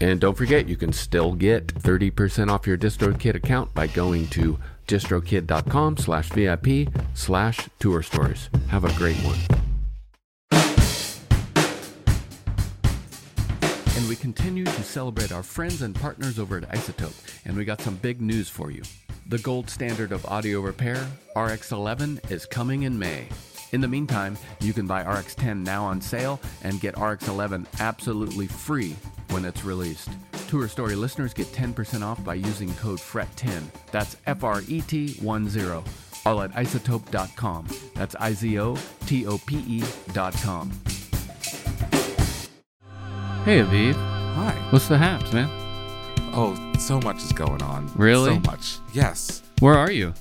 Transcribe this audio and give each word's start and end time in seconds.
And 0.00 0.20
don't 0.20 0.36
forget, 0.36 0.68
you 0.68 0.76
can 0.76 0.92
still 0.92 1.32
get 1.32 1.66
30% 1.68 2.50
off 2.50 2.66
your 2.66 2.76
DistroKid 2.76 3.34
account 3.34 3.72
by 3.74 3.86
going 3.86 4.26
to 4.28 4.58
distrokid.com 4.86 5.96
slash 5.96 6.28
VIP 6.30 6.88
slash 7.14 7.68
tour 7.78 8.02
stories. 8.02 8.50
Have 8.68 8.84
a 8.84 8.92
great 8.94 9.16
one. 9.16 9.38
And 13.96 14.08
we 14.08 14.16
continue 14.16 14.64
to 14.64 14.82
celebrate 14.82 15.32
our 15.32 15.42
friends 15.42 15.80
and 15.80 15.94
partners 15.94 16.38
over 16.38 16.58
at 16.58 16.68
Izotope, 16.70 17.40
and 17.46 17.56
we 17.56 17.64
got 17.64 17.80
some 17.80 17.96
big 17.96 18.20
news 18.20 18.48
for 18.48 18.70
you. 18.70 18.82
The 19.28 19.38
gold 19.38 19.70
standard 19.70 20.12
of 20.12 20.24
audio 20.26 20.60
repair, 20.60 21.04
RX 21.34 21.72
11, 21.72 22.20
is 22.28 22.46
coming 22.46 22.82
in 22.82 22.96
May. 22.98 23.28
In 23.72 23.80
the 23.80 23.88
meantime, 23.88 24.38
you 24.60 24.72
can 24.72 24.86
buy 24.86 25.02
RX 25.02 25.34
10 25.34 25.62
now 25.62 25.84
on 25.84 26.00
sale 26.00 26.40
and 26.62 26.80
get 26.80 26.96
RX 26.98 27.28
11 27.28 27.66
absolutely 27.80 28.46
free 28.46 28.94
when 29.30 29.44
it's 29.44 29.64
released. 29.64 30.10
Tour 30.48 30.68
Story 30.68 30.94
listeners 30.94 31.34
get 31.34 31.48
10% 31.48 32.02
off 32.02 32.22
by 32.24 32.34
using 32.34 32.72
code 32.76 33.00
FRET10. 33.00 33.64
That's 33.90 34.16
F 34.26 34.44
R 34.44 34.62
E 34.68 34.80
T 34.82 35.14
1 35.14 35.48
0. 35.48 35.84
All 36.24 36.42
at 36.42 36.52
izotope.com. 36.52 37.66
That's 37.94 38.14
I 38.16 38.32
Z 38.32 38.58
O 38.60 38.76
T 39.06 39.26
O 39.26 39.38
P 39.38 39.56
E.com. 39.66 40.70
Hey, 43.44 43.60
Aviv. 43.60 43.94
Hi. 43.94 44.66
What's 44.70 44.88
the 44.88 44.98
haps, 44.98 45.32
man? 45.32 45.48
Oh, 46.34 46.54
so 46.78 47.00
much 47.00 47.18
is 47.18 47.32
going 47.32 47.62
on. 47.62 47.90
Really? 47.96 48.34
So 48.34 48.40
much. 48.40 48.78
Yes. 48.92 49.42
Where 49.60 49.74
are 49.74 49.90
you? 49.90 50.14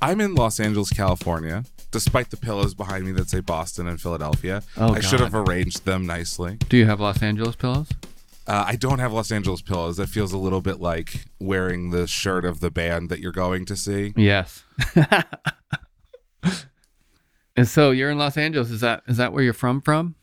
I'm 0.00 0.20
in 0.20 0.34
Los 0.34 0.60
Angeles, 0.60 0.90
California, 0.90 1.64
despite 1.94 2.30
the 2.30 2.36
pillows 2.36 2.74
behind 2.74 3.06
me 3.06 3.12
that 3.12 3.30
say 3.30 3.38
Boston 3.38 3.86
and 3.86 4.00
Philadelphia. 4.00 4.64
Oh, 4.76 4.94
I 4.94 5.00
should 5.00 5.20
have 5.20 5.32
arranged 5.32 5.84
them 5.84 6.04
nicely. 6.04 6.58
Do 6.68 6.76
you 6.76 6.86
have 6.86 6.98
Los 6.98 7.22
Angeles 7.22 7.54
pillows? 7.54 7.88
Uh, 8.48 8.64
I 8.66 8.74
don't 8.74 8.98
have 8.98 9.12
Los 9.12 9.30
Angeles 9.30 9.62
pillows. 9.62 9.96
That 9.96 10.08
feels 10.08 10.32
a 10.32 10.38
little 10.38 10.60
bit 10.60 10.80
like 10.80 11.26
wearing 11.38 11.90
the 11.90 12.08
shirt 12.08 12.44
of 12.44 12.58
the 12.58 12.68
band 12.68 13.10
that 13.10 13.20
you're 13.20 13.30
going 13.30 13.64
to 13.66 13.76
see. 13.76 14.12
Yes. 14.16 14.64
and 17.56 17.68
so 17.68 17.92
you're 17.92 18.10
in 18.10 18.18
Los 18.18 18.36
Angeles. 18.36 18.72
Is 18.72 18.80
that 18.80 19.04
is 19.06 19.16
that 19.18 19.32
where 19.32 19.44
you're 19.44 19.52
from? 19.52 19.80
From? 19.80 20.16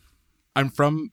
I'm 0.57 0.69
from 0.69 1.11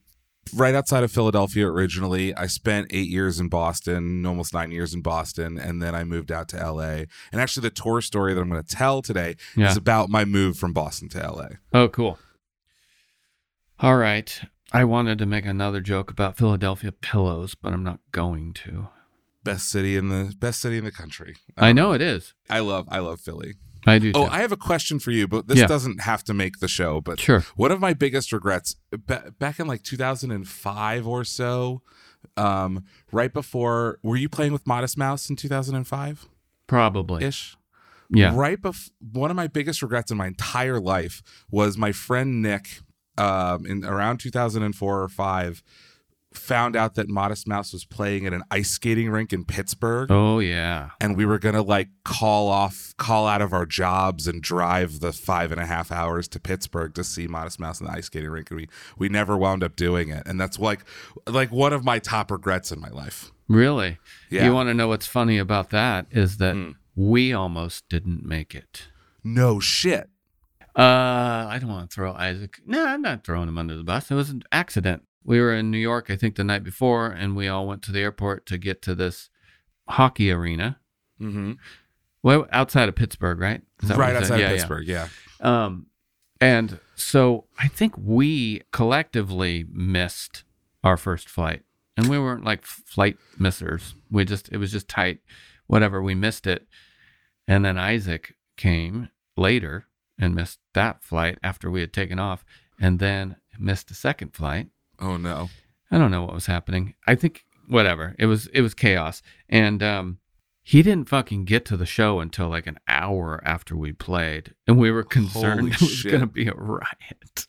right 0.53 0.75
outside 0.75 1.03
of 1.03 1.11
Philadelphia 1.11 1.67
originally. 1.67 2.33
I 2.35 2.47
spent 2.47 2.87
eight 2.91 3.09
years 3.09 3.39
in 3.39 3.49
Boston, 3.49 4.25
almost 4.25 4.53
nine 4.53 4.71
years 4.71 4.93
in 4.93 5.01
Boston, 5.01 5.57
and 5.59 5.81
then 5.81 5.95
I 5.95 6.03
moved 6.03 6.31
out 6.31 6.47
to 6.49 6.57
LA. 6.71 7.03
And 7.31 7.39
actually, 7.41 7.61
the 7.63 7.69
tour 7.71 8.01
story 8.01 8.33
that 8.33 8.41
I'm 8.41 8.49
going 8.49 8.63
to 8.63 8.75
tell 8.75 9.01
today 9.01 9.35
Yeah. 9.55 9.71
is 9.71 9.77
about 9.77 10.09
my 10.09 10.25
move 10.25 10.57
from 10.57 10.73
Boston 10.73 11.09
to 11.09 11.19
LA. 11.19 11.47
Oh, 11.73 11.87
cool. 11.87 12.19
All 13.79 13.97
right. 13.97 14.41
I 14.71 14.83
wanted 14.83 15.17
to 15.19 15.25
make 15.25 15.45
another 15.45 15.81
joke 15.81 16.11
about 16.11 16.37
Philadelphia 16.37 16.91
pillows, 16.91 17.55
but 17.55 17.73
I'm 17.73 17.83
not 17.83 17.99
going 18.11 18.53
to. 18.65 18.89
Best 19.43 19.69
city 19.69 19.95
in 19.95 20.09
the 20.09 20.35
best 20.37 20.59
city 20.59 20.77
in 20.77 20.83
the 20.83 20.91
country. 20.91 21.35
I 21.57 21.69
um, 21.69 21.75
know 21.77 21.93
it 21.93 22.01
is. 22.01 22.33
I 22.49 22.59
love 22.59 22.87
I 22.91 22.99
love 22.99 23.21
Philly. 23.21 23.53
I 23.89 23.99
do. 23.99 24.11
Oh, 24.15 24.25
too. 24.25 24.31
I 24.31 24.39
have 24.41 24.51
a 24.51 24.57
question 24.57 24.99
for 24.99 25.11
you, 25.11 25.27
but 25.27 25.47
this 25.47 25.59
Yeah. 25.59 25.67
doesn't 25.67 26.01
have 26.01 26.23
to 26.25 26.33
make 26.33 26.59
the 26.59 26.67
show. 26.67 27.01
But 27.01 27.19
Sure. 27.19 27.43
one 27.55 27.71
of 27.71 27.79
my 27.79 27.93
biggest 27.93 28.31
regrets 28.31 28.75
ba- 28.91 29.33
back 29.39 29.59
in 29.59 29.67
like 29.67 29.83
2005 29.83 31.07
or 31.07 31.23
so, 31.23 31.81
um, 32.37 32.83
right 33.11 33.33
before, 33.33 33.99
were 34.03 34.15
you 34.17 34.29
playing 34.29 34.53
with 34.53 34.65
Modest 34.67 34.97
Mouse 34.97 35.29
in 35.29 35.35
2005 35.35 36.27
probably. 36.67 37.23
ish? 37.25 37.55
Yeah. 38.11 38.33
Right 38.35 38.61
before, 38.61 38.91
one 39.11 39.29
of 39.29 39.35
my 39.37 39.47
biggest 39.47 39.81
regrets 39.81 40.09
in 40.11 40.17
my 40.17 40.27
entire 40.27 40.79
life 40.79 41.21
was 41.51 41.77
my 41.77 41.91
friend 41.91 42.41
Nick, 42.41 42.79
um, 43.17 43.65
in 43.65 43.85
around 43.85 44.17
2004 44.19 45.03
or 45.03 45.07
five, 45.09 45.61
found 46.33 46.75
out 46.75 46.93
that 46.95 47.09
Modest 47.09 47.47
Mouse 47.47 47.73
was 47.73 47.85
playing 47.85 48.27
at 48.27 48.33
an 48.33 48.43
ice 48.51 48.69
skating 48.69 49.09
rink 49.09 49.33
in 49.33 49.45
Pittsburgh 49.45 50.11
Oh 50.11 50.37
yeah. 50.39 50.91
and 51.01 51.17
we 51.17 51.25
were 51.25 51.39
gonna 51.39 51.63
like 51.63 51.89
call 52.05 52.47
off 52.49 52.93
call 52.97 53.25
out 53.27 53.41
of 53.41 53.51
our 53.51 53.65
jobs 53.65 54.27
and 54.27 54.41
drive 54.41 54.99
the 54.99 55.11
five 55.11 55.51
and 55.51 55.59
a 55.59 55.65
half 55.65 55.91
hours 55.91 56.27
to 56.27 56.39
pittsburgh 56.39 56.93
to 56.93 57.03
see 57.03 57.27
modest 57.27 57.59
mouse 57.59 57.79
in 57.81 57.87
the 57.87 57.91
ice 57.93 58.05
skating 58.05 58.29
rink 58.29 58.51
and 58.51 58.59
we 58.59 58.67
we 58.97 59.09
never 59.09 59.35
wound 59.37 59.63
up 59.63 59.75
doing 59.75 60.09
it 60.09 60.21
and 60.27 60.39
that's 60.39 60.59
like 60.59 60.81
like 61.27 61.51
one 61.51 61.73
of 61.73 61.83
my 61.83 61.97
top 61.97 62.29
regrets 62.29 62.71
in 62.71 62.79
my 62.79 62.89
life 62.89 63.31
Really? 63.47 63.97
Yeah. 64.29 64.45
You 64.45 64.53
want 64.53 64.69
to 64.69 64.75
know 64.75 64.87
what's 64.87 65.07
funny 65.07 65.39
about 65.39 65.71
that 65.71 66.05
is 66.11 66.37
that 66.37 66.53
Mm. 66.55 66.75
we 66.95 67.33
almost 67.33 67.89
didn't 67.89 68.23
make 68.23 68.53
it. 68.53 68.89
no 69.23 69.59
shit 69.59 70.09
Uh, 70.75 71.47
I 71.49 71.57
don't 71.59 71.69
want 71.71 71.89
to 71.89 71.93
throw 71.93 72.13
Isaac. 72.13 72.61
No, 72.65 72.85
I'm 72.85 73.01
not 73.01 73.25
throwing 73.25 73.49
him 73.49 73.57
under 73.57 73.75
the 73.75 73.83
bus. 73.83 74.11
It 74.11 74.15
was 74.15 74.29
an 74.29 74.43
accident. 74.51 75.01
We 75.23 75.39
were 75.39 75.53
in 75.53 75.69
New 75.69 75.77
York, 75.77 76.09
I 76.09 76.15
think, 76.15 76.35
the 76.35 76.43
night 76.43 76.63
before, 76.63 77.07
and 77.07 77.35
we 77.35 77.47
all 77.47 77.67
went 77.67 77.81
to 77.83 77.91
the 77.91 77.99
airport 77.99 78.45
to 78.47 78.57
get 78.57 78.81
to 78.83 78.95
this 78.95 79.29
hockey 79.87 80.31
arena. 80.31 80.79
mm-hmm. 81.19 81.53
Well, 82.21 82.47
outside 82.51 82.89
of 82.89 82.95
Pittsburgh, 82.95 83.39
right? 83.39 83.61
Is 83.81 83.89
that 83.89 83.97
what 83.97 84.03
right 84.07 84.15
outside 84.15 84.39
Yeah, 84.39 84.45
of 84.47 84.51
yeah. 84.51 84.57
pittsburgh 84.57 84.87
yeah. 84.87 85.07
Um, 85.39 85.87
and 86.41 86.79
so 86.95 87.45
I 87.57 87.67
think 87.69 87.93
we 87.97 88.61
collectively 88.71 89.65
missed 89.71 90.43
our 90.83 90.97
first 90.97 91.29
flight, 91.29 91.63
and 91.95 92.07
we 92.09 92.19
weren't 92.19 92.43
like 92.43 92.65
flight 92.65 93.17
missers. 93.39 93.93
We 94.11 94.25
just 94.25 94.49
it 94.51 94.57
was 94.57 94.71
just 94.71 94.87
tight. 94.89 95.19
Whatever, 95.67 96.01
we 96.01 96.15
missed 96.15 96.45
it, 96.47 96.67
and 97.47 97.63
then 97.63 97.77
Isaac 97.77 98.35
came 98.57 99.09
later 99.37 99.85
and 100.17 100.35
missed 100.35 100.59
that 100.73 101.03
flight 101.03 101.37
after 101.43 101.69
we 101.71 101.79
had 101.81 101.93
taken 101.93 102.19
off, 102.19 102.43
and 102.81 102.99
then 102.99 103.37
missed 103.57 103.91
a 103.91 103.95
second 103.95 104.33
flight. 104.33 104.67
Oh 104.99 105.17
no 105.17 105.49
I 105.91 105.97
don't 105.97 106.11
know 106.11 106.23
what 106.23 106.35
was 106.35 106.45
happening. 106.45 106.93
I 107.07 107.15
think 107.15 107.45
whatever. 107.67 108.15
It 108.19 108.27
was 108.27 108.47
it 108.47 108.61
was 108.61 108.73
chaos. 108.73 109.21
And 109.47 109.81
um 109.81 110.19
he 110.61 110.83
didn't 110.83 111.09
fucking 111.09 111.45
get 111.45 111.65
to 111.65 111.77
the 111.77 111.85
show 111.85 112.19
until 112.19 112.47
like 112.47 112.67
an 112.67 112.77
hour 112.87 113.41
after 113.43 113.75
we 113.75 113.91
played. 113.91 114.53
And 114.67 114.77
we 114.77 114.91
were 114.91 115.03
concerned 115.03 115.59
Holy 115.61 115.71
it 115.73 115.81
was 115.81 115.89
shit. 115.89 116.11
gonna 116.11 116.27
be 116.27 116.47
a 116.47 116.53
riot. 116.53 117.47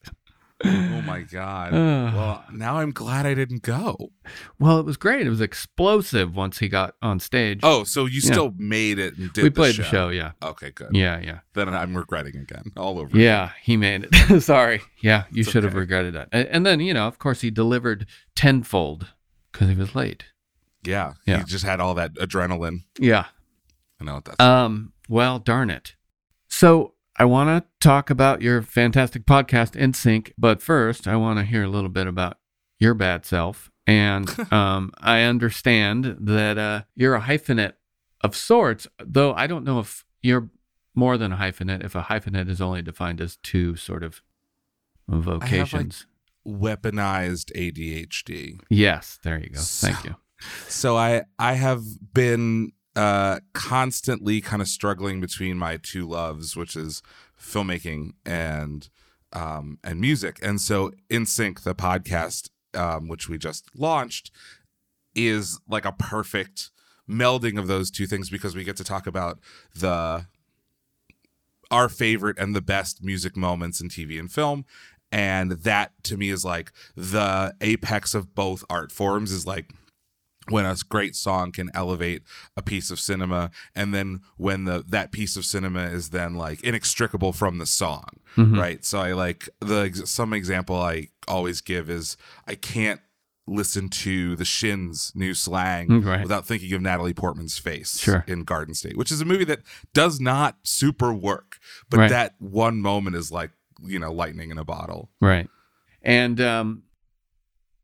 Oh 0.65 1.03
my 1.07 1.23
god 1.23 1.73
well 2.15 2.45
now 2.53 2.77
i'm 2.79 2.91
glad 2.91 3.25
i 3.27 3.35
didn't 3.35 3.63
go 3.63 4.11
Well, 4.59 4.79
it 4.79 4.85
was 4.87 4.97
great. 4.97 5.27
It 5.27 5.31
was 5.31 5.41
explosive 5.41 6.37
once 6.37 6.59
he 6.59 6.69
got 6.69 6.95
on 7.03 7.19
stage. 7.21 7.61
oh 7.63 7.85
so 7.85 8.05
you 8.07 8.21
Yeah. 8.23 8.33
still 8.33 8.55
made 8.57 8.99
it 8.99 9.17
and 9.17 9.33
did 9.33 9.43
we 9.43 9.49
the 9.49 9.55
played 9.55 9.75
show. 9.77 9.83
the 9.83 9.89
show, 9.89 10.09
yeah. 10.11 10.33
okay 10.43 10.71
good 10.71 10.91
Yeah, 10.93 11.19
yeah. 11.21 11.39
then 11.55 11.69
i'm 11.71 11.97
regretting 11.97 12.37
again 12.37 12.65
all 12.77 12.99
over 12.99 13.17
Yeah, 13.17 13.51
he 13.63 13.77
made 13.77 14.09
it. 14.11 14.41
Sorry. 14.43 14.83
Yeah, 15.03 15.25
you 15.33 15.41
It's 15.41 15.51
should 15.51 15.65
have 15.65 15.75
regretted 15.75 16.15
that. 16.15 16.29
And 16.33 16.67
then, 16.67 16.81
you 16.81 16.93
know, 16.95 17.07
of 17.07 17.19
course, 17.19 17.41
he 17.41 17.51
delivered 17.51 18.07
tenfold 18.37 19.09
because 19.53 19.69
he 19.69 19.75
was 19.75 19.95
late. 19.95 20.25
yeah 20.85 21.15
Yeah. 21.27 21.39
you 21.39 21.45
just 21.45 21.65
had 21.65 21.81
all 21.81 21.95
that 21.95 22.15
adrenaline 22.17 22.81
Yeah. 22.99 23.27
i 24.01 24.05
know 24.05 24.15
what 24.17 24.25
that's 24.27 24.41
Um, 24.41 24.93
well, 25.09 25.39
darn 25.39 25.71
it. 25.71 25.95
So 26.49 26.95
I 27.21 27.27
want 27.27 27.51
to 27.51 27.69
talk 27.87 28.09
about 28.09 28.41
your 28.41 28.63
fantastic 28.63 29.27
podcast, 29.27 29.77
In 29.77 29.93
Sync, 29.93 30.33
but 30.39 30.63
first 30.63 31.07
I 31.07 31.17
want 31.17 31.39
to 31.39 31.45
hear 31.45 31.63
a 31.63 31.69
little 31.69 31.91
bit 31.91 32.07
about 32.07 32.39
your 32.79 32.95
bad 32.95 33.27
self. 33.27 33.71
And 33.87 34.27
um, 34.51 34.91
I 34.99 35.21
understand 35.21 36.17
that 36.19 36.57
uh, 36.57 36.83
you're 36.95 37.15
a 37.15 37.21
hyphenate 37.21 37.75
of 38.23 38.35
sorts, 38.35 38.87
though 39.05 39.35
I 39.35 39.47
don't 39.47 39.65
know 39.65 39.81
if 39.81 40.07
you're 40.23 40.49
more 40.95 41.19
than 41.19 41.31
a 41.31 41.37
hyphenate, 41.37 41.85
if 41.85 41.95
a 41.95 42.01
hyphenate 42.05 42.49
is 42.49 42.63
only 42.63 42.81
defined 42.81 43.21
as 43.21 43.37
two 43.37 43.77
sort 43.77 44.03
of 44.03 44.23
vocations. 45.07 46.07
Weaponized 46.49 47.53
ADHD. 47.55 48.61
yes, 48.71 49.19
there 49.23 49.39
you 49.39 49.51
go. 49.51 49.61
So- 49.61 49.89
Thank 49.89 50.05
you. 50.07 50.17
So 50.69 50.97
I 50.97 51.25
I 51.39 51.53
have 51.53 51.83
been 52.15 52.73
uh 52.97 53.41
constantly 53.53 54.41
kind 54.41 54.61
of 54.61 54.69
struggling 54.69 55.21
between 55.21 55.57
my 55.57 55.77
two 55.77 56.07
loves, 56.09 56.57
which 56.57 56.77
is 56.77 57.03
filmmaking 57.41 58.13
and 58.25 58.89
um 59.33 59.79
and 59.85 60.01
music. 60.01 60.39
And 60.43 60.61
so 60.61 60.91
In 61.09 61.27
Sync, 61.27 61.63
the 61.63 61.75
podcast, 61.75 62.51
um, 62.75 63.09
which 63.09 63.29
we 63.29 63.39
just 63.39 63.67
launched, 63.75 64.31
is 65.15 65.61
like 65.69 65.85
a 65.85 65.93
perfect 65.93 66.71
melding 67.09 67.59
of 67.59 67.67
those 67.67 67.91
two 67.91 68.07
things 68.07 68.31
because 68.31 68.55
we 68.55 68.65
get 68.65 68.77
to 68.77 68.85
talk 68.85 69.07
about 69.07 69.39
the 69.75 70.27
our 71.71 71.89
favorite 71.89 72.39
and 72.39 72.55
the 72.55 72.61
best 72.61 73.03
music 73.03 73.37
moments 73.37 73.81
in 73.81 73.89
TV 73.89 74.19
and 74.19 74.31
film. 74.31 74.65
And 75.13 75.53
that 75.53 75.93
to 76.05 76.17
me 76.17 76.31
is 76.31 76.45
like 76.45 76.73
the 76.97 77.55
apex 77.61 78.15
of 78.15 78.35
both 78.35 78.65
art 78.71 78.93
forms 78.93 79.33
is 79.33 79.47
like 79.47 79.73
when 80.51 80.67
a 80.67 80.77
great 80.89 81.17
song 81.17 81.53
can 81.53 81.71
elevate 81.75 82.23
a 82.57 82.63
piece 82.63 82.91
of 82.91 82.99
cinema 83.01 83.51
and 83.75 83.95
then 83.95 84.21
when 84.37 84.65
the 84.65 84.85
that 84.89 85.13
piece 85.13 85.37
of 85.37 85.45
cinema 85.45 85.85
is 85.85 86.11
then 86.11 86.35
like 86.35 86.63
inextricable 86.63 87.33
from 87.33 87.59
the 87.59 87.67
song 87.67 88.07
Mhm. 88.37 88.59
right 88.59 88.85
so 88.85 89.01
i 89.01 89.13
like 89.13 89.49
the 89.61 89.91
some 90.05 90.33
example 90.33 90.77
i 90.77 91.09
always 91.29 91.61
give 91.61 91.89
is 91.91 92.17
i 92.47 92.55
can't 92.55 93.01
listen 93.47 93.89
to 93.89 94.37
the 94.37 94.45
shins 94.45 95.11
new 95.15 95.35
slang 95.35 95.89
Mm, 95.89 96.05
right. 96.07 96.23
without 96.23 96.47
thinking 96.47 96.73
of 96.73 96.81
natalie 96.83 97.15
portman's 97.15 97.59
face 97.59 97.99
Sure. 97.99 98.25
in 98.29 98.45
garden 98.45 98.75
state 98.75 98.97
which 98.97 99.11
is 99.11 99.21
a 99.21 99.25
movie 99.25 99.45
that 99.47 99.61
does 99.95 100.21
not 100.21 100.59
super 100.63 101.13
work 101.13 101.59
but 101.89 101.99
Right. 101.99 102.11
that 102.11 102.35
one 102.39 102.81
moment 102.81 103.17
is 103.17 103.33
like 103.33 103.51
you 103.83 103.99
know 103.99 104.13
lightning 104.13 104.51
in 104.51 104.59
a 104.59 104.65
bottle 104.65 105.11
Right. 105.21 105.49
And 106.03 106.41
um, 106.41 106.85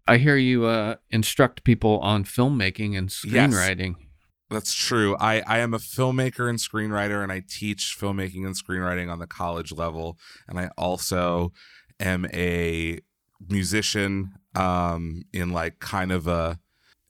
I 0.09 0.19
hear 0.19 0.37
you 0.37 0.67
uh, 0.67 0.97
instruct 1.11 1.65
people 1.65 1.99
on 1.99 2.25
filmmaking 2.25 2.97
and 2.97 3.09
screenwriting. 3.09 3.97
Yes. 3.99 4.07
That's 4.49 4.75
true. 4.75 5.17
I, 5.19 5.41
I 5.41 5.59
am 5.59 5.75
a 5.75 5.79
filmmaker 5.79 6.49
and 6.49 6.59
screenwriter, 6.59 7.23
and 7.23 7.33
I 7.33 7.43
teach 7.49 7.97
filmmaking 8.01 8.47
and 8.47 8.55
screenwriting 8.55 9.11
on 9.11 9.19
the 9.19 9.27
college 9.27 9.73
level. 9.73 10.19
And 10.47 10.59
I 10.59 10.71
also 10.79 11.53
am 11.99 12.27
a 12.33 13.01
musician 13.49 14.35
um, 14.55 15.25
in 15.33 15.51
like 15.51 15.81
kind 15.81 16.13
of 16.13 16.29
a 16.29 16.59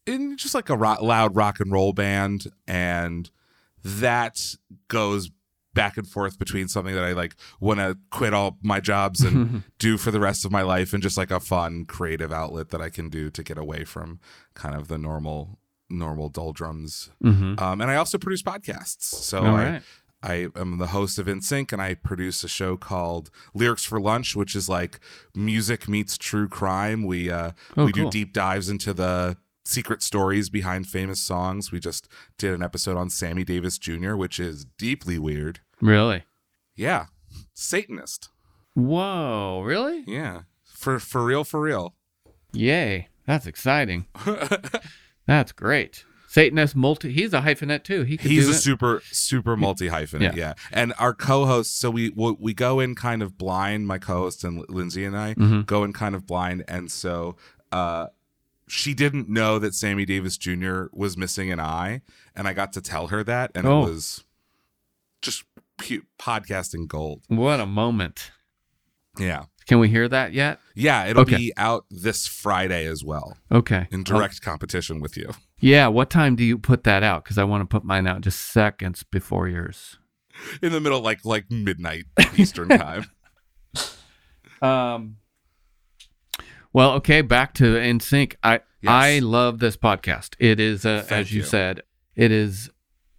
in 0.07 0.37
just 0.37 0.55
like 0.55 0.71
a 0.71 0.77
rock, 0.77 1.03
loud 1.03 1.37
rock 1.37 1.61
and 1.61 1.71
roll 1.71 1.93
band, 1.93 2.47
and 2.67 3.31
that 3.85 4.41
goes 4.89 5.31
back 5.77 5.97
and 5.97 6.09
forth 6.09 6.39
between 6.41 6.67
something 6.67 6.95
that 6.97 7.05
I 7.05 7.13
like 7.13 7.37
want 7.61 7.79
to 7.79 7.97
quit 8.11 8.35
all 8.35 8.59
my 8.63 8.81
jobs 8.81 9.21
and 9.21 9.63
do 9.79 9.97
for 9.97 10.11
the 10.11 10.19
rest 10.19 10.45
of 10.45 10.51
my 10.51 10.63
life, 10.63 10.93
and 10.93 11.01
just 11.03 11.17
like 11.17 11.31
a 11.31 11.39
fun 11.39 11.85
creative 11.85 12.33
outlet 12.33 12.71
that 12.71 12.81
I 12.81 12.91
can 12.91 13.09
do 13.09 13.31
to 13.31 13.43
get 13.45 13.59
away 13.59 13.85
from 13.85 14.19
kind 14.55 14.75
of 14.75 14.89
the 14.89 14.99
normal 14.99 15.61
normal 15.89 16.29
doldrums 16.29 17.11
hmm 17.23 17.55
um, 17.59 17.81
and 17.81 17.89
I 17.89 17.95
also 17.95 18.19
produce 18.19 18.43
podcasts. 18.43 19.05
So 19.05 19.45
I. 19.45 19.81
I 20.23 20.49
am 20.57 20.79
the 20.79 20.89
host 20.89 21.19
of 21.21 21.27
InSync, 21.27 21.73
and 21.73 21.81
I 21.81 21.95
produce 21.95 22.43
a 22.43 22.49
show 22.49 22.77
called 22.77 23.31
Lyrics 23.55 23.85
for 23.85 24.01
Lunch, 24.01 24.35
which 24.35 24.57
is 24.57 24.67
like 24.69 24.99
music 25.37 25.89
meets 25.89 26.17
true 26.19 26.49
crime. 26.49 27.05
We 27.05 27.31
uh, 27.31 27.53
Oh, 27.77 27.85
we 27.85 27.93
cool. 27.93 28.11
do 28.11 28.11
deep 28.11 28.33
dives 28.33 28.69
into 28.69 28.93
the 28.95 29.37
secret 29.65 30.03
stories 30.03 30.49
behind 30.49 30.89
famous 30.89 31.21
songs. 31.21 31.71
We 31.71 31.79
just 31.81 32.09
did 32.39 32.55
an 32.55 32.63
episode 32.63 32.97
on 32.97 33.11
Sammy 33.11 33.45
Davis 33.45 33.79
Jr., 33.79 34.17
which 34.17 34.41
is 34.41 34.65
deeply 34.79 35.19
weird. 35.19 35.61
Really? 35.81 36.25
Yeah, 36.75 37.07
Satanist. 37.55 38.29
Whoa, 38.75 39.63
really? 39.65 40.05
Yeah, 40.07 40.43
for 40.65 40.99
for 40.99 41.25
real, 41.25 41.45
for 41.45 41.61
real. 41.61 41.95
Yay. 42.53 43.09
That's 43.27 43.47
exciting. 43.47 44.07
That's 45.27 45.53
great. 45.53 46.05
Satanist 46.29 46.77
multi 46.77 47.11
he's 47.13 47.33
a 47.33 47.41
hyphenate 47.41 47.83
too. 47.83 48.03
He 48.03 48.17
could 48.17 48.31
He's 48.31 48.47
a 48.47 48.51
it. 48.53 48.55
super 48.55 49.03
super 49.11 49.57
multi 49.57 49.89
hyphenate, 49.89 50.21
Yeah. 50.21 50.33
yeah. 50.37 50.55
And 50.71 50.93
our 50.99 51.15
co-host 51.15 51.79
so 51.81 51.91
we 51.91 52.11
we 52.11 52.37
we 52.39 52.55
go 52.55 52.79
in 52.79 52.95
kind 52.95 53.23
of 53.23 53.37
blind. 53.39 53.87
My 53.87 53.99
co-host 53.99 54.45
and 54.45 54.65
Lindsay 54.69 55.05
and 55.05 55.17
I 55.17 55.35
Mhm. 55.35 55.67
go 55.67 55.83
in 55.83 55.93
kind 55.93 56.15
of 56.15 56.27
blind, 56.27 56.65
and 56.69 56.91
so 56.91 57.37
uh, 57.73 58.09
she 58.69 58.95
didn't 58.95 59.29
know 59.29 59.59
that 59.59 59.75
Sammy 59.75 60.05
Davis 60.05 60.37
Jr. 60.37 60.85
was 60.93 61.17
missing 61.17 61.51
an 61.51 61.59
eye, 61.61 62.03
and 62.35 62.47
I 62.47 62.53
got 62.53 62.73
to 62.75 62.81
tell 62.81 63.09
her 63.09 63.25
that, 63.25 63.51
and 63.55 63.67
Oh. 63.67 63.85
it 63.87 63.91
was 63.91 64.25
pu- 65.79 66.03
podcasting 66.19 66.87
gold. 66.89 67.23
What 67.29 67.61
a 67.61 67.67
moment. 67.67 68.31
Yeah, 69.19 69.45
Can 69.67 69.79
we 69.79 69.89
hear 69.89 70.09
that 70.09 70.33
yet? 70.35 70.61
yeah. 70.75 71.07
It'll 71.07 71.23
Okay. 71.23 71.37
be 71.37 71.53
out 71.57 71.87
this 71.91 72.27
Friday 72.27 72.85
as 72.87 73.03
well, 73.03 73.37
Okay. 73.51 73.89
in 73.91 74.03
direct 74.05 74.43
competition 74.43 75.01
with 75.01 75.17
you. 75.17 75.29
Oh, 75.31 75.37
yeah. 75.59 75.87
What 75.89 76.11
time 76.11 76.37
do 76.37 76.45
you 76.45 76.59
put 76.59 76.85
that 76.85 77.03
out? 77.03 77.25
Because 77.25 77.39
I 77.39 77.45
want 77.45 77.63
to 77.63 77.67
put 77.67 77.83
mine 77.85 78.07
out 78.07 78.21
just 78.21 78.41
seconds 78.41 79.03
before 79.05 79.49
yours. 79.49 79.99
in 80.63 80.71
the 80.73 80.81
middle, 80.81 81.01
like 81.01 81.25
like 81.25 81.51
midnight 81.51 82.05
Eastern 82.37 82.69
time. 82.79 83.07
Um. 84.61 85.17
Well, 86.73 86.93
okay, 86.93 87.23
back 87.23 87.55
to 87.55 87.77
In 87.77 88.01
Sync. 88.01 88.37
I 88.43 88.61
Yes. 88.83 88.93
I 88.93 89.19
love 89.21 89.59
this 89.59 89.77
podcast. 89.79 90.35
It 90.39 90.61
is, 90.61 90.83
Thank 90.83 91.11
as 91.11 91.33
you, 91.33 91.39
you. 91.41 91.47
said, 91.47 91.83
it 92.15 92.31
is 92.31 92.71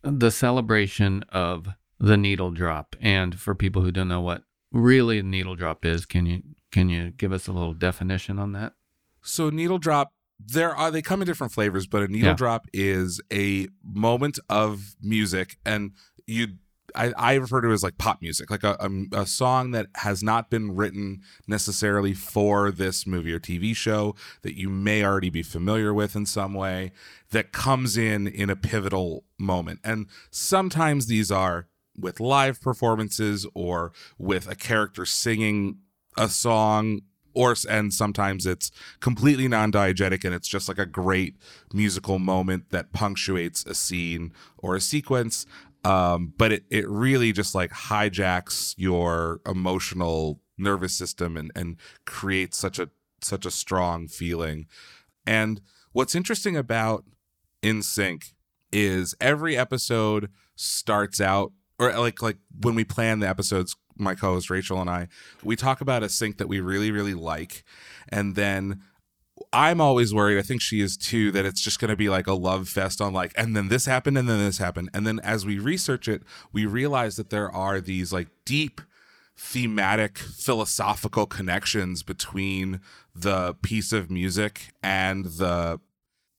the 0.04 0.30
celebration 0.30 1.24
of 1.30 1.68
the 2.00 2.18
needle 2.18 2.52
drop. 2.52 2.96
And 3.02 3.40
for 3.40 3.56
people 3.56 3.82
who 3.82 3.92
don't 3.92 4.08
know 4.08 4.22
what 4.22 4.44
really 4.72 5.20
a 5.20 5.24
needle 5.24 5.56
drop 5.56 5.86
is, 5.86 6.06
can 6.06 6.26
you 6.26 6.42
can 6.72 6.90
you 6.90 7.12
give 7.12 7.32
us 7.32 7.48
a 7.48 7.52
little 7.52 7.74
definition 7.74 8.38
on 8.40 8.52
that? 8.54 8.74
So 9.22 9.50
needle 9.50 9.78
drop, 9.80 10.12
there 10.40 10.76
are 10.76 10.92
they 10.92 11.02
come 11.02 11.22
in 11.22 11.28
different 11.28 11.54
flavors, 11.54 11.88
but 11.88 12.04
a 12.04 12.08
needle 12.08 12.30
Yeah. 12.30 12.36
drop 12.36 12.68
is 12.74 13.22
a 13.32 13.68
moment 13.84 14.40
of 14.50 14.96
music, 15.02 15.58
and 15.66 15.92
you. 16.26 16.48
I, 16.96 17.12
I 17.18 17.34
refer 17.34 17.60
to 17.62 17.70
it 17.70 17.74
as 17.74 17.84
like 17.84 17.98
pop 17.98 18.22
music, 18.22 18.50
like 18.50 18.64
a, 18.64 18.78
a, 18.80 19.22
a 19.22 19.26
song 19.28 19.72
that 19.72 19.88
has 19.96 20.24
not 20.24 20.50
been 20.50 20.74
written 20.74 21.20
necessarily 21.46 22.14
for 22.14 22.72
this 22.72 23.06
movie 23.06 23.34
or 23.34 23.42
TV 23.42 23.76
show 23.76 24.16
that 24.42 24.58
you 24.58 24.70
may 24.70 25.04
already 25.04 25.30
be 25.30 25.44
familiar 25.44 25.94
with 25.94 26.16
in 26.16 26.26
some 26.26 26.54
way 26.54 26.94
that 27.32 27.52
comes 27.52 27.98
in 27.98 28.26
in 28.26 28.50
a 28.50 28.56
pivotal 28.56 29.26
moment. 29.38 29.82
And 29.84 30.08
sometimes 30.32 31.08
these 31.08 31.30
are 31.30 31.68
with 31.98 32.20
live 32.20 32.62
performances 32.62 33.46
or 33.54 33.92
with 34.18 34.50
a 34.50 34.56
character 34.56 35.06
singing 35.06 35.80
a 36.18 36.28
song 36.30 37.02
or 37.34 37.56
and 37.70 37.94
sometimes 37.94 38.48
it's 38.48 38.72
completely 39.00 39.48
non-diegetic 39.48 40.26
and 40.26 40.34
it's 40.34 40.48
just 40.48 40.68
like 40.68 40.80
a 40.80 40.86
great 40.88 41.36
musical 41.72 42.18
moment 42.18 42.72
that 42.72 42.92
punctuates 42.94 43.64
a 43.66 43.76
scene 43.76 44.34
or 44.58 44.76
a 44.76 44.82
sequence 44.82 45.46
um, 45.84 46.34
but 46.38 46.52
it, 46.52 46.64
it 46.70 46.90
really 46.90 47.32
just 47.32 47.56
like 47.56 47.72
hijacks 47.72 48.74
your 48.78 49.40
emotional 49.46 50.42
nervous 50.58 50.94
system 50.94 51.38
and, 51.38 51.52
and 51.56 51.78
creates 52.06 52.58
such 52.58 52.80
a 52.80 52.90
such 53.22 53.46
a 53.46 53.52
strong 53.52 54.08
feeling. 54.08 54.68
And 55.26 55.62
what's 55.92 56.16
interesting 56.16 56.58
about 56.58 57.06
in 57.62 57.82
sync 57.82 58.34
is 58.72 59.16
every 59.22 59.58
episode 59.58 60.30
starts 60.56 61.22
out 61.22 61.52
or 61.80 61.92
like 61.98 62.22
like 62.22 62.38
when 62.62 62.76
we 62.76 62.84
plan 62.84 63.20
the 63.20 63.28
episodes 63.28 63.76
my 63.98 64.16
co-host 64.16 64.50
rachel 64.50 64.80
and 64.80 64.90
i 64.90 65.08
we 65.44 65.56
talk 65.56 65.82
about 65.82 66.04
a 66.04 66.10
sync 66.10 66.38
that 66.38 66.48
we 66.48 66.60
really 66.60 66.92
really 66.92 67.14
like. 67.14 67.64
And 68.10 68.36
then 68.36 68.82
i'm 69.54 69.80
always 69.80 70.14
worried 70.14 70.40
i 70.40 70.42
think 70.42 70.62
she 70.62 70.82
is 70.82 70.98
too 70.98 71.32
that 71.32 71.46
it's 71.46 71.62
just 71.62 71.80
going 71.80 71.90
to 71.90 71.96
be 71.96 72.10
like 72.10 72.26
a 72.26 72.34
love 72.34 72.68
fest 72.68 73.00
on 73.00 73.14
like 73.14 73.32
and 73.36 73.56
then 73.56 73.68
this 73.68 73.86
happened 73.86 74.18
and 74.18 74.28
then 74.28 74.40
this 74.40 74.58
happened. 74.58 74.90
And 74.94 75.06
then 75.06 75.20
as 75.20 75.46
we 75.46 75.60
research 75.60 76.08
it 76.08 76.24
we 76.52 76.66
realize 76.66 77.16
that 77.18 77.30
there 77.30 77.52
are 77.52 77.80
these 77.80 78.12
like 78.12 78.30
deep 78.46 78.82
thematic 79.38 80.18
philosophical 80.18 81.28
connections 81.28 82.02
between 82.02 82.82
the 83.14 83.54
piece 83.62 83.92
of 83.92 84.10
music 84.10 84.74
and 84.82 85.26
the 85.26 85.80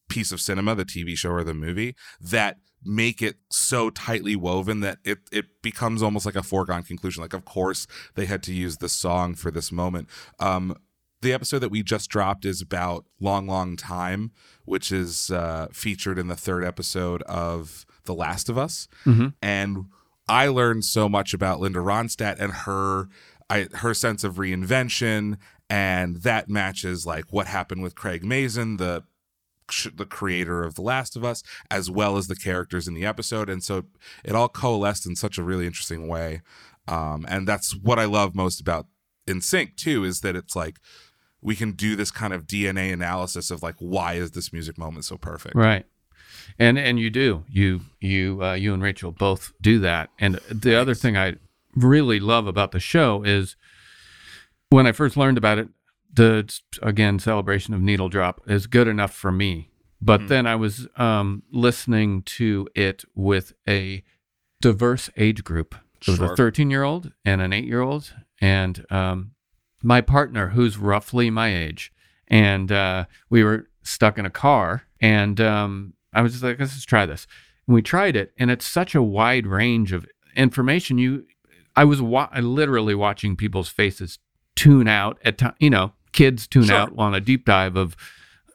piece 0.09 0.33
of 0.33 0.41
cinema, 0.41 0.75
the 0.75 0.85
TV 0.85 1.17
show 1.17 1.31
or 1.31 1.45
the 1.45 1.55
movie, 1.55 1.95
that 2.21 2.57
make 2.85 3.21
it 3.23 3.37
so 3.51 3.91
tightly 3.91 4.37
woven 4.37 4.81
that 4.81 4.99
it 5.05 5.19
it 5.33 5.47
becomes 5.63 6.03
almost 6.03 6.25
like 6.27 6.37
a 6.37 6.43
foregone 6.43 6.83
conclusion. 6.83 7.23
Like, 7.23 7.35
of 7.35 7.45
course, 7.45 7.87
they 8.15 8.27
had 8.27 8.43
to 8.45 8.55
use 8.55 8.77
the 8.79 8.89
song 8.89 9.35
for 9.35 9.51
this 9.51 9.71
moment. 9.73 10.09
Um, 10.39 10.77
the 11.21 11.33
episode 11.33 11.59
that 11.61 11.71
we 11.71 11.83
just 11.83 12.09
dropped 12.09 12.45
is 12.45 12.63
about 12.63 13.05
long, 13.21 13.47
long 13.49 13.77
time, 13.77 14.31
which 14.65 14.93
is 14.93 15.31
uh, 15.33 15.67
featured 15.73 16.19
in 16.19 16.29
the 16.29 16.37
third 16.37 16.63
episode 16.65 17.23
of 17.23 17.85
The 18.05 18.15
Last 18.15 18.49
of 18.49 18.57
Us, 18.57 18.87
Mhm. 19.05 19.35
and 19.43 19.87
I 20.29 20.47
learned 20.47 20.85
so 20.85 21.09
much 21.09 21.35
about 21.35 21.59
Linda 21.59 21.81
Ronstadt 21.81 22.39
and 22.39 22.53
her 22.53 23.09
I, 23.51 23.67
her 23.77 23.95
sense 23.95 24.23
of 24.25 24.35
reinvention, 24.37 25.39
and 25.71 26.17
that 26.19 26.49
matches 26.51 27.07
like 27.07 27.33
what 27.33 27.47
happened 27.47 27.83
with 27.83 27.95
Craig 27.95 28.23
Mazin, 28.25 28.77
the 28.77 29.03
the 29.95 30.07
creator 30.07 30.65
of 30.65 30.75
The 30.75 30.83
Last 30.83 31.17
of 31.17 31.25
Us, 31.25 31.43
as 31.71 31.91
well 31.91 32.17
as 32.17 32.27
the 32.27 32.37
characters 32.37 32.89
in 32.89 32.95
the 32.95 33.05
episode, 33.05 33.49
and 33.49 33.63
so 33.63 33.85
it 34.25 34.35
all 34.35 34.49
coalesced 34.49 35.07
in 35.07 35.17
such 35.17 35.39
a 35.39 35.43
really 35.43 35.67
interesting 35.67 36.09
way. 36.09 36.43
Um, 36.87 37.27
and 37.29 37.47
that's 37.47 37.75
what 37.75 37.99
I 37.99 38.07
love 38.07 38.35
most 38.35 38.61
about 38.61 38.87
In 39.27 39.41
Sync 39.41 39.77
too, 39.77 40.05
is 40.05 40.21
that 40.21 40.37
it's 40.37 40.57
like 40.57 40.79
we 41.41 41.55
can 41.55 41.73
do 41.73 41.97
this 41.97 42.11
kind 42.11 42.33
of 42.33 42.47
DNA 42.47 42.93
analysis 42.93 43.51
of 43.51 43.63
like 43.63 43.77
why 43.79 44.15
is 44.15 44.33
this 44.33 44.53
music 44.53 44.79
moment 44.79 45.05
so 45.05 45.17
perfect, 45.17 45.55
right? 45.55 45.87
And 46.59 46.79
and 46.79 46.99
you 46.99 47.11
do 47.11 47.45
you 47.49 47.83
you 48.01 48.43
uh, 48.43 48.55
you 48.55 48.75
and 48.75 48.83
Rachel 48.83 49.13
both 49.13 49.53
do 49.61 49.79
that. 49.81 50.11
And 50.19 50.37
the 50.51 50.75
other 50.75 50.95
thing 50.95 51.17
I 51.17 51.37
really 51.75 52.21
love 52.21 52.47
about 52.47 52.73
the 52.73 52.81
show 52.81 53.23
is 53.23 53.57
when 54.71 54.87
I 54.87 54.93
first 54.93 55.17
learned 55.17 55.39
about 55.39 55.59
it, 55.59 55.69
the 56.13 56.53
again 56.83 57.19
celebration 57.19 57.75
of 57.75 57.81
Needle 57.81 58.09
Drop 58.09 58.41
is 58.47 58.67
good 58.67 58.89
enough 58.89 59.15
for 59.15 59.31
me. 59.31 59.71
But 60.01 60.21
mm-hmm. 60.21 60.29
then 60.29 60.47
I 60.47 60.57
was 60.57 60.87
um, 60.97 61.43
listening 61.51 62.23
to 62.23 62.69
it 62.75 63.05
with 63.15 63.53
a 63.69 64.05
diverse 64.61 65.11
age 65.17 65.45
group. 65.45 65.75
There 66.07 66.13
was 66.13 66.19
sure. 66.19 66.33
a 66.33 66.37
13 66.37 66.71
year 66.71 66.85
old 66.85 67.13
and 67.25 67.41
an 67.41 67.53
eight 67.53 67.65
year 67.65 67.81
old, 67.81 68.15
and 68.41 68.85
um, 68.91 69.33
my 69.83 70.01
partner, 70.01 70.49
who's 70.49 70.79
roughly 70.79 71.31
my 71.31 71.55
age, 71.55 71.93
and 72.29 72.71
uh, 72.71 73.07
we 73.31 73.43
were 73.43 73.69
stuck 73.83 74.19
in 74.19 74.27
a 74.27 74.31
car, 74.31 74.85
and 75.01 75.41
um, 75.41 75.95
I 76.13 76.23
was 76.23 76.33
just 76.33 76.45
like, 76.45 76.59
let's 76.59 76.75
just 76.75 76.89
try 76.89 77.07
this. 77.07 77.27
And 77.67 77.75
we 77.75 77.83
tried 77.83 78.17
it, 78.17 78.33
and 78.39 78.51
it's 78.51 78.67
such 78.67 78.95
a 78.95 79.03
wide 79.03 79.47
range 79.47 79.93
of 79.93 80.07
information. 80.37 80.99
You, 80.99 81.27
I 81.75 81.85
was 81.85 82.01
wa- 82.01 82.31
literally 82.39 82.95
watching 82.95 83.37
people's 83.37 83.69
faces 83.69 84.19
tune 84.55 84.89
out 84.89 85.19
at 85.25 85.39
time. 85.39 85.55
You 85.59 85.71
know, 85.71 85.93
kids 86.13 86.47
tune 86.47 86.65
sure. 86.65 86.77
out 86.77 86.93
on 86.99 87.15
a 87.15 87.21
deep 87.21 87.45
dive 87.45 87.77
of 87.77 87.97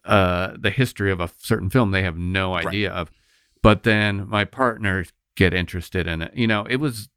uh, 0.06 0.54
the 0.60 0.70
history 0.70 1.12
of 1.12 1.20
a 1.20 1.30
certain 1.38 1.70
film 1.70 1.92
they 1.92 2.04
have 2.04 2.18
no 2.18 2.54
idea 2.54 2.90
right. 2.90 3.00
of. 3.00 3.12
But 3.62 3.84
then 3.84 4.28
my 4.28 4.46
partner 4.46 5.06
get 5.36 5.54
interested 5.54 6.08
in 6.08 6.22
it. 6.22 6.34
You 6.36 6.48
know, 6.48 6.66
it 6.70 6.78
was, 6.78 7.10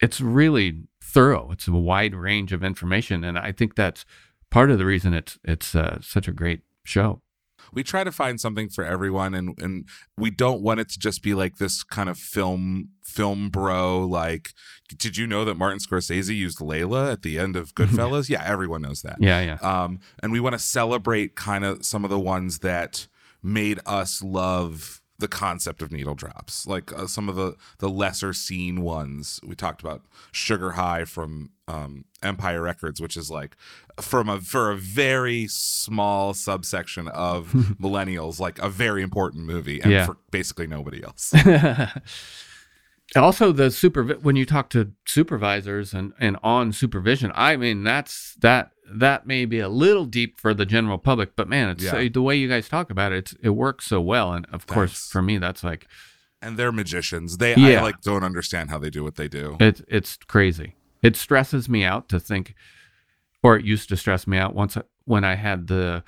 it's 0.00 0.20
really 0.20 0.82
thorough. 1.02 1.50
It's 1.52 1.66
a 1.66 1.72
wide 1.72 2.14
range 2.14 2.52
of 2.52 2.62
information, 2.62 3.24
and 3.24 3.38
I 3.38 3.52
think 3.52 3.74
that's 3.74 4.04
part 4.50 4.70
of 4.70 4.78
the 4.78 4.84
reason 4.84 5.14
it's 5.14 5.38
it's 5.44 5.74
uh, 5.74 5.98
such 6.00 6.28
a 6.28 6.32
great 6.32 6.60
show 6.84 7.22
we 7.72 7.82
try 7.82 8.04
to 8.04 8.12
find 8.12 8.40
something 8.40 8.68
for 8.68 8.84
everyone 8.84 9.34
and 9.34 9.56
and 9.60 9.86
we 10.16 10.30
don't 10.30 10.62
want 10.62 10.80
it 10.80 10.88
to 10.90 10.98
just 10.98 11.22
be 11.22 11.34
like 11.34 11.56
this 11.56 11.82
kind 11.82 12.08
of 12.08 12.18
film 12.18 12.90
film 13.02 13.48
bro 13.50 14.00
like 14.00 14.52
did 14.96 15.16
you 15.16 15.26
know 15.26 15.44
that 15.44 15.54
Martin 15.56 15.78
Scorsese 15.78 16.34
used 16.34 16.58
Layla 16.58 17.12
at 17.12 17.22
the 17.22 17.38
end 17.38 17.56
of 17.56 17.74
Goodfellas? 17.74 18.28
yeah, 18.28 18.42
everyone 18.44 18.82
knows 18.82 19.02
that. 19.02 19.16
Yeah, 19.20 19.40
yeah. 19.40 19.58
Um 19.84 20.00
and 20.22 20.32
we 20.32 20.40
want 20.40 20.54
to 20.54 20.58
celebrate 20.58 21.34
kind 21.36 21.64
of 21.64 21.84
some 21.84 22.04
of 22.04 22.10
the 22.10 22.18
ones 22.18 22.60
that 22.60 23.06
made 23.42 23.80
us 23.86 24.22
love 24.22 24.99
the 25.20 25.28
concept 25.28 25.82
of 25.82 25.92
needle 25.92 26.14
drops. 26.14 26.66
Like 26.66 26.92
uh, 26.92 27.06
some 27.06 27.28
of 27.28 27.36
the 27.36 27.56
the 27.78 27.88
lesser 27.88 28.32
seen 28.32 28.82
ones. 28.82 29.40
We 29.46 29.54
talked 29.54 29.80
about 29.80 30.02
sugar 30.32 30.72
high 30.72 31.04
from 31.04 31.50
um, 31.68 32.04
empire 32.22 32.60
records 32.60 33.00
which 33.00 33.16
is 33.16 33.30
like 33.30 33.56
from 34.00 34.28
a 34.28 34.40
for 34.40 34.70
a 34.70 34.76
very 34.76 35.46
small 35.46 36.34
subsection 36.34 37.08
of 37.08 37.48
millennials 37.80 38.40
like 38.40 38.58
a 38.58 38.68
very 38.68 39.02
important 39.02 39.44
movie 39.46 39.80
and 39.80 39.92
yeah. 39.92 40.04
for 40.04 40.16
basically 40.30 40.66
nobody 40.66 41.02
else 41.02 41.32
also 43.16 43.52
the 43.52 43.70
super 43.70 44.04
when 44.04 44.36
you 44.36 44.46
talk 44.46 44.70
to 44.70 44.92
supervisors 45.06 45.92
and 45.92 46.12
and 46.20 46.36
on 46.42 46.72
supervision 46.72 47.32
i 47.34 47.56
mean 47.56 47.82
that's 47.82 48.34
that 48.40 48.72
that 48.92 49.26
may 49.26 49.44
be 49.44 49.60
a 49.60 49.68
little 49.68 50.04
deep 50.04 50.38
for 50.38 50.52
the 50.52 50.66
general 50.66 50.98
public, 50.98 51.36
but 51.36 51.48
man, 51.48 51.68
it's 51.70 51.84
yeah. 51.84 51.96
uh, 51.96 52.08
the 52.12 52.22
way 52.22 52.36
you 52.36 52.48
guys 52.48 52.68
talk 52.68 52.90
about 52.90 53.12
it. 53.12 53.32
it 53.40 53.50
works 53.50 53.86
so 53.86 54.00
well, 54.00 54.32
and 54.32 54.46
of 54.52 54.66
course, 54.66 55.08
for 55.08 55.22
me, 55.22 55.38
that's 55.38 55.62
like. 55.62 55.86
And 56.42 56.56
they're 56.56 56.72
magicians. 56.72 57.36
They 57.36 57.54
yeah. 57.54 57.80
I 57.80 57.82
like 57.82 58.00
don't 58.00 58.24
understand 58.24 58.70
how 58.70 58.78
they 58.78 58.90
do 58.90 59.04
what 59.04 59.16
they 59.16 59.28
do. 59.28 59.56
It's 59.60 59.82
it's 59.88 60.16
crazy. 60.16 60.74
It 61.02 61.16
stresses 61.16 61.68
me 61.68 61.84
out 61.84 62.08
to 62.08 62.18
think, 62.18 62.54
or 63.42 63.56
it 63.56 63.64
used 63.64 63.88
to 63.90 63.96
stress 63.96 64.26
me 64.26 64.38
out 64.38 64.54
once 64.54 64.76
I, 64.76 64.82
when 65.04 65.22
I 65.22 65.34
had 65.34 65.66
the 65.66 66.02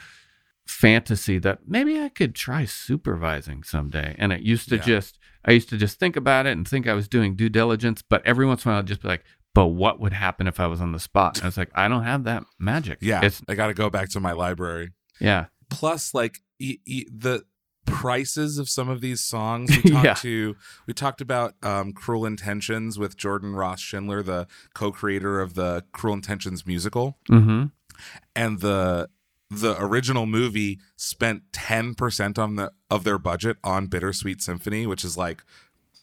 fantasy 0.67 1.39
that 1.39 1.61
maybe 1.67 2.01
I 2.01 2.09
could 2.09 2.35
try 2.35 2.65
supervising 2.65 3.63
someday. 3.63 4.15
And 4.19 4.33
it 4.33 4.43
used 4.43 4.69
to 4.71 4.77
yeah. 4.77 4.83
just 4.83 5.19
I 5.45 5.53
used 5.53 5.69
to 5.71 5.77
just 5.77 5.99
think 5.99 6.17
about 6.17 6.47
it 6.47 6.53
and 6.53 6.67
think 6.67 6.87
I 6.87 6.95
was 6.95 7.09
doing 7.09 7.35
due 7.35 7.49
diligence, 7.49 8.03
but 8.03 8.25
every 8.25 8.47
once 8.47 8.65
in 8.65 8.71
a 8.71 8.73
while 8.73 8.79
I'd 8.81 8.87
just 8.87 9.03
be 9.03 9.09
like, 9.09 9.25
but 9.55 9.69
what 9.69 10.01
would 10.01 10.13
happen 10.13 10.47
if 10.47 10.61
I 10.61 10.67
was 10.67 10.81
on 10.81 10.93
the 10.93 11.01
spot? 11.01 11.37
And 11.37 11.45
I 11.45 11.49
was 11.49 11.57
like, 11.57 11.71
I 11.75 11.89
don't 11.89 12.05
have 12.05 12.25
that 12.25 12.45
magic. 12.59 12.99
Yeah, 13.03 13.25
it's, 13.25 13.43
I 13.49 13.55
got 13.55 13.67
to 13.67 13.75
go 13.75 13.91
back 13.91 14.09
to 14.11 14.21
my 14.21 14.33
library. 14.33 14.91
Yeah. 15.21 15.47
Plus, 15.69 16.15
like 16.15 16.39
e- 16.59 16.79
e- 16.87 17.07
the 17.13 17.45
prices 17.87 18.59
of 18.59 18.69
some 18.69 18.89
of 18.89 19.01
these 19.01 19.21
songs. 19.21 19.71
We 19.71 19.83
talked 19.91 20.05
yeah. 20.05 20.15
to 20.15 20.57
we 20.87 20.95
talked 20.95 21.21
about 21.21 21.55
um, 21.63 21.93
Cruel 21.93 22.25
Intentions 22.25 22.99
with 22.99 23.17
Jordan 23.17 23.55
Ross 23.55 23.81
Schindler, 23.81 24.23
the 24.23 24.47
co-creator 24.75 25.41
of 25.41 25.55
the 25.55 25.85
Cruel 25.93 26.15
Intentions 26.15 26.67
musical, 26.67 27.19
mm-hmm. 27.31 27.67
and 28.35 28.61
the 28.61 29.09
the 29.53 29.77
original 29.79 30.27
movie 30.27 30.81
spent 30.97 31.53
10% 31.53 32.39
on 32.39 32.57
the 32.57 32.73
of 32.91 33.05
their 33.05 33.19
budget 33.19 33.57
on 33.63 33.87
Bittersweet 33.87 34.41
Symphony, 34.43 34.87
which 34.87 35.05
is 35.05 35.17
like 35.17 35.43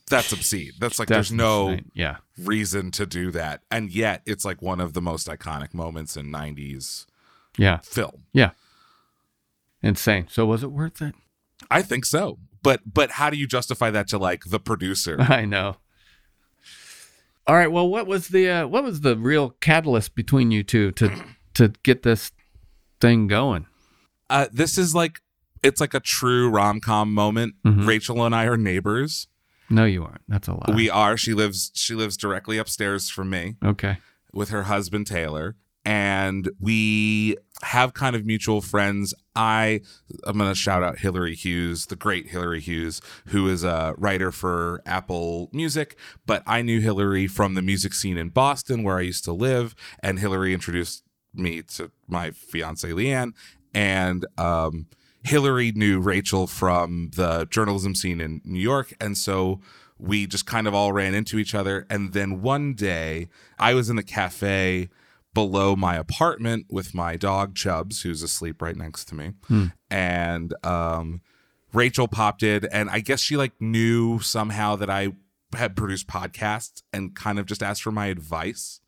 that's 0.10 0.32
obscene. 0.32 0.72
That's 0.80 1.00
like 1.00 1.08
that's 1.08 1.30
there's 1.30 1.32
no 1.32 1.78
yeah. 1.94 2.18
reason 2.38 2.92
to 2.92 3.06
do 3.06 3.32
that. 3.32 3.62
And 3.72 3.92
yet 3.92 4.22
it's 4.26 4.44
like 4.44 4.62
one 4.62 4.80
of 4.80 4.94
the 4.94 5.02
most 5.02 5.28
iconic 5.28 5.74
moments 5.74 6.18
in 6.18 6.32
90s 6.32 7.06
yeah. 7.58 7.78
film. 7.78 8.24
Yeah. 8.34 8.52
Insane. 9.82 10.28
So 10.30 10.46
was 10.46 10.64
it 10.64 10.72
worth 10.72 11.02
it? 11.02 11.16
I 11.70 11.82
think 11.82 12.06
so. 12.06 12.40
But 12.62 12.82
but 12.92 13.12
how 13.12 13.30
do 13.30 13.38
you 13.38 13.48
justify 13.48 13.90
that 13.92 14.08
to 14.10 14.18
like 14.18 14.44
the 14.46 14.60
producer? 14.60 15.18
I 15.22 15.46
know. 15.46 15.78
All 17.48 17.56
right, 17.56 17.72
well 17.72 17.88
what 17.88 18.06
was 18.06 18.28
the 18.28 18.50
uh, 18.50 18.68
what 18.68 18.84
was 18.84 19.02
the 19.02 19.16
real 19.16 19.52
catalyst 19.62 20.16
between 20.16 20.52
you 20.52 20.64
two 20.64 20.92
to 20.94 21.24
to 21.56 21.70
get 21.84 22.04
this 22.04 22.32
thing 23.00 23.28
going? 23.28 23.66
Uh 24.30 24.48
this 24.52 24.78
is 24.78 24.94
like 24.94 25.22
it's 25.62 25.82
like 25.82 25.94
a 25.94 26.00
true 26.00 26.50
rom-com 26.50 27.14
moment. 27.14 27.56
Mm-hmm. 27.66 27.86
Rachel 27.86 28.24
and 28.26 28.34
I 28.34 28.46
are 28.46 28.58
neighbors 28.58 29.28
no, 29.70 29.86
you 29.86 30.04
aren't. 30.04 30.22
That's 30.28 30.48
a 30.48 30.54
lie. 30.54 30.74
We 30.76 30.90
are. 30.90 31.16
She 31.16 31.34
lives. 31.34 31.72
She 31.76 31.94
lives 31.94 32.18
directly 32.18 32.58
upstairs 32.58 33.10
from 33.10 33.30
me. 33.30 33.56
Okay. 33.64 33.98
With 34.34 34.50
her 34.50 34.64
husband 34.64 35.08
Taylor, 35.08 35.56
and 35.86 36.50
we 36.60 37.38
have 37.62 37.94
kind 37.94 38.16
of 38.16 38.26
mutual 38.26 38.62
friends. 38.62 39.14
I 39.36 39.82
I'm 40.24 40.38
gonna 40.38 40.56
shout 40.56 40.84
out 40.84 41.00
Hillary 41.00 41.36
Hughes, 41.36 41.86
the 41.86 41.96
great 41.96 42.28
Hillary 42.28 42.60
Hughes, 42.60 43.02
who 43.28 43.48
is 43.48 43.64
a 43.64 43.94
writer 43.98 44.32
for 44.32 44.82
Apple 44.86 45.50
Music. 45.54 45.96
But 46.26 46.42
I 46.48 46.62
knew 46.62 46.80
Hillary 46.80 47.28
from 47.28 47.54
the 47.54 47.62
music 47.62 47.94
scene 47.94 48.18
in 48.18 48.30
Boston, 48.30 48.84
where 48.84 48.98
I 48.98 49.02
used 49.02 49.24
to 49.26 49.34
live, 49.34 49.76
and 50.02 50.20
Hillary 50.20 50.54
introduced 50.54 51.04
me 51.40 51.62
to 51.64 51.92
my 52.08 52.32
fiance 52.32 52.90
Leanne, 52.90 53.34
and 53.74 54.26
um, 54.38 54.88
Hillary 55.24 55.72
knew 55.72 56.00
Rachel 56.00 56.48
from 56.48 57.12
the 57.16 57.48
journalism 57.50 57.96
scene 57.96 58.22
in 58.22 58.42
New 58.44 58.60
York. 58.60 58.94
And 59.02 59.18
so 59.18 59.60
we 59.98 60.28
just 60.28 60.46
kind 60.46 60.68
of 60.68 60.74
all 60.74 60.94
ran 60.94 61.14
into 61.14 61.38
each 61.38 61.54
other. 61.54 61.86
And 61.90 62.14
then 62.14 62.42
one 62.42 62.74
day 62.74 63.28
I 63.58 63.74
was 63.74 63.90
in 63.90 63.96
the 63.96 64.04
cafe 64.04 64.90
below 65.34 65.76
my 65.76 65.96
apartment 65.96 66.66
with 66.70 66.96
my 66.96 67.16
dog 67.16 67.56
Chubs, 67.56 68.02
who's 68.02 68.24
asleep 68.24 68.62
right 68.62 68.76
next 68.76 69.06
to 69.06 69.16
me. 69.16 69.34
Hmm. 69.48 69.66
And 69.90 70.54
um, 70.66 71.22
Rachel 71.74 72.08
popped 72.08 72.42
in, 72.42 72.66
and 72.72 72.90
I 72.90 73.00
guess 73.00 73.22
she 73.22 73.38
like 73.38 73.54
knew 73.60 74.20
somehow 74.20 74.76
that 74.78 74.90
I 74.90 75.14
had 75.56 75.76
produced 75.76 76.08
podcasts 76.08 76.82
and 76.94 77.16
kind 77.16 77.40
of 77.40 77.46
just 77.46 77.62
asked 77.62 77.84
for 77.84 77.92
my 77.92 78.08
advice. 78.08 78.80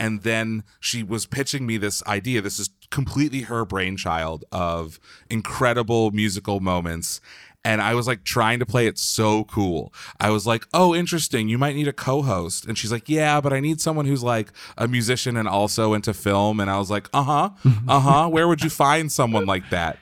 And 0.00 0.22
then 0.22 0.64
she 0.80 1.02
was 1.02 1.26
pitching 1.26 1.66
me 1.66 1.76
this 1.76 2.02
idea. 2.06 2.40
This 2.40 2.58
is 2.58 2.70
completely 2.90 3.42
her 3.42 3.64
brainchild 3.64 4.44
of 4.50 4.98
incredible 5.28 6.10
musical 6.10 6.58
moments 6.58 7.20
and 7.64 7.82
I 7.82 7.94
was 7.94 8.06
like 8.06 8.24
trying 8.24 8.58
to 8.60 8.66
play 8.66 8.86
it 8.86 8.98
so 8.98 9.44
cool. 9.44 9.92
I 10.18 10.30
was 10.30 10.46
like, 10.46 10.66
"Oh, 10.72 10.94
interesting. 10.94 11.48
You 11.48 11.58
might 11.58 11.76
need 11.76 11.88
a 11.88 11.92
co-host." 11.92 12.64
And 12.64 12.78
she's 12.78 12.90
like, 12.90 13.08
"Yeah, 13.08 13.40
but 13.40 13.52
I 13.52 13.60
need 13.60 13.80
someone 13.80 14.06
who's 14.06 14.22
like 14.22 14.52
a 14.78 14.88
musician 14.88 15.36
and 15.36 15.46
also 15.46 15.92
into 15.92 16.14
film." 16.14 16.60
And 16.60 16.70
I 16.70 16.78
was 16.78 16.90
like, 16.90 17.08
"Uh-huh. 17.12 17.50
Uh-huh. 17.88 18.28
Where 18.28 18.48
would 18.48 18.62
you 18.62 18.70
find 18.70 19.12
someone 19.12 19.46
like 19.46 19.68
that?" 19.70 19.98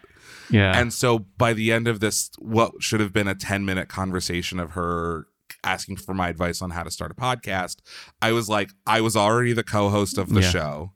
Yeah. 0.51 0.79
And 0.79 0.93
so 0.93 1.19
by 1.19 1.53
the 1.53 1.73
end 1.73 1.89
of 1.89 2.01
this 2.01 2.31
what 2.39 2.73
should 2.81 3.01
have 3.01 3.13
been 3.13 3.29
a 3.29 3.35
10-minute 3.35 3.89
conversation 3.89 4.61
of 4.61 4.73
her 4.73 5.27
asking 5.65 5.97
for 5.97 6.15
my 6.15 6.29
advice 6.29 6.63
on 6.63 6.71
how 6.71 6.83
to 6.83 6.91
start 6.91 7.11
a 7.11 7.15
podcast, 7.15 7.77
I 8.23 8.33
was 8.33 8.49
like, 8.49 8.71
I 8.87 9.01
was 9.01 9.17
already 9.17 9.53
the 9.53 9.65
co-host 9.65 10.19
of 10.19 10.29
the 10.31 10.41
yeah. 10.43 10.51
show 10.51 10.93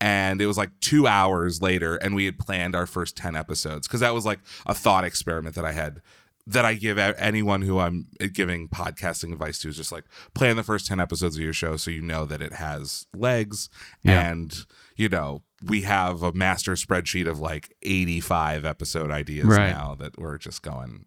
and 0.00 0.40
it 0.40 0.46
was 0.46 0.58
like 0.58 0.70
two 0.80 1.06
hours 1.06 1.62
later 1.62 1.96
and 1.96 2.14
we 2.14 2.24
had 2.24 2.36
planned 2.38 2.74
our 2.74 2.86
first 2.86 3.16
10 3.16 3.36
episodes 3.36 3.86
because 3.86 4.00
that 4.00 4.12
was 4.12 4.26
like 4.26 4.40
a 4.66 4.74
thought 4.74 5.04
experiment 5.04 5.54
that 5.54 5.64
i 5.64 5.70
had 5.70 6.02
that 6.46 6.64
I 6.66 6.74
give 6.74 6.98
anyone 6.98 7.62
who 7.62 7.78
I'm 7.78 8.08
eh, 8.20 8.26
giving 8.30 8.68
podcasting 8.68 9.32
advice 9.32 9.58
to 9.60 9.68
is 9.70 9.78
just 9.78 9.90
like 9.92 10.04
plan 10.34 10.56
the 10.56 10.62
first 10.62 10.86
10 10.86 11.00
episodes 11.00 11.36
of 11.36 11.42
your 11.42 11.54
show 11.54 11.78
so 11.78 11.90
you 11.90 12.02
know 12.02 12.26
that 12.26 12.42
it 12.42 12.52
has 12.54 13.06
legs 13.16 13.70
Yeah. 14.02 14.30
and 14.30 14.54
you 14.94 15.08
know 15.08 15.42
we 15.64 15.82
have 15.82 16.22
a 16.22 16.32
master 16.34 16.72
spreadsheet 16.72 17.26
of 17.26 17.40
like 17.40 17.72
85 17.80 18.66
episode 18.66 19.10
ideas 19.10 19.46
Right. 19.46 19.70
now 19.70 19.94
that 19.98 20.18
we're 20.18 20.36
just 20.36 20.60
going 20.62 21.06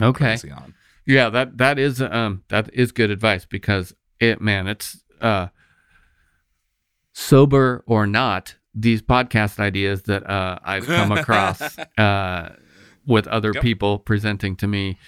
Okay. 0.00 0.24
crazy 0.24 0.52
on. 0.52 0.74
Yeah, 1.06 1.28
that 1.30 1.58
that 1.58 1.78
is 1.78 2.00
um 2.02 2.42
that 2.48 2.68
is 2.74 2.92
good 2.92 3.10
advice 3.10 3.44
because 3.46 3.94
it 4.20 4.40
man, 4.40 4.66
it's 4.66 5.02
uh 5.20 5.48
sober 7.12 7.82
or 7.86 8.06
not, 8.06 8.56
these 8.74 9.02
podcast 9.02 9.58
ideas 9.58 10.02
that 10.02 10.28
uh 10.28 10.58
I've 10.64 10.86
come 10.86 11.12
across 11.12 11.78
uh 11.98 12.54
with 13.06 13.26
other 13.28 13.52
Yep. 13.54 13.62
people 13.62 13.98
presenting 13.98 14.56
to 14.56 14.66
me. 14.66 14.98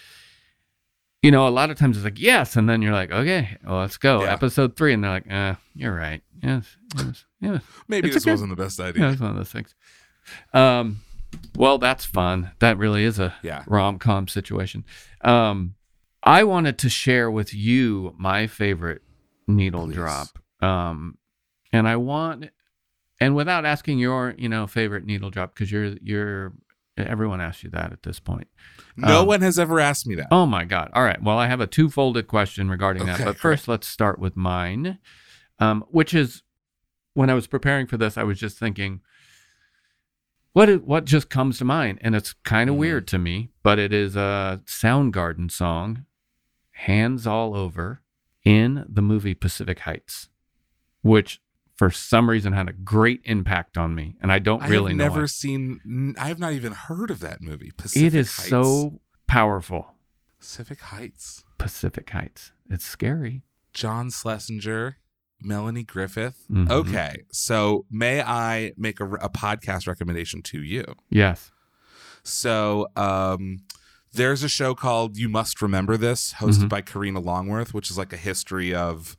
You 1.20 1.32
know, 1.32 1.48
a 1.48 1.50
lot 1.50 1.68
of 1.70 1.76
times 1.76 1.96
it's 1.96 2.04
like, 2.04 2.20
yes, 2.20 2.54
and 2.54 2.68
then 2.68 2.80
you're 2.80 2.92
like, 2.92 3.10
okay, 3.10 3.56
well, 3.66 3.80
let's 3.80 3.96
go. 3.96 4.22
Yeah. 4.22 4.32
Episode 4.32 4.76
three, 4.76 4.92
and 4.94 5.02
they're 5.02 5.10
like, 5.10 5.28
uh, 5.28 5.56
you're 5.74 5.92
right. 5.94 6.22
Yes, 6.40 6.76
yes, 6.96 7.24
yes. 7.40 7.62
Maybe 7.88 8.06
It's 8.06 8.14
this 8.14 8.24
good- 8.24 8.30
wasn't 8.30 8.50
the 8.50 8.62
best 8.62 8.78
idea. 8.78 9.02
Yeah, 9.02 9.10
it's 9.12 9.20
one 9.20 9.30
of 9.30 9.36
those 9.36 9.50
things. 9.50 9.74
Um, 10.54 11.00
well, 11.56 11.78
that's 11.78 12.04
fun. 12.04 12.52
That 12.60 12.78
really 12.78 13.02
is 13.02 13.18
a 13.18 13.34
Yeah. 13.42 13.64
rom 13.66 13.98
com 13.98 14.28
situation. 14.28 14.84
Um, 15.22 15.74
I 16.22 16.44
wanted 16.44 16.78
to 16.78 16.88
share 16.88 17.30
with 17.30 17.54
you 17.54 18.14
my 18.18 18.46
favorite 18.46 19.02
needle 19.46 19.86
Please. 19.86 19.94
drop. 19.94 20.28
Um, 20.60 21.18
and 21.72 21.86
I 21.88 21.96
want, 21.96 22.50
and 23.20 23.34
without 23.34 23.64
asking 23.64 23.98
your, 23.98 24.34
you 24.36 24.48
know, 24.48 24.66
favorite 24.66 25.04
needle 25.04 25.30
drop, 25.30 25.54
because 25.54 25.70
you're 25.70 25.94
you're 26.02 26.52
everyone 26.96 27.40
asks 27.40 27.62
you 27.62 27.70
that 27.70 27.92
at 27.92 28.02
this 28.02 28.18
point. 28.18 28.48
No 28.96 29.20
Um, 29.20 29.26
one 29.28 29.40
has 29.42 29.56
ever 29.58 29.78
asked 29.78 30.06
me 30.06 30.16
that. 30.16 30.26
Oh 30.32 30.46
my 30.46 30.64
God. 30.64 30.90
All 30.94 31.04
right. 31.04 31.22
Well, 31.22 31.38
I 31.38 31.46
have 31.46 31.60
a 31.60 31.66
two 31.66 31.88
folded 31.88 32.26
question 32.26 32.68
regarding 32.68 33.06
that. 33.06 33.24
But 33.24 33.36
first, 33.36 33.68
let's 33.68 33.86
start 33.86 34.18
with 34.18 34.36
mine, 34.36 34.98
um, 35.60 35.84
which 35.90 36.12
is 36.12 36.42
when 37.14 37.30
I 37.30 37.34
was 37.34 37.46
preparing 37.46 37.86
for 37.86 37.96
this, 37.96 38.18
I 38.18 38.24
was 38.24 38.40
just 38.40 38.58
thinking, 38.58 39.00
what, 40.58 40.82
what 40.84 41.04
just 41.04 41.30
comes 41.30 41.58
to 41.58 41.64
mind? 41.64 41.98
And 42.02 42.14
it's 42.16 42.32
kind 42.44 42.68
of 42.68 42.74
Mhm. 42.76 42.78
weird 42.80 43.06
to 43.08 43.18
me, 43.18 43.50
but 43.62 43.78
it 43.78 43.92
is 43.92 44.16
a 44.16 44.60
Soundgarden 44.66 45.50
song, 45.50 46.04
Hands 46.72 47.26
All 47.26 47.54
Over, 47.54 48.02
in 48.44 48.84
the 48.88 49.02
movie 49.02 49.34
Pacific 49.34 49.80
Heights, 49.80 50.28
which 51.02 51.40
for 51.76 51.90
some 51.90 52.28
reason 52.28 52.52
had 52.54 52.68
a 52.68 52.72
great 52.72 53.20
impact 53.24 53.78
on 53.78 53.94
me. 53.94 54.16
And 54.20 54.32
I 54.32 54.40
don't 54.40 54.60
really 54.62 54.68
know. 54.68 54.74
I 54.74 54.78
really 54.78 54.90
have 54.90 54.98
know. 54.98 55.04
never 55.16 55.26
seen. 55.28 56.14
I 56.18 56.26
have 56.28 56.38
not 56.40 56.52
even 56.54 56.72
heard 56.72 57.10
of 57.12 57.20
that 57.20 57.40
movie. 57.40 57.70
Pacific 57.76 58.06
It 58.08 58.14
is 58.16 58.34
Heights. 58.36 58.48
so 58.50 59.00
powerful. 59.28 59.94
Pacific 60.40 60.80
Heights. 60.80 61.44
Pacific 61.58 62.10
Heights. 62.10 62.50
It's 62.68 62.84
scary. 62.84 63.42
John 63.72 64.10
Schlesinger, 64.10 64.96
Melanie 65.42 65.84
Griffith. 65.84 66.44
Mhm. 66.50 66.70
Okay, 66.70 67.24
so 67.32 67.84
may 67.90 68.20
I 68.22 68.72
make 68.76 69.00
a, 69.00 69.04
a 69.14 69.28
podcast 69.28 69.86
recommendation 69.86 70.42
to 70.42 70.62
you? 70.62 70.84
Yes. 71.10 71.50
So, 72.22 72.88
um, 72.96 73.60
there's 74.12 74.42
a 74.42 74.48
show 74.48 74.74
called 74.74 75.16
You 75.16 75.28
Must 75.28 75.60
Remember 75.62 75.96
This, 75.96 76.34
hosted 76.34 76.64
Mhm. 76.64 76.68
by 76.68 76.80
Karina 76.82 77.20
Longworth, 77.20 77.72
which 77.74 77.90
is 77.90 77.98
like 77.98 78.12
a 78.12 78.16
history 78.16 78.74
of 78.74 79.16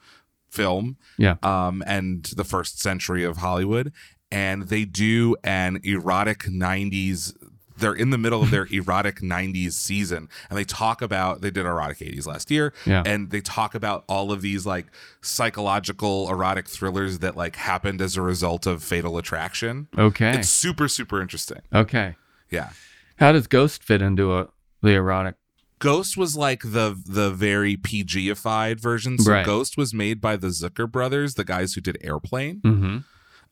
film, 0.50 0.98
Yeah. 1.18 1.36
um, 1.44 1.84
and 1.86 2.24
the 2.36 2.44
first 2.44 2.80
century 2.82 3.24
of 3.24 3.38
Hollywood. 3.38 3.94
And 4.32 4.64
they 4.68 4.86
do 4.86 5.36
an 5.44 5.80
erotic 5.84 6.48
'90s. 6.50 7.34
They're 7.80 7.94
in 7.94 8.10
the 8.10 8.18
middle 8.18 8.42
of 8.44 8.52
their 8.52 8.66
erotic 8.72 9.22
'90s 9.22 9.74
season, 9.74 10.30
and 10.50 10.58
they 10.58 10.64
talk 10.64 11.02
about. 11.02 11.42
They 11.42 11.52
did 11.52 11.66
erotic 11.66 12.00
'80s 12.00 12.26
last 12.28 12.52
year, 12.52 12.74
Yeah. 12.86 13.04
and 13.06 13.30
they 13.32 13.42
talk 13.42 13.76
about 13.76 14.04
all 14.08 14.32
of 14.32 14.42
these 14.42 14.66
like 14.66 14.88
psychological 15.22 16.30
erotic 16.30 16.68
thrillers 16.68 17.20
that 17.20 17.36
like 17.38 17.56
happened 17.56 18.02
as 18.02 18.18
a 18.18 18.22
result 18.22 18.66
of 18.68 18.84
Fatal 18.84 19.18
Attraction. 19.18 19.88
Okay. 19.98 20.32
It's 20.38 20.50
super 20.50 20.88
super 20.88 21.22
interesting. 21.22 21.62
okay. 21.74 22.16
Yeah. 22.52 22.70
How 23.18 23.32
does 23.32 23.48
Ghost 23.48 23.84
fit 23.84 24.02
into 24.02 24.36
a, 24.36 24.48
the 24.82 24.90
erotic? 24.92 25.36
Ghost 25.80 26.18
was 26.18 26.36
like 26.36 26.62
the 26.64 27.00
the 27.06 27.30
very 27.32 27.78
PG-ified 27.78 28.80
version. 28.80 29.18
So 29.18 29.32
Right. 29.32 29.46
Ghost 29.46 29.78
was 29.78 29.94
made 29.94 30.20
by 30.20 30.36
the 30.36 30.48
Zucker 30.48 30.92
brothers, 30.92 31.36
the 31.36 31.46
guys 31.46 31.74
who 31.74 31.82
did 31.82 31.98
Airplane, 32.02 32.60
Mm-hmm. 32.66 32.98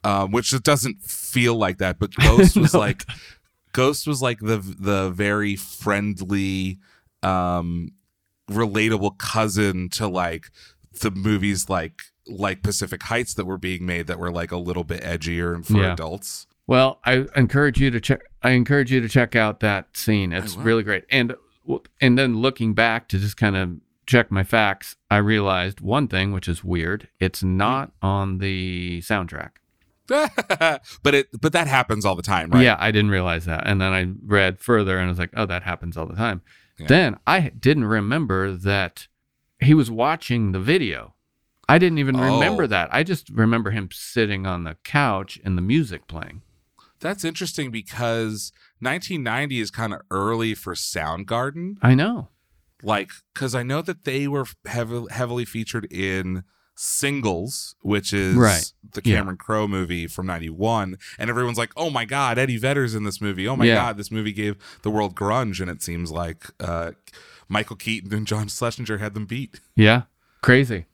um, 0.10 0.32
which 0.32 0.52
it 0.54 0.64
doesn't 0.64 1.04
feel 1.04 1.56
like 1.56 1.78
that. 1.78 2.00
But 2.00 2.14
Ghost 2.20 2.58
was 2.58 2.74
No, 2.74 2.80
like 2.80 3.06
Ghost 3.78 4.08
was 4.08 4.22
like 4.22 4.40
the 4.40 4.58
the 4.58 5.12
very 5.12 5.56
friendly, 5.56 6.80
um, 7.22 7.92
relatable 8.50 9.18
cousin 9.20 9.90
to 9.90 10.08
like 10.08 10.50
the 11.02 11.12
movies 11.12 11.70
like 11.70 12.02
like 12.26 12.64
Pacific 12.64 13.04
Heights 13.04 13.34
that 13.36 13.46
were 13.46 13.58
being 13.60 13.86
made 13.86 14.08
that 14.08 14.20
were 14.20 14.32
like 14.32 14.52
a 14.52 14.58
little 14.58 14.84
bit 14.84 15.02
edgier 15.04 15.54
and 15.54 15.66
for 15.66 15.78
Yeah. 15.78 15.94
adults. 15.94 16.48
Well, 16.66 17.00
I 17.06 17.26
encourage 17.36 17.80
you 17.80 17.92
to 17.92 18.02
check. 18.02 18.22
I 18.44 18.52
encourage 18.52 18.92
you 18.92 19.00
to 19.00 19.08
check 19.08 19.36
out 19.36 19.60
that 19.62 19.96
scene. 19.96 20.34
It's 20.34 20.56
really 20.58 20.84
great. 20.84 21.06
And 21.10 21.36
and 22.02 22.18
then 22.18 22.38
looking 22.38 22.74
back 22.74 23.08
to 23.10 23.20
just 23.20 23.38
kind 23.38 23.56
of 23.56 23.76
check 24.06 24.32
my 24.32 24.44
facts, 24.44 24.96
I 25.12 25.18
realized 25.18 25.82
one 25.82 26.08
thing, 26.08 26.32
which 26.32 26.48
is 26.48 26.64
weird. 26.64 27.10
It's 27.20 27.44
not 27.44 27.92
on 28.02 28.40
the 28.40 29.02
soundtrack. 29.02 29.52
but 30.08 31.14
it 31.16 31.28
but 31.42 31.54
that 31.54 31.68
happens 31.68 32.06
all 32.06 32.16
the 32.16 32.22
time, 32.24 32.50
right? 32.52 32.64
Yeah, 32.64 32.78
I 32.80 32.92
didn't 32.92 33.12
realize 33.12 33.46
that. 33.46 33.68
And 33.68 33.82
then 33.82 33.94
I 33.94 34.14
read 34.26 34.60
further, 34.60 34.98
and 34.98 35.08
I 35.08 35.10
was 35.10 35.20
like, 35.20 35.32
oh, 35.36 35.46
that 35.46 35.64
happens 35.64 35.98
all 35.98 36.06
the 36.06 36.16
time. 36.16 36.42
Yeah. 36.80 36.88
Then 36.88 37.18
I 37.28 37.50
didn't 37.50 37.86
remember 37.86 38.54
that 38.54 39.08
he 39.60 39.74
was 39.74 39.90
watching 39.92 40.52
the 40.52 40.60
video. 40.60 41.16
I 41.70 41.80
didn't 41.80 41.98
even 41.98 42.16
remember 42.18 42.64
Oh. 42.64 42.68
that. 42.68 42.90
I 42.94 43.04
just 43.04 43.30
remember 43.30 43.72
him 43.72 43.90
sitting 43.92 44.46
on 44.46 44.64
the 44.64 44.78
couch 44.84 45.40
and 45.44 45.58
the 45.58 45.62
music 45.62 46.08
playing. 46.08 46.42
That's 47.00 47.26
interesting 47.26 47.72
because 47.72 48.52
1990 48.80 49.60
is 49.60 49.70
kind 49.72 49.94
of 49.94 50.02
early 50.10 50.54
for 50.56 50.74
Soundgarden. 50.76 51.76
I 51.82 51.94
know. 51.94 52.30
Like, 52.84 53.10
because 53.34 53.54
I 53.56 53.64
know 53.64 53.82
that 53.82 54.04
they 54.06 54.28
were 54.28 54.46
heavily 54.66 55.12
heavily 55.12 55.46
featured 55.46 55.92
in 55.92 56.44
Singles, 56.80 57.76
which 57.82 58.14
is 58.14 58.36
Right. 58.36 58.72
the 58.94 59.02
Yeah. 59.04 59.18
Cameron 59.18 59.38
Crowe 59.38 59.68
movie 59.68 60.08
from 60.08 60.26
91. 60.28 60.98
And 61.18 61.30
everyone's 61.30 61.58
like, 61.58 61.72
oh 61.76 61.90
my 61.90 62.06
God, 62.06 62.38
Eddie 62.38 62.58
Vedder's 62.58 62.96
in 62.96 63.04
this 63.04 63.20
movie. 63.22 63.48
Oh 63.48 63.56
my 63.56 63.66
Yeah. 63.66 63.76
God, 63.76 63.98
this 63.98 64.12
movie 64.12 64.32
gave 64.34 64.56
the 64.84 64.90
world 64.92 65.16
grunge. 65.16 65.60
And 65.60 65.70
it 65.70 65.82
seems 65.84 66.12
like 66.12 66.46
uh, 66.60 66.92
Michael 67.50 67.76
Keaton 67.76 68.14
and 68.14 68.28
John 68.28 68.48
Schlesinger 68.48 68.98
had 69.00 69.14
them 69.14 69.26
beat. 69.26 69.60
Yeah. 69.76 70.04
Crazy. 70.42 70.86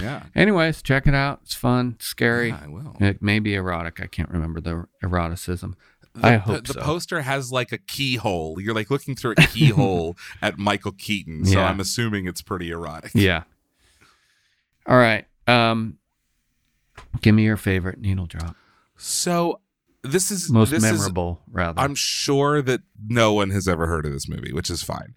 Yeah. 0.00 0.24
Anyways, 0.34 0.82
check 0.82 1.06
it 1.06 1.14
out. 1.14 1.40
It's 1.44 1.54
fun, 1.54 1.96
scary. 2.00 2.48
Yeah, 2.48 2.60
I 2.64 2.68
will. 2.68 2.96
It 3.00 3.22
may 3.22 3.38
be 3.38 3.54
erotic. 3.54 4.00
I 4.00 4.06
can't 4.06 4.28
remember 4.30 4.60
the 4.60 4.84
eroticism. 5.02 5.74
The, 6.14 6.26
I 6.26 6.30
the- 6.32 6.38
hope 6.38 6.66
the, 6.66 6.72
so. 6.74 6.80
poster 6.82 7.22
has 7.22 7.50
like 7.52 7.72
a 7.72 7.78
keyhole. 7.78 8.60
You're 8.60 8.74
like 8.74 8.90
looking 8.90 9.14
through 9.16 9.32
a 9.32 9.46
keyhole 9.46 10.16
at 10.42 10.58
Michael 10.58 10.92
Keaton. 10.92 11.44
So 11.46 11.58
Yeah. 11.58 11.66
I'm 11.68 11.80
assuming 11.80 12.26
it's 12.26 12.42
pretty 12.42 12.70
erotic. 12.70 13.10
Yeah. 13.14 13.44
All 14.88 14.96
right. 14.96 15.26
Um, 15.46 15.98
give 17.20 17.34
me 17.34 17.44
your 17.44 17.56
favorite 17.56 17.98
needle 18.00 18.26
drop. 18.26 18.56
So 18.96 19.60
this 20.02 20.30
is 20.30 20.50
Most 20.50 20.70
this 20.70 20.84
is- 20.84 20.90
memorable, 20.92 21.42
rather. 21.50 21.80
I'm 21.80 21.94
sure 21.94 22.62
that 22.62 22.82
no 23.08 23.32
one 23.32 23.50
has 23.50 23.66
ever 23.68 23.86
heard 23.86 24.06
of 24.06 24.12
this 24.12 24.28
movie, 24.28 24.52
which 24.52 24.70
is 24.70 24.82
fine. 24.82 25.14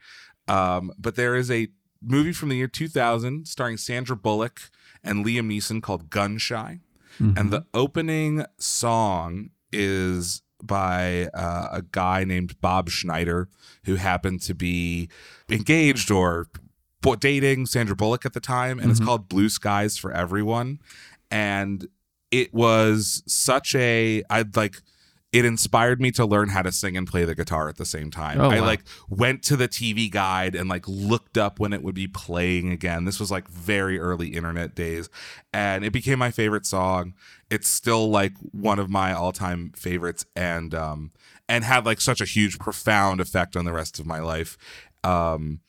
Um, 0.48 0.92
but 0.98 1.16
there 1.16 1.36
is 1.36 1.52
a 1.52 1.68
movie 2.02 2.32
from 2.32 2.50
the 2.50 2.56
year 2.58 2.68
2000 2.68 3.48
starring 3.48 3.78
Sandra 3.78 4.16
Bullock 4.16 4.70
and 5.04 5.26
Liam 5.26 5.48
Neeson 5.48 5.82
called 5.82 6.10
Gun 6.10 6.38
Shy. 6.38 6.80
Mhm. 7.20 7.38
And 7.40 7.52
the 7.52 7.66
opening 7.74 8.46
song 8.58 9.50
is 9.72 10.42
by 10.64 11.28
uh, 11.34 11.68
a 11.72 11.82
guy 11.84 12.24
named 12.24 12.60
Bob 12.62 12.90
Schneider, 12.90 13.48
who 13.86 13.96
happened 13.96 14.42
to 14.44 14.54
be 14.56 15.10
engaged 15.50 16.10
or 16.12 16.48
dating 17.02 17.66
Sandra 17.66 17.96
Bullock 17.96 18.26
at 18.26 18.34
the 18.34 18.40
time. 18.40 18.80
And 18.80 18.92
it's 18.92 19.00
Mhm. 19.00 19.06
called 19.06 19.30
Blue 19.30 19.50
Skies 19.50 19.98
for 19.98 20.12
Everyone. 20.12 20.80
And 21.32 21.88
it 22.32 22.54
was 22.54 23.24
such 23.28 23.74
a, 23.76 24.24
I'd 24.30 24.56
like, 24.56 24.82
it 25.32 25.46
inspired 25.46 26.02
me 26.02 26.10
to 26.12 26.26
learn 26.26 26.50
how 26.50 26.64
to 26.64 26.72
sing 26.72 26.98
and 26.98 27.06
play 27.08 27.24
the 27.24 27.36
guitar 27.36 27.70
at 27.70 27.78
the 27.78 27.86
same 27.86 28.10
time. 28.10 28.42
Oh, 28.42 28.50
I 28.50 28.60
wow. 28.62 28.66
like 28.66 28.82
went 29.10 29.44
to 29.44 29.56
the 29.56 29.68
TV 29.68 30.10
guide 30.10 30.56
and 30.56 30.68
like 30.68 30.88
looked 30.88 31.38
up 31.38 31.60
when 31.60 31.72
it 31.72 31.84
would 31.84 31.94
be 31.94 32.08
playing 32.08 32.72
again. 32.72 33.06
This 33.06 33.20
was 33.20 33.30
like 33.30 33.48
very 33.48 34.00
early 34.00 34.30
internet 34.30 34.74
days 34.74 35.08
and 35.54 35.86
it 35.86 35.94
became 35.94 36.18
my 36.18 36.32
favorite 36.32 36.66
song. 36.66 37.14
It's 37.52 37.70
still 37.70 38.10
like 38.10 38.34
one 38.52 38.80
of 38.80 38.90
my 38.90 39.14
all-time 39.14 39.72
favorites 39.76 40.26
and 40.36 40.74
um 40.74 41.12
and 41.48 41.64
had 41.64 41.86
like 41.86 42.02
such 42.02 42.22
a 42.22 42.26
huge 42.26 42.58
profound 42.58 43.22
effect 43.22 43.56
on 43.56 43.66
the 43.66 43.74
rest 43.74 44.00
of 44.00 44.08
my 44.08 44.20
life. 44.20 44.58
Um 45.04 45.60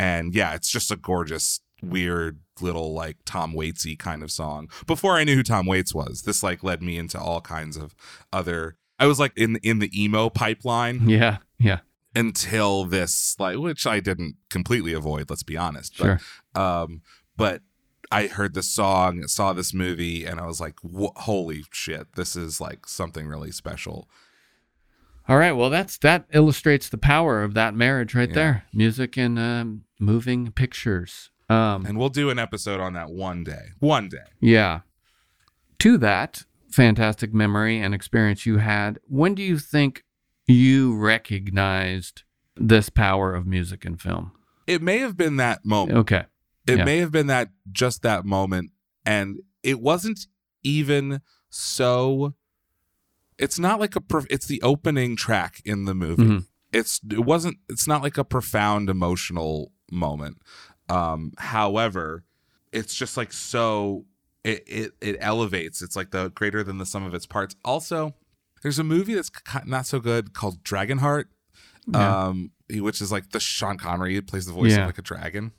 and 0.00 0.34
yeah, 0.34 0.54
it's 0.54 0.70
just 0.70 0.90
a 0.90 0.96
gorgeous 0.96 1.60
weird 1.82 2.40
little 2.60 2.92
like 2.94 3.16
Tom 3.24 3.52
Waitsy 3.54 3.98
kind 3.98 4.22
of 4.22 4.30
song. 4.30 4.68
Before 4.86 5.16
I 5.16 5.24
knew 5.24 5.34
who 5.36 5.42
Tom 5.42 5.66
Waits 5.66 5.94
was, 5.94 6.22
this 6.22 6.42
like 6.42 6.62
led 6.62 6.82
me 6.82 6.96
into 6.98 7.18
all 7.18 7.40
kinds 7.40 7.76
of 7.76 7.94
other 8.32 8.76
I 8.98 9.06
was 9.06 9.18
like 9.18 9.32
in 9.36 9.56
in 9.62 9.78
the 9.78 9.90
emo 9.98 10.28
pipeline 10.30 11.08
yeah. 11.08 11.38
Yeah. 11.58 11.78
until 12.14 12.84
this 12.84 13.34
like 13.38 13.56
which 13.58 13.86
I 13.86 14.00
didn't 14.00 14.36
completely 14.50 14.92
avoid, 14.92 15.30
let's 15.30 15.42
be 15.42 15.56
honest. 15.56 15.96
But, 15.98 16.04
Sure. 16.04 16.62
Um 16.62 17.02
but 17.36 17.62
I 18.12 18.26
heard 18.26 18.54
the 18.54 18.62
song, 18.62 19.26
saw 19.28 19.52
this 19.54 19.72
movie 19.72 20.26
and 20.26 20.40
I 20.40 20.44
was 20.46 20.60
like, 20.60 20.74
"Holy 21.16 21.64
shit, 21.72 22.14
this 22.16 22.34
is 22.36 22.60
like 22.60 22.86
something 22.86 23.26
really 23.28 23.52
special." 23.52 24.08
All 25.28 25.38
right. 25.38 25.52
Well, 25.52 25.70
that's 25.70 25.96
that 25.98 26.24
illustrates 26.32 26.88
the 26.88 26.98
power 26.98 27.42
of 27.42 27.54
that 27.54 27.74
marriage 27.74 28.14
right 28.14 28.28
Yeah. 28.28 28.34
there. 28.34 28.64
Music 28.74 29.16
and 29.16 29.38
um, 29.38 29.84
moving 30.00 30.50
pictures. 30.52 31.30
Um, 31.48 31.84
And 31.86 31.98
we'll 31.98 32.08
do 32.10 32.30
an 32.30 32.38
episode 32.38 32.80
on 32.80 32.92
that 32.94 33.10
one 33.10 33.44
day. 33.44 33.70
One 33.80 34.08
day. 34.08 34.24
yeah. 34.40 34.80
To 35.80 35.96
that 35.98 36.44
fantastic 36.70 37.32
memory 37.32 37.80
and 37.80 37.94
experience 37.94 38.44
you 38.46 38.58
had, 38.58 38.98
when 39.08 39.34
do 39.34 39.42
you 39.42 39.58
think 39.58 40.04
you 40.46 40.94
recognized 40.96 42.22
this 42.56 42.88
power 42.90 43.34
of 43.34 43.46
music 43.46 43.84
and 43.84 44.00
film? 44.00 44.32
It 44.66 44.82
may 44.82 44.98
have 44.98 45.16
been 45.16 45.36
that 45.36 45.64
moment. 45.64 45.98
Okay. 45.98 46.24
It 46.66 46.78
Yeah. 46.78 46.84
may 46.84 46.98
have 46.98 47.10
been 47.10 47.26
that 47.28 47.50
just 47.72 48.02
that 48.02 48.24
moment 48.24 48.70
and 49.06 49.38
it 49.62 49.80
wasn't 49.80 50.26
even 50.62 51.20
so 51.48 52.34
it's 53.38 53.58
not 53.58 53.80
like 53.80 53.96
a 53.96 54.00
prof- 54.00 54.26
it's 54.28 54.46
the 54.46 54.60
opening 54.62 55.16
track 55.16 55.62
in 55.64 55.86
the 55.86 55.94
movie. 55.94 56.22
Mhm. 56.24 56.46
It's 56.72 57.00
it 57.10 57.24
wasn't 57.24 57.56
it's 57.70 57.88
not 57.88 58.02
like 58.02 58.18
a 58.18 58.24
profound 58.24 58.90
emotional 58.90 59.72
moment. 59.90 60.38
Um 60.88 61.32
however, 61.38 62.24
it's 62.72 62.94
just 62.94 63.16
like 63.16 63.32
so 63.32 64.04
it 64.44 64.64
it 64.66 64.92
it 65.00 65.16
elevates. 65.20 65.82
It's 65.82 65.96
like 65.96 66.10
the 66.10 66.30
greater 66.30 66.62
than 66.62 66.78
the 66.78 66.86
sum 66.86 67.04
of 67.04 67.14
its 67.14 67.26
parts. 67.26 67.54
Also, 67.64 68.14
there's 68.62 68.78
a 68.78 68.84
movie 68.84 69.14
that's 69.14 69.30
not 69.66 69.86
so 69.86 70.00
good 70.00 70.32
called 70.34 70.62
Dragonheart 70.64 71.24
Yeah. 71.86 72.26
um 72.26 72.50
which 72.70 73.00
is 73.00 73.10
like 73.10 73.30
the 73.30 73.40
Sean 73.40 73.78
Connery 73.78 74.20
plays 74.20 74.46
the 74.46 74.52
voice 74.52 74.72
Yeah. 74.72 74.80
of 74.82 74.86
like 74.86 74.98
a 74.98 75.02
dragon 75.02 75.52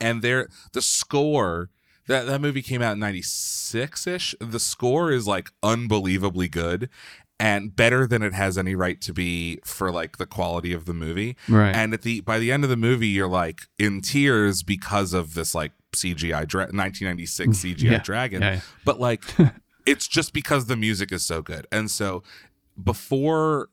and 0.00 0.20
there 0.20 0.48
the 0.72 0.82
score 0.82 1.70
that 2.08 2.26
that 2.26 2.40
movie 2.40 2.60
came 2.62 2.82
out 2.82 2.92
in 2.94 2.98
96ish 2.98 4.34
the 4.40 4.58
score 4.60 5.12
is 5.12 5.26
like 5.26 5.50
unbelievably 5.62 6.48
good 6.48 6.88
and 7.42 7.74
better 7.74 8.06
than 8.06 8.22
it 8.22 8.32
has 8.32 8.56
any 8.56 8.76
right 8.76 9.00
to 9.00 9.12
be 9.12 9.58
for 9.64 9.90
like 9.90 10.16
the 10.16 10.26
quality 10.26 10.72
of 10.72 10.84
the 10.84 10.94
movie 10.94 11.36
right. 11.48 11.74
and 11.74 11.92
at 11.92 12.02
the 12.02 12.20
by 12.20 12.38
the 12.38 12.52
end 12.52 12.62
of 12.62 12.70
the 12.70 12.76
movie 12.76 13.08
you're 13.08 13.26
like 13.26 13.62
in 13.80 14.00
tears 14.00 14.62
because 14.62 15.12
of 15.12 15.34
this 15.34 15.52
like 15.52 15.72
CGI 15.96 16.46
dra- 16.46 16.70
1996 16.72 17.48
mm. 17.48 17.74
CGI 17.74 17.90
Yeah. 17.90 17.98
dragon 17.98 18.42
yeah. 18.42 18.60
but 18.84 19.00
like 19.00 19.24
it's 19.86 20.06
just 20.06 20.32
because 20.32 20.66
the 20.66 20.76
music 20.76 21.10
is 21.10 21.24
so 21.24 21.42
good 21.42 21.66
and 21.72 21.90
so 21.90 22.22
before 22.82 23.68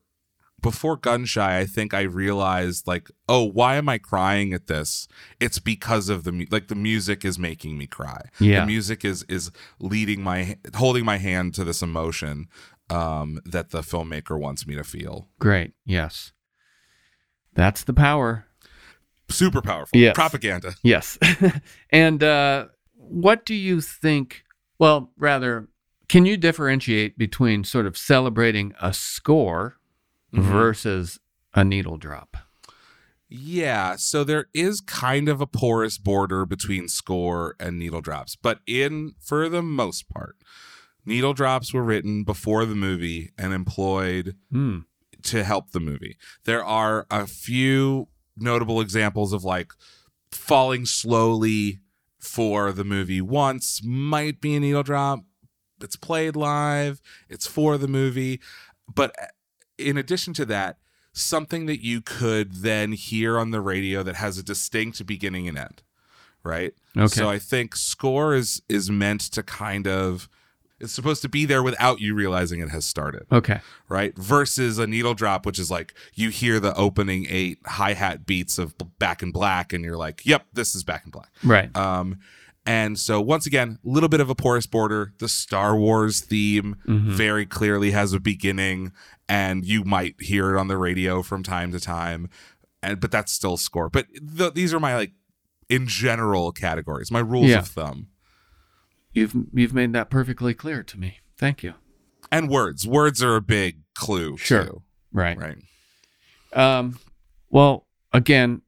before 0.62 0.98
gunshy 0.98 1.38
i 1.42 1.66
think 1.66 1.94
i 1.94 2.02
realized 2.02 2.86
like 2.86 3.10
oh 3.30 3.44
why 3.46 3.76
am 3.76 3.88
i 3.88 3.98
crying 3.98 4.52
at 4.52 4.68
this 4.68 5.08
it's 5.40 5.58
because 5.58 6.10
of 6.10 6.26
the 6.26 6.34
mu- 6.34 6.46
like 6.52 6.68
the 6.68 6.76
music 6.76 7.24
is 7.24 7.40
making 7.40 7.78
me 7.78 7.88
cry 7.88 8.24
Yeah. 8.42 8.62
the 8.62 8.66
music 8.66 9.06
is 9.06 9.24
is 9.30 9.52
leading 9.80 10.22
my 10.22 10.58
holding 10.76 11.06
my 11.06 11.16
hand 11.18 11.54
to 11.56 11.64
this 11.64 11.82
emotion 11.82 12.50
um 12.90 13.40
that 13.46 13.70
the 13.72 13.82
filmmaker 13.82 14.40
wants 14.40 14.66
me 14.68 14.76
to 14.76 14.84
feel 14.84 15.28
Great. 15.40 15.74
Yes. 15.86 16.32
That's 17.54 17.84
the 17.84 17.94
power. 17.94 18.46
super 19.30 19.62
powerful 19.62 20.00
Yes. 20.00 20.16
propaganda 20.16 20.74
Yes. 20.84 21.18
and 21.92 22.24
uh, 22.24 22.68
what 22.96 23.46
do 23.46 23.54
you 23.56 23.80
think? 23.82 24.44
Well, 24.80 25.12
rather, 25.18 25.68
can 26.08 26.26
you 26.26 26.38
differentiate 26.38 27.18
between 27.18 27.64
sort 27.64 27.86
of 27.86 27.98
celebrating 27.98 28.74
a 28.82 28.94
score 28.94 29.78
Mhm. 30.34 30.42
versus 30.52 31.20
a 31.54 31.64
needle 31.64 31.98
drop? 31.98 32.38
Yeah, 33.28 33.96
so 33.96 34.24
there 34.24 34.48
is 34.56 34.82
kind 34.82 35.30
of 35.30 35.40
a 35.42 35.46
porous 35.48 35.98
border 36.00 36.46
between 36.48 36.88
score 36.88 37.56
and 37.60 37.78
needle 37.78 38.02
drops, 38.02 38.36
but 38.36 38.60
in 38.66 39.14
for 39.20 39.48
the 39.50 39.62
most 39.62 40.10
part, 40.10 40.38
needle 41.06 41.34
drops 41.34 41.74
were 41.74 41.84
written 41.84 42.24
before 42.24 42.66
the 42.66 42.76
movie 42.76 43.32
and 43.38 43.54
employed 43.54 44.36
Hmm. 44.52 44.80
to 45.24 45.44
help 45.44 45.72
the 45.72 45.80
movie. 45.80 46.18
There 46.46 46.64
are 46.64 47.06
a 47.12 47.28
few 47.28 48.08
notable 48.38 48.80
examples 48.80 49.34
of 49.34 49.44
like 49.44 49.72
falling 50.32 50.86
slowly 50.86 51.80
for 52.20 52.72
the 52.72 52.84
movie 52.84 53.22
once 53.22 53.82
might 53.84 54.40
be 54.42 54.56
a 54.56 54.60
needle 54.60 54.84
drop. 54.84 55.20
It's 55.82 55.96
played 55.96 56.36
live, 56.36 57.02
it's 57.30 57.48
for 57.48 57.78
the 57.78 57.88
movie, 57.88 58.40
but 58.94 59.16
in 59.78 59.98
addition 59.98 60.34
to 60.36 60.46
that, 60.46 60.78
something 61.14 61.66
that 61.68 61.84
you 61.84 62.02
could 62.02 62.56
then 62.56 62.92
hear 62.92 63.38
on 63.40 63.52
the 63.52 63.62
radio 63.62 64.04
that 64.04 64.16
has 64.16 64.38
a 64.38 64.44
distinct 64.44 65.06
beginning 65.06 65.48
and 65.48 65.58
end, 65.58 65.82
right? 66.44 66.74
Okay. 66.98 67.08
So 67.08 67.30
I 67.30 67.40
think 67.40 67.76
score 67.76 68.36
is 68.36 68.62
is 68.70 68.90
meant 68.92 69.22
to 69.32 69.42
kind 69.44 69.88
of 69.88 70.28
it's 70.80 70.94
supposed 70.94 71.22
to 71.24 71.30
be 71.30 71.46
there 71.46 71.62
without 71.64 72.00
you 72.00 72.14
realizing 72.16 72.60
it 72.62 72.70
has 72.70 72.86
started 72.86 73.26
Okay. 73.32 73.60
right? 73.90 74.18
Versus 74.18 74.78
a 74.78 74.88
needle 74.88 75.14
drop, 75.14 75.46
which 75.46 75.60
is 75.60 75.70
like 75.70 75.94
you 76.14 76.30
hear 76.30 76.60
the 76.60 76.74
opening 76.76 77.26
eight 77.30 77.60
hi 77.66 77.94
hat 77.94 78.26
beats 78.26 78.58
of 78.58 78.76
Back 79.00 79.22
in 79.24 79.32
Black, 79.32 79.74
and 79.74 79.84
you're 79.84 79.98
like, 79.98 80.26
"Yep, 80.26 80.46
this 80.54 80.76
is 80.76 80.84
Back 80.84 81.04
in 81.06 81.12
Black." 81.12 81.30
Right. 81.44 81.76
Um, 81.76 82.18
and 82.66 83.00
so 83.00 83.20
once 83.22 83.46
again, 83.46 83.80
a 83.84 83.90
little 83.90 84.10
bit 84.10 84.20
of 84.20 84.30
a 84.30 84.36
porous 84.36 84.68
border. 84.68 85.14
The 85.20 85.30
Star 85.30 85.76
Wars 85.78 86.20
theme 86.22 86.76
Mhm. 86.88 87.12
very 87.12 87.46
clearly 87.46 87.92
has 87.92 88.14
a 88.14 88.20
beginning, 88.20 88.92
and 89.28 89.66
you 89.66 89.84
might 89.84 90.16
hear 90.22 90.56
it 90.56 90.60
on 90.60 90.68
the 90.68 90.78
radio 90.78 91.24
from 91.24 91.42
time 91.44 91.72
to 91.72 91.80
time, 91.80 92.30
and 92.84 93.00
but 93.00 93.12
that's 93.12 93.32
still 93.32 93.58
score. 93.58 93.90
But 93.90 94.08
th- 94.38 94.54
these 94.54 94.74
are 94.74 94.80
my 94.80 94.96
like 94.96 95.14
in 95.70 95.88
general 95.88 96.52
categories, 96.52 97.12
my 97.12 97.20
rules 97.20 97.48
Yeah. 97.50 97.60
of 97.60 97.68
thumb. 97.68 98.08
You've 99.20 99.36
you've 99.54 99.74
made 99.74 99.94
that 99.94 100.10
perfectly 100.10 100.54
clear 100.54 100.84
to 100.84 101.00
me. 101.00 101.20
Thank 101.38 101.64
you. 101.64 101.74
And 102.32 102.50
words, 102.50 102.88
words 102.88 103.22
are 103.24 103.36
a 103.36 103.42
big 103.42 103.80
clue. 103.96 104.38
Sure. 104.38 104.64
too, 104.66 104.82
Right. 105.12 105.38
right. 105.38 105.58
Um. 106.54 107.00
Well, 107.50 107.88
again, 108.14 108.62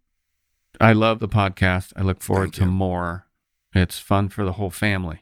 I 0.79 0.93
love 0.93 1.19
the 1.19 1.27
podcast. 1.27 1.93
I 1.95 2.01
look 2.01 2.21
forward 2.21 2.45
Thank 2.45 2.55
to 2.55 2.61
you. 2.65 2.71
more. 2.71 3.27
It's 3.73 3.99
fun 3.99 4.29
for 4.29 4.43
the 4.43 4.53
whole 4.53 4.69
family. 4.71 5.21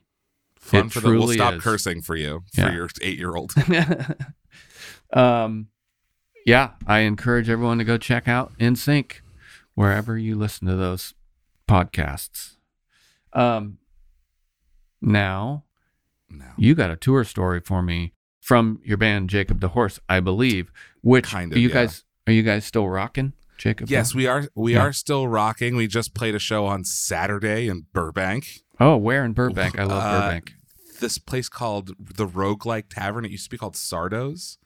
Fun 0.59 0.87
It 0.87 0.91
for 0.93 0.99
the. 1.01 1.09
We'll 1.09 1.27
stop 1.29 1.55
is. 1.55 1.61
cursing 1.63 2.01
for 2.01 2.15
you 2.15 2.43
for 2.53 2.61
Yeah. 2.61 2.73
your 2.73 2.89
eight 3.01 3.17
year 3.17 3.35
old. 3.35 3.53
um, 5.13 5.67
yeah, 6.45 6.71
I 6.87 6.99
encourage 6.99 7.49
everyone 7.49 7.77
to 7.79 7.83
go 7.83 7.97
check 7.97 8.27
out 8.27 8.53
In 8.59 8.75
Sync 8.75 9.21
wherever 9.75 10.17
you 10.17 10.35
listen 10.35 10.67
to 10.67 10.75
those 10.75 11.13
podcasts. 11.67 12.55
Um, 13.33 13.77
now 15.01 15.63
no. 16.29 16.45
you 16.57 16.75
got 16.75 16.91
a 16.91 16.95
tour 16.95 17.23
story 17.23 17.59
for 17.59 17.81
me 17.81 18.13
from 18.39 18.79
your 18.83 18.97
band 18.97 19.29
Jacob 19.29 19.59
the 19.61 19.69
Horse, 19.69 19.99
I 20.09 20.19
believe. 20.19 20.71
Which 21.01 21.25
Kind 21.27 21.51
are 21.53 21.55
of, 21.55 21.61
you 21.61 21.69
yeah. 21.69 21.73
guys 21.73 22.03
are 22.27 22.33
you 22.33 22.43
guys 22.43 22.65
still 22.65 22.87
rocking, 22.87 23.33
Jacob? 23.57 23.89
Yes, 23.89 24.13
we 24.13 24.27
are. 24.27 24.47
We 24.55 24.73
Yeah. 24.73 24.81
are 24.81 24.93
still 24.93 25.27
rocking. 25.27 25.75
We 25.75 25.87
just 25.87 26.13
played 26.13 26.35
a 26.35 26.39
show 26.39 26.65
on 26.65 26.83
Saturday 26.83 27.67
in 27.67 27.85
Burbank. 27.93 28.61
Oh, 28.79 28.97
where 28.97 29.23
in 29.25 29.33
Burbank? 29.33 29.77
I 29.79 29.83
love 29.83 30.03
Uh, 30.03 30.21
Burbank. 30.21 30.53
This 30.99 31.17
place 31.17 31.47
called 31.49 31.95
the 31.99 32.27
Roguelike 32.27 32.85
Tavern. 32.89 33.23
It 33.25 33.31
used 33.31 33.45
to 33.45 33.49
be 33.49 33.57
called 33.57 33.75
Sardo's. 33.75 34.57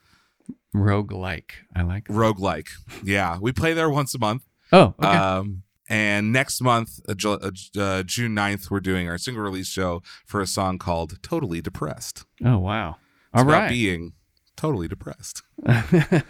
Roguelike. 0.75 1.51
I 1.75 1.83
like. 1.83 2.09
it. 2.09 2.13
Roguelike. 2.13 2.69
Yeah, 3.03 3.37
we 3.39 3.51
play 3.51 3.73
there 3.73 3.89
once 3.89 4.13
a 4.15 4.19
month. 4.19 4.43
Oh, 4.71 4.95
okay. 4.99 5.07
Um, 5.07 5.63
and 5.93 6.31
next 6.33 6.61
month, 6.61 6.89
uh, 7.07 7.13
Ju- 7.13 7.39
uh, 7.47 7.51
uh, 7.79 8.03
June 8.03 8.33
9th, 8.35 8.69
we're 8.71 8.79
doing 8.91 9.07
our 9.09 9.17
single 9.17 9.43
release 9.43 9.67
show 9.67 10.01
for 10.25 10.41
a 10.41 10.47
song 10.47 10.77
called 10.79 11.09
"Totally 11.21 11.61
Depressed." 11.61 12.25
oh, 12.45 12.57
wow. 12.59 12.97
It's 13.33 13.41
All 13.41 13.49
about 13.49 13.69
being 13.69 14.13
totally 14.55 14.87
depressed. 14.87 15.43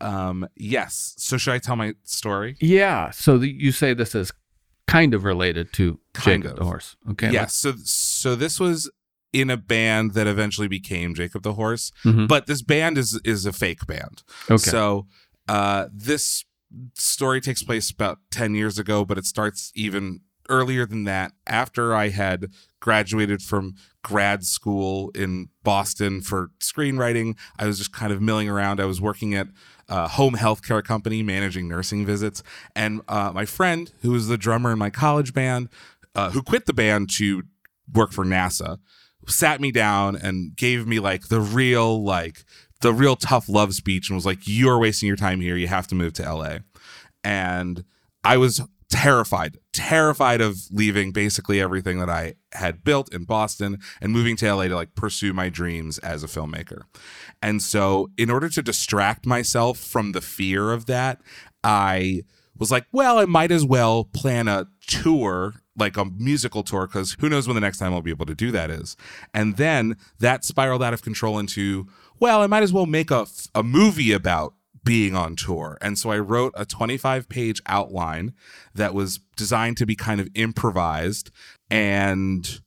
Um, 0.00 0.46
yes. 0.56 1.14
So 1.18 1.36
should 1.38 1.54
I 1.54 1.58
tell 1.58 1.76
my 1.76 1.94
story? 2.04 2.56
yeah. 2.60 3.10
So 3.10 3.36
the, 3.38 3.48
you 3.50 3.72
say 3.72 3.94
this 3.94 4.14
is 4.14 4.30
kind 4.86 5.12
of 5.12 5.24
related 5.24 5.72
to 5.74 5.98
Kind 6.14 6.42
Jacob 6.44 6.52
of. 6.52 6.58
the 6.60 6.64
Horse. 6.66 6.96
Okay. 7.10 7.30
Yeah. 7.32 7.46
So 7.46 7.72
so 7.84 8.36
this 8.36 8.60
was 8.60 8.88
in 9.32 9.50
a 9.50 9.56
band 9.56 10.12
that 10.14 10.26
eventually 10.28 10.68
became 10.68 11.14
Jacob 11.14 11.42
the 11.42 11.54
Horse, 11.54 11.90
Mhm. 12.04 12.28
but 12.28 12.46
this 12.46 12.62
band 12.62 12.96
is 12.96 13.20
is 13.24 13.44
a 13.44 13.52
fake 13.52 13.86
band. 13.86 14.22
Okay. 14.48 14.56
So 14.58 15.06
uh, 15.48 15.88
this 15.92 16.44
story 16.94 17.40
takes 17.40 17.62
place 17.62 17.90
about 17.90 18.18
10 18.30 18.54
years 18.54 18.78
ago, 18.78 19.04
but 19.04 19.18
it 19.18 19.24
starts 19.24 19.72
even 19.74 20.20
earlier 20.48 20.86
than 20.86 21.04
that. 21.04 21.32
After 21.46 21.94
I 21.94 22.08
had 22.08 22.50
graduated 22.80 23.42
from 23.42 23.74
grad 24.02 24.44
school 24.44 25.10
in 25.14 25.48
Boston 25.62 26.20
for 26.20 26.50
screenwriting, 26.60 27.36
I 27.58 27.66
was 27.66 27.78
just 27.78 27.92
kind 27.92 28.12
of 28.12 28.20
milling 28.20 28.48
around. 28.48 28.80
I 28.80 28.86
was 28.86 29.00
working 29.00 29.34
at 29.34 29.48
a 29.88 30.08
home 30.08 30.34
healthcare 30.34 30.82
company 30.82 31.22
managing 31.22 31.68
nursing 31.68 32.04
visits. 32.04 32.42
And 32.74 33.02
uh, 33.08 33.32
my 33.34 33.44
friend, 33.44 33.90
who 34.02 34.12
was 34.12 34.28
the 34.28 34.38
drummer 34.38 34.72
in 34.72 34.78
my 34.78 34.90
college 34.90 35.32
band, 35.32 35.68
uh, 36.14 36.30
who 36.30 36.42
quit 36.42 36.66
the 36.66 36.74
band 36.74 37.10
to 37.16 37.42
work 37.92 38.12
for 38.12 38.24
NASA, 38.24 38.78
sat 39.26 39.60
me 39.60 39.70
down 39.70 40.16
and 40.16 40.56
gave 40.56 40.86
me 40.86 41.00
like 41.00 41.28
the 41.28 41.40
real 41.40 42.02
like 42.02 42.44
the 42.80 42.92
real 42.92 43.16
tough 43.16 43.48
love 43.48 43.74
speech 43.74 44.08
and 44.08 44.16
was 44.16 44.26
like, 44.26 44.46
"You 44.46 44.68
are 44.68 44.78
wasting 44.78 45.06
your 45.06 45.16
time 45.16 45.40
here. 45.40 45.56
You 45.56 45.68
have 45.68 45.86
to 45.88 45.94
move 45.94 46.12
to 46.14 46.22
LA." 46.22 46.58
And 47.24 47.84
I 48.24 48.36
was 48.36 48.62
terrified, 48.90 49.58
terrified 49.72 50.40
of 50.40 50.58
leaving 50.70 51.12
basically 51.12 51.60
everything 51.60 51.98
that 51.98 52.08
I 52.08 52.34
had 52.52 52.84
built 52.84 53.12
in 53.12 53.24
Boston 53.24 53.78
and 54.00 54.12
moving 54.12 54.36
to 54.36 54.46
LA 54.46 54.68
to 54.68 54.74
like 54.74 54.94
pursue 54.94 55.32
my 55.32 55.48
dreams 55.48 55.98
as 55.98 56.24
a 56.24 56.26
filmmaker. 56.26 56.82
And 57.42 57.62
so, 57.62 58.10
in 58.16 58.30
order 58.30 58.48
to 58.48 58.62
distract 58.62 59.26
myself 59.26 59.78
from 59.78 60.12
the 60.12 60.20
fear 60.20 60.72
of 60.72 60.86
that, 60.86 61.20
I 61.62 62.22
was 62.58 62.70
like, 62.70 62.86
well, 62.92 63.18
I 63.18 63.26
might 63.26 63.52
as 63.52 63.64
well 63.64 64.04
plan 64.04 64.48
a 64.48 64.66
tour 64.86 65.62
like 65.78 65.96
a 65.96 66.04
musical 66.04 66.62
tour 66.62 66.86
because 66.86 67.16
who 67.20 67.28
knows 67.28 67.46
when 67.46 67.54
the 67.54 67.60
next 67.60 67.78
time 67.78 67.92
I'll 67.92 68.02
be 68.02 68.10
able 68.10 68.26
to 68.26 68.34
do 68.34 68.50
that 68.50 68.70
is. 68.70 68.96
And 69.32 69.56
then 69.56 69.96
that 70.18 70.44
spiraled 70.44 70.82
out 70.82 70.94
of 70.94 71.02
control 71.02 71.38
into, 71.38 71.86
well, 72.20 72.42
I 72.42 72.46
might 72.46 72.62
as 72.62 72.72
well 72.72 72.86
make 72.86 73.10
a, 73.10 73.26
a 73.54 73.62
movie 73.62 74.12
about 74.12 74.54
being 74.84 75.14
on 75.14 75.36
tour. 75.36 75.76
And 75.80 75.98
so 75.98 76.10
I 76.10 76.18
wrote 76.18 76.54
a 76.56 76.64
25 76.64 77.28
page 77.28 77.60
outline 77.66 78.32
that 78.74 78.94
was 78.94 79.20
designed 79.36 79.76
to 79.78 79.86
be 79.86 79.94
kind 79.94 80.20
of 80.20 80.28
improvised 80.34 81.30
and 81.70 82.60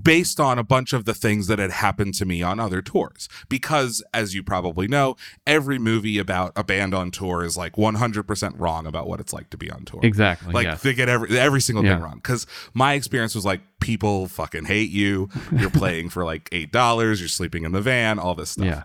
based 0.00 0.40
on 0.40 0.58
a 0.58 0.64
bunch 0.64 0.92
of 0.94 1.04
the 1.04 1.12
things 1.12 1.48
that 1.48 1.58
had 1.58 1.70
happened 1.70 2.14
to 2.14 2.24
me 2.24 2.42
on 2.42 2.58
other 2.58 2.80
tours. 2.80 3.28
Because, 3.48 4.02
as 4.14 4.34
you 4.34 4.42
probably 4.42 4.88
know, 4.88 5.16
every 5.46 5.78
movie 5.78 6.18
about 6.18 6.52
a 6.56 6.64
band 6.64 6.94
on 6.94 7.10
tour 7.10 7.44
is 7.44 7.56
like 7.58 7.74
100% 7.76 8.54
wrong 8.58 8.86
about 8.86 9.06
what 9.06 9.20
it's 9.20 9.32
like 9.34 9.50
to 9.50 9.58
be 9.58 9.70
on 9.70 9.84
tour. 9.84 10.00
Exactly. 10.02 10.52
Like 10.52 10.64
yes. 10.64 10.82
they 10.82 10.94
get 10.94 11.08
every 11.10 11.38
every 11.38 11.60
single 11.60 11.84
Yeah. 11.84 11.96
thing 11.96 12.02
wrong. 12.04 12.14
Because 12.16 12.46
my 12.72 12.94
experience 12.94 13.34
was 13.34 13.44
like 13.44 13.60
people 13.80 14.28
fucking 14.28 14.64
hate 14.64 14.90
you. 14.90 15.28
You're 15.52 15.68
playing 15.70 16.08
for 16.08 16.24
like 16.24 16.48
eight 16.52 16.72
dollars. 16.72 17.20
You're 17.20 17.28
sleeping 17.28 17.64
in 17.64 17.72
the 17.72 17.82
van. 17.82 18.18
All 18.18 18.34
this 18.34 18.50
stuff. 18.50 18.64
yeah. 18.66 18.82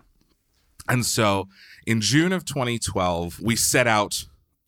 And 0.90 1.04
so 1.06 1.48
in 1.86 2.00
June 2.00 2.32
of 2.32 2.44
2012, 2.44 3.40
we 3.40 3.56
set 3.56 3.86
out 3.86 4.24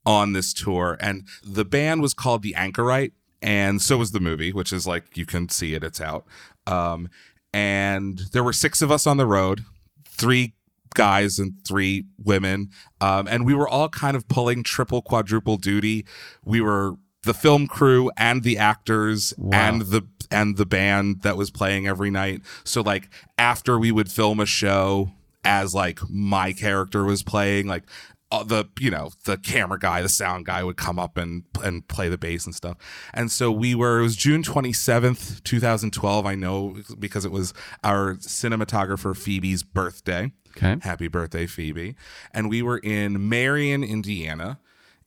on 0.06 0.32
this 0.32 0.54
tour, 0.54 0.96
and 1.00 1.26
the 1.42 1.64
band 1.64 2.00
was 2.00 2.14
called 2.14 2.42
The 2.42 2.54
Anchorite, 2.56 3.12
and 3.42 3.80
so 3.80 3.96
was 3.98 4.12
the 4.12 4.20
movie, 4.20 4.52
which 4.52 4.72
is 4.72 4.86
like 4.86 5.16
you 5.16 5.26
can 5.26 5.48
see 5.48 5.74
it, 5.74 5.82
it's 5.84 6.00
out. 6.00 6.24
Um, 6.66 7.08
and 7.52 8.18
there 8.32 8.44
were 8.44 8.52
six 8.52 8.80
of 8.82 8.90
us 8.90 9.06
on 9.06 9.16
the 9.16 9.26
road, 9.26 9.64
three 10.06 10.54
guys 10.94 11.38
and 11.38 11.54
three 11.66 12.04
women, 12.22 12.70
um, 13.00 13.26
and 13.28 13.44
we 13.46 13.54
were 13.54 13.68
all 13.68 13.88
kind 13.88 14.16
of 14.16 14.28
pulling 14.28 14.62
triple, 14.62 15.02
quadruple 15.02 15.56
duty. 15.56 16.04
We 16.44 16.60
were 16.60 16.94
the 17.22 17.34
film 17.34 17.66
crew 17.66 18.10
and 18.16 18.42
the 18.42 18.56
actors 18.58 19.34
Wow. 19.36 19.50
and 19.58 19.82
the 19.82 20.02
and 20.30 20.56
the 20.56 20.66
band 20.66 21.22
that 21.22 21.36
was 21.36 21.50
playing 21.50 21.86
every 21.88 22.10
night. 22.10 22.42
So 22.64 22.82
like 22.82 23.08
after 23.36 23.78
we 23.78 23.90
would 23.90 24.10
film 24.10 24.38
a 24.40 24.46
show 24.46 25.10
as 25.44 25.74
like 25.74 25.98
my 26.08 26.52
character 26.52 27.02
was 27.04 27.22
playing 27.22 27.66
like 27.66 27.82
uh, 28.30 28.44
the 28.44 28.66
you 28.78 28.90
know 28.90 29.10
the 29.24 29.36
camera 29.36 29.78
guy 29.78 30.02
the 30.02 30.08
sound 30.08 30.46
guy 30.46 30.62
would 30.62 30.76
come 30.76 30.98
up 30.98 31.16
and 31.16 31.44
and 31.62 31.86
play 31.88 32.08
the 32.08 32.18
bass 32.18 32.46
and 32.46 32.54
stuff. 32.54 32.76
And 33.12 33.30
so 33.30 33.50
we 33.50 33.74
were 33.74 34.00
it 34.00 34.02
was 34.02 34.16
june 34.16 34.42
27th 34.42 35.42
2012 35.44 36.26
i 36.26 36.34
know 36.34 36.76
because 36.98 37.24
it 37.24 37.32
was 37.32 37.52
our 37.82 38.14
cinematographer 38.16 39.16
phoebe's 39.16 39.62
birthday. 39.62 40.32
Okay. 40.56 40.76
happy 40.82 41.08
birthday 41.08 41.46
phoebe. 41.46 41.94
And 42.32 42.48
we 42.48 42.62
were 42.62 42.78
in 42.78 43.28
marion 43.28 43.82
indiana 43.84 44.58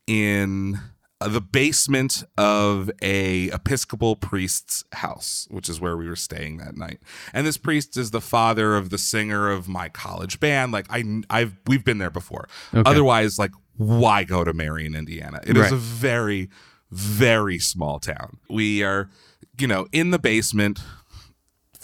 in 0.07 0.79
the 1.27 1.41
basement 1.41 2.23
of 2.37 2.89
a 3.01 3.47
episcopal 3.49 4.15
priest's 4.15 4.83
house 4.93 5.47
which 5.51 5.69
is 5.69 5.79
where 5.81 5.95
we 5.97 6.07
were 6.07 6.15
staying 6.15 6.57
that 6.57 6.75
night. 6.77 6.99
And 7.33 7.45
this 7.47 7.57
priest 7.57 7.97
is 7.97 8.11
the 8.11 8.21
father 8.21 8.75
of 8.75 8.89
the 8.89 8.97
singer 8.97 9.49
of 9.49 9.67
my 9.67 9.89
college 9.89 10.39
band. 10.39 10.71
Like 10.71 10.85
i 10.89 11.03
i've 11.29 11.55
we've 11.67 11.83
been 11.85 11.97
there 11.97 12.09
before. 12.09 12.47
Okay. 12.73 12.89
otherwise 12.89 13.37
like 13.39 13.51
why 13.77 14.23
go 14.23 14.43
to 14.43 14.53
marion 14.53 14.95
indiana? 14.95 15.39
It 15.45 15.57
is 15.57 15.63
Right. 15.63 15.71
a 15.71 15.75
very 15.77 16.49
very 16.91 17.57
small 17.59 17.99
town. 17.99 18.37
We 18.49 18.83
are 18.83 19.09
you 19.59 19.67
know 19.67 19.87
in 19.91 20.11
the 20.11 20.19
basement. 20.19 20.79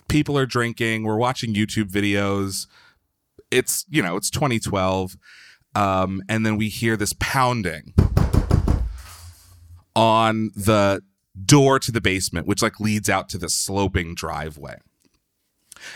People 0.08 0.38
are 0.38 0.46
drinking. 0.46 1.04
We're 1.04 1.18
watching 1.18 1.54
youtube 1.54 1.90
videos. 1.92 2.68
It's 3.52 3.86
you 3.90 4.02
know 4.02 4.16
it's 4.16 4.30
2012 4.30 5.18
um 5.76 6.22
and 6.28 6.44
then 6.46 6.58
we 6.58 6.68
hear 6.68 6.98
this 6.98 7.14
pounding 7.20 7.94
on 10.00 10.50
the 10.56 11.02
door 11.46 11.78
to 11.78 11.92
the 11.92 12.00
basement 12.00 12.48
which 12.48 12.62
like 12.62 12.80
leads 12.80 13.10
out 13.10 13.28
to 13.28 13.38
the 13.38 13.50
sloping 13.50 14.16
driveway. 14.16 14.78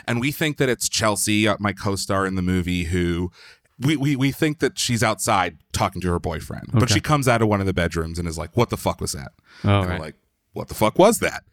And 0.06 0.20
we 0.20 0.30
think 0.30 0.58
that 0.58 0.68
it's 0.68 0.90
chelsea 0.90 1.48
uh, 1.48 1.56
my 1.60 1.72
co-star 1.72 2.26
in 2.26 2.36
the 2.36 2.42
movie 2.42 2.86
who 2.86 3.32
we, 3.80 3.96
we, 3.96 4.16
we 4.18 4.32
think 4.34 4.60
that 4.60 4.78
she's 4.78 5.04
outside 5.04 5.58
talking 5.72 6.02
to 6.02 6.10
her 6.10 6.20
boyfriend. 6.20 6.70
But 6.74 6.90
she 6.90 7.00
comes 7.00 7.28
out 7.28 7.42
of 7.42 7.48
one 7.48 7.60
of 7.60 7.66
the 7.66 7.74
bedrooms 7.74 8.20
and 8.20 8.28
is 8.28 8.38
like 8.38 8.58
what 8.58 8.70
the 8.70 8.78
fuck 8.78 9.00
was 9.00 9.14
that? 9.14 9.32
Oh, 9.64 9.80
and 9.80 9.90
right. 9.90 10.00
we're 10.00 10.06
like 10.06 10.16
what 10.52 10.68
the 10.68 10.76
fuck 10.76 11.00
was 11.00 11.20
that? 11.20 11.44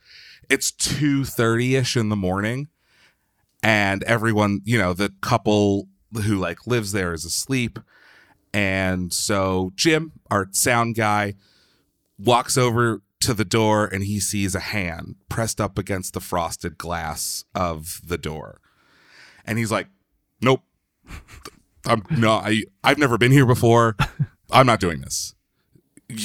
It's 0.48 0.72
2.30ish 0.72 1.96
in 1.96 2.08
the 2.08 2.16
morning 2.16 2.66
and 3.62 4.02
everyone 4.04 4.60
you 4.64 4.76
know 4.76 4.92
the 4.92 5.12
couple 5.20 5.86
who 6.24 6.36
like 6.36 6.66
lives 6.66 6.90
there 6.90 7.12
is 7.12 7.24
asleep. 7.24 7.78
And 8.52 9.12
so 9.12 9.70
jim 9.76 10.10
our 10.32 10.48
sound 10.50 10.96
guy 10.96 11.34
walks 12.24 12.56
over 12.58 13.02
to 13.20 13.34
the 13.34 13.44
door 13.44 13.86
and 13.86 14.02
he 14.04 14.18
sees 14.20 14.54
a 14.54 14.60
hand 14.60 15.14
pressed 15.28 15.60
up 15.60 15.78
against 15.78 16.14
the 16.14 16.20
frosted 16.20 16.78
glass 16.78 17.44
of 17.54 18.00
the 18.04 18.18
door. 18.18 18.60
And 19.44 19.58
he's 19.58 19.70
like 19.72 19.88
nope. 20.40 20.62
I'm 21.86 22.04
no 22.10 22.32
i 22.32 22.62
i've 22.84 22.98
never 22.98 23.18
been 23.18 23.32
here 23.32 23.46
before. 23.46 23.96
I'm 24.50 24.66
not 24.66 24.80
doing 24.80 25.00
this. 25.00 25.34
Y- 26.08 26.16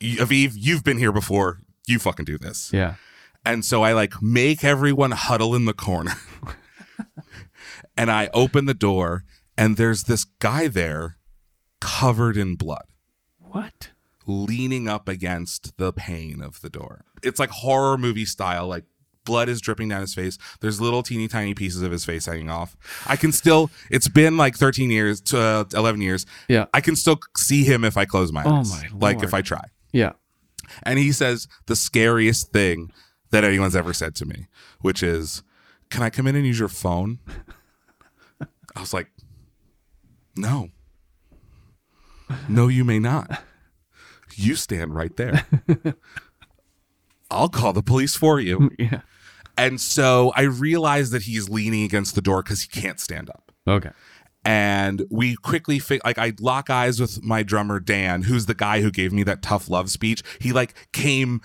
y- 0.00 0.16
aviv 0.18 0.52
you've 0.56 0.84
been 0.84 0.98
here 0.98 1.12
before. 1.12 1.60
You 1.86 1.98
fucking 1.98 2.24
do 2.26 2.38
this. 2.38 2.70
Yeah. 2.72 2.94
and 3.44 3.64
so 3.64 3.82
I 3.82 3.92
like 3.92 4.20
make 4.22 4.62
everyone 4.64 5.10
huddle 5.12 5.54
in 5.54 5.64
the 5.64 5.72
corner. 5.72 6.12
and 7.96 8.10
I 8.10 8.28
open 8.34 8.66
the 8.66 8.74
door 8.74 9.24
and 9.56 9.76
there's 9.76 10.04
this 10.04 10.24
guy 10.24 10.68
there 10.68 11.16
covered 11.80 12.36
in 12.36 12.56
blood, 12.56 12.84
What? 13.38 13.90
Leaning 14.30 14.88
up 14.88 15.08
against 15.08 15.76
the 15.76 15.92
pane 15.92 16.40
of 16.42 16.60
the 16.60 16.70
door. 16.70 17.04
It's 17.22 17.38
like 17.40 17.50
horror 17.50 17.98
movie 17.98 18.24
style, 18.24 18.66
like 18.66 18.84
blood 19.24 19.48
is 19.48 19.60
dripping 19.60 19.88
down 19.88 20.00
his 20.00 20.14
face. 20.14 20.38
There's 20.60 20.80
little 20.80 21.02
teeny 21.02 21.28
tiny 21.28 21.54
pieces 21.54 21.82
of 21.82 21.92
his 21.92 22.04
face 22.04 22.26
hanging 22.26 22.48
off. 22.50 22.76
I 23.06 23.16
can 23.16 23.32
still 23.32 23.70
it's 23.90 24.08
been 24.08 24.36
like 24.36 24.56
13 24.56 24.90
years 24.90 25.20
to 25.22 25.38
uh, 25.38 25.64
11 25.74 26.00
years. 26.00 26.26
Yeah. 26.48 26.66
I 26.72 26.80
can 26.80 26.96
still 26.96 27.18
see 27.36 27.64
him 27.64 27.84
if 27.84 27.96
I 27.96 28.04
close 28.04 28.32
my 28.32 28.40
eyes. 28.40 28.46
Oh 28.46 28.56
eyes. 28.56 28.70
my 28.70 28.88
like 28.98 29.16
Lord. 29.16 29.24
if 29.24 29.34
I 29.34 29.42
try. 29.42 29.64
Yeah. 29.92 30.12
And 30.84 30.98
he 30.98 31.12
says 31.12 31.48
the 31.66 31.76
scariest 31.76 32.52
thing 32.52 32.92
that 33.30 33.44
anyone's 33.44 33.76
ever 33.76 33.92
said 33.92 34.14
to 34.16 34.26
me, 34.26 34.46
which 34.80 35.02
is, 35.02 35.42
Can 35.90 36.02
I 36.02 36.10
come 36.10 36.26
in 36.26 36.36
and 36.36 36.46
use 36.46 36.58
your 36.58 36.68
phone? 36.68 37.18
I 38.76 38.80
was 38.80 38.94
like, 38.94 39.08
No. 40.36 40.68
No, 42.48 42.68
you 42.68 42.84
may 42.84 42.98
not. 43.00 43.42
You 44.40 44.56
stand 44.56 44.94
right 44.94 45.14
there. 45.16 45.46
I'll 47.30 47.48
call 47.48 47.72
the 47.72 47.82
police 47.82 48.16
for 48.16 48.40
you. 48.40 48.70
Yeah. 48.78 49.00
And 49.58 49.78
so 49.80 50.32
I 50.34 50.42
realize 50.42 51.10
that 51.10 51.22
he's 51.22 51.50
leaning 51.50 51.84
against 51.84 52.14
the 52.14 52.22
door 52.22 52.42
because 52.42 52.62
he 52.62 52.68
can't 52.68 52.98
stand 52.98 53.28
up 53.28 53.52
Okay. 53.68 53.90
and 54.42 55.02
we 55.10 55.36
quickly 55.36 55.78
fi- 55.78 56.00
like 56.02 56.16
I 56.16 56.32
lock 56.40 56.70
eyes 56.70 56.98
with 56.98 57.22
my 57.22 57.42
drummer 57.42 57.78
Dan, 57.78 58.22
who's 58.22 58.46
the 58.46 58.54
guy 58.54 58.80
who 58.80 58.90
gave 58.90 59.12
me 59.12 59.22
that 59.24 59.42
tough 59.42 59.68
love 59.68 59.90
speech. 59.90 60.22
He 60.38 60.52
like 60.52 60.72
came 60.92 61.42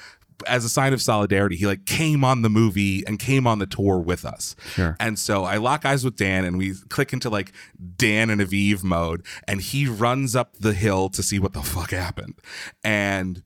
as 0.47 0.65
a 0.65 0.69
sign 0.69 0.93
of 0.93 1.01
solidarity. 1.01 1.55
He 1.55 1.65
like 1.65 1.85
came 1.85 2.23
on 2.23 2.41
the 2.41 2.49
movie 2.49 3.05
and 3.05 3.19
came 3.19 3.47
on 3.47 3.59
the 3.59 3.65
tour 3.65 3.99
with 3.99 4.25
us. 4.25 4.55
Sure. 4.73 4.95
And 4.99 5.17
so 5.17 5.43
I 5.43 5.57
lock 5.57 5.85
eyes 5.85 6.03
with 6.03 6.15
Dan 6.15 6.45
and 6.45 6.57
we 6.57 6.73
click 6.89 7.13
into 7.13 7.29
like 7.29 7.51
Dan 7.97 8.29
and 8.29 8.41
Aviv 8.41 8.83
mode 8.83 9.25
and 9.47 9.61
he 9.61 9.87
runs 9.87 10.35
up 10.35 10.57
the 10.57 10.73
hill 10.73 11.09
to 11.09 11.23
see 11.23 11.39
what 11.39 11.53
the 11.53 11.61
fuck 11.61 11.91
happened. 11.91 12.39
And 12.83 13.43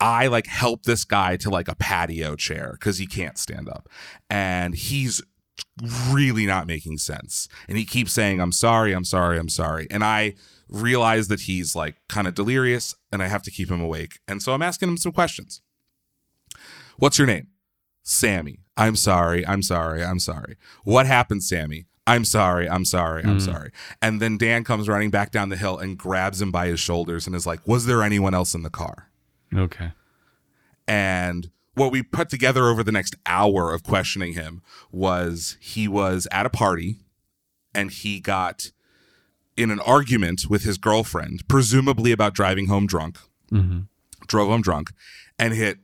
I 0.00 0.26
like 0.26 0.46
help 0.46 0.82
this 0.82 1.04
guy 1.04 1.36
to 1.38 1.50
like 1.50 1.68
a 1.68 1.74
patio 1.74 2.36
chair 2.36 2.72
because 2.72 2.98
he 2.98 3.06
can't 3.06 3.38
stand 3.38 3.68
up. 3.68 3.88
And 4.28 4.74
he's 4.74 5.22
really 6.10 6.46
not 6.46 6.66
making 6.66 6.98
sense. 6.98 7.48
And 7.68 7.78
he 7.78 7.84
keeps 7.84 8.12
saying, 8.12 8.40
I'm 8.40 8.52
sorry, 8.52 8.92
I'm 8.92 9.04
sorry, 9.04 9.38
I'm 9.38 9.48
sorry. 9.48 9.86
And 9.90 10.04
I 10.04 10.34
realize 10.68 11.28
that 11.28 11.40
he's 11.40 11.76
like 11.76 11.96
kind 12.08 12.26
of 12.26 12.34
delirious 12.34 12.94
and 13.12 13.22
I 13.22 13.28
have 13.28 13.42
to 13.44 13.50
keep 13.50 13.70
him 13.70 13.80
awake. 13.80 14.18
And 14.26 14.42
so 14.42 14.52
I'm 14.52 14.62
asking 14.62 14.88
him 14.88 14.96
some 14.96 15.12
questions. 15.12 15.62
What's 16.98 17.18
your 17.18 17.26
name? 17.26 17.48
Sammy. 18.02 18.60
I'm 18.76 18.96
sorry, 18.96 19.46
I'm 19.46 19.62
sorry, 19.62 20.04
I'm 20.04 20.18
sorry. 20.18 20.56
What 20.84 21.06
happened, 21.06 21.42
Sammy? 21.42 21.86
I'm 22.06 22.24
sorry, 22.24 22.68
I'm 22.68 22.84
sorry, 22.84 23.22
I'm 23.24 23.34
hmm. 23.34 23.38
sorry. 23.38 23.72
And 24.00 24.20
then 24.20 24.38
Dan 24.38 24.64
comes 24.64 24.88
running 24.88 25.10
back 25.10 25.32
down 25.32 25.48
the 25.48 25.56
hill 25.56 25.78
and 25.78 25.98
grabs 25.98 26.40
him 26.40 26.52
by 26.52 26.68
his 26.68 26.78
shoulders 26.78 27.26
and 27.26 27.34
is 27.34 27.46
like, 27.46 27.66
Was 27.66 27.86
there 27.86 28.02
anyone 28.02 28.34
else 28.34 28.54
in 28.54 28.62
the 28.62 28.70
car? 28.70 29.10
Okay. 29.52 29.92
And 30.86 31.50
what 31.74 31.90
we 31.90 32.02
put 32.02 32.28
together 32.28 32.68
over 32.68 32.84
the 32.84 32.92
next 32.92 33.16
hour 33.26 33.72
of 33.74 33.82
questioning 33.82 34.34
him 34.34 34.62
was 34.92 35.56
he 35.60 35.88
was 35.88 36.28
at 36.30 36.46
a 36.46 36.50
party 36.50 37.00
and 37.74 37.90
he 37.90 38.20
got 38.20 38.70
in 39.56 39.70
an 39.70 39.80
argument 39.80 40.48
with 40.48 40.62
his 40.62 40.78
girlfriend, 40.78 41.46
presumably 41.48 42.12
about 42.12 42.34
driving 42.34 42.66
home 42.66 42.86
drunk. 42.86 43.18
Mm-hmm. 43.50 43.80
Drove 44.26 44.48
home 44.48 44.62
drunk 44.62 44.92
and 45.38 45.54
hit 45.54 45.78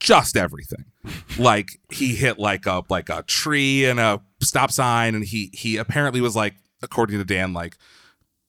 just 0.00 0.36
everything. 0.36 0.84
like 1.38 1.80
he 1.90 2.14
hit 2.14 2.38
like 2.38 2.66
a 2.66 2.82
like 2.88 3.08
a 3.08 3.22
tree 3.22 3.84
and 3.84 3.98
a 3.98 4.20
stop 4.40 4.70
sign, 4.70 5.14
and 5.14 5.24
he 5.24 5.50
he 5.52 5.76
apparently 5.76 6.20
was 6.20 6.36
like, 6.36 6.54
according 6.82 7.18
to 7.18 7.24
Dan, 7.24 7.52
like 7.52 7.76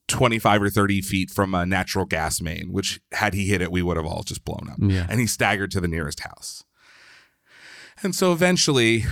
25 0.07 0.63
or 0.63 0.69
30 0.69 1.01
feet 1.01 1.31
from 1.31 1.53
a 1.53 1.65
natural 1.65 2.05
gas 2.05 2.41
main, 2.41 2.71
which 2.71 2.99
had 3.13 3.33
he 3.33 3.45
hit 3.47 3.61
it, 3.61 3.71
we 3.71 3.81
would 3.81 3.97
have 3.97 4.05
all 4.05 4.23
just 4.23 4.43
blown 4.43 4.67
up. 4.69 4.77
Yeah. 4.79 5.05
And 5.09 5.19
he 5.19 5.27
staggered 5.27 5.71
to 5.71 5.79
the 5.79 5.87
nearest 5.87 6.21
house. 6.21 6.63
And 8.01 8.15
so 8.15 8.33
eventually 8.33 9.05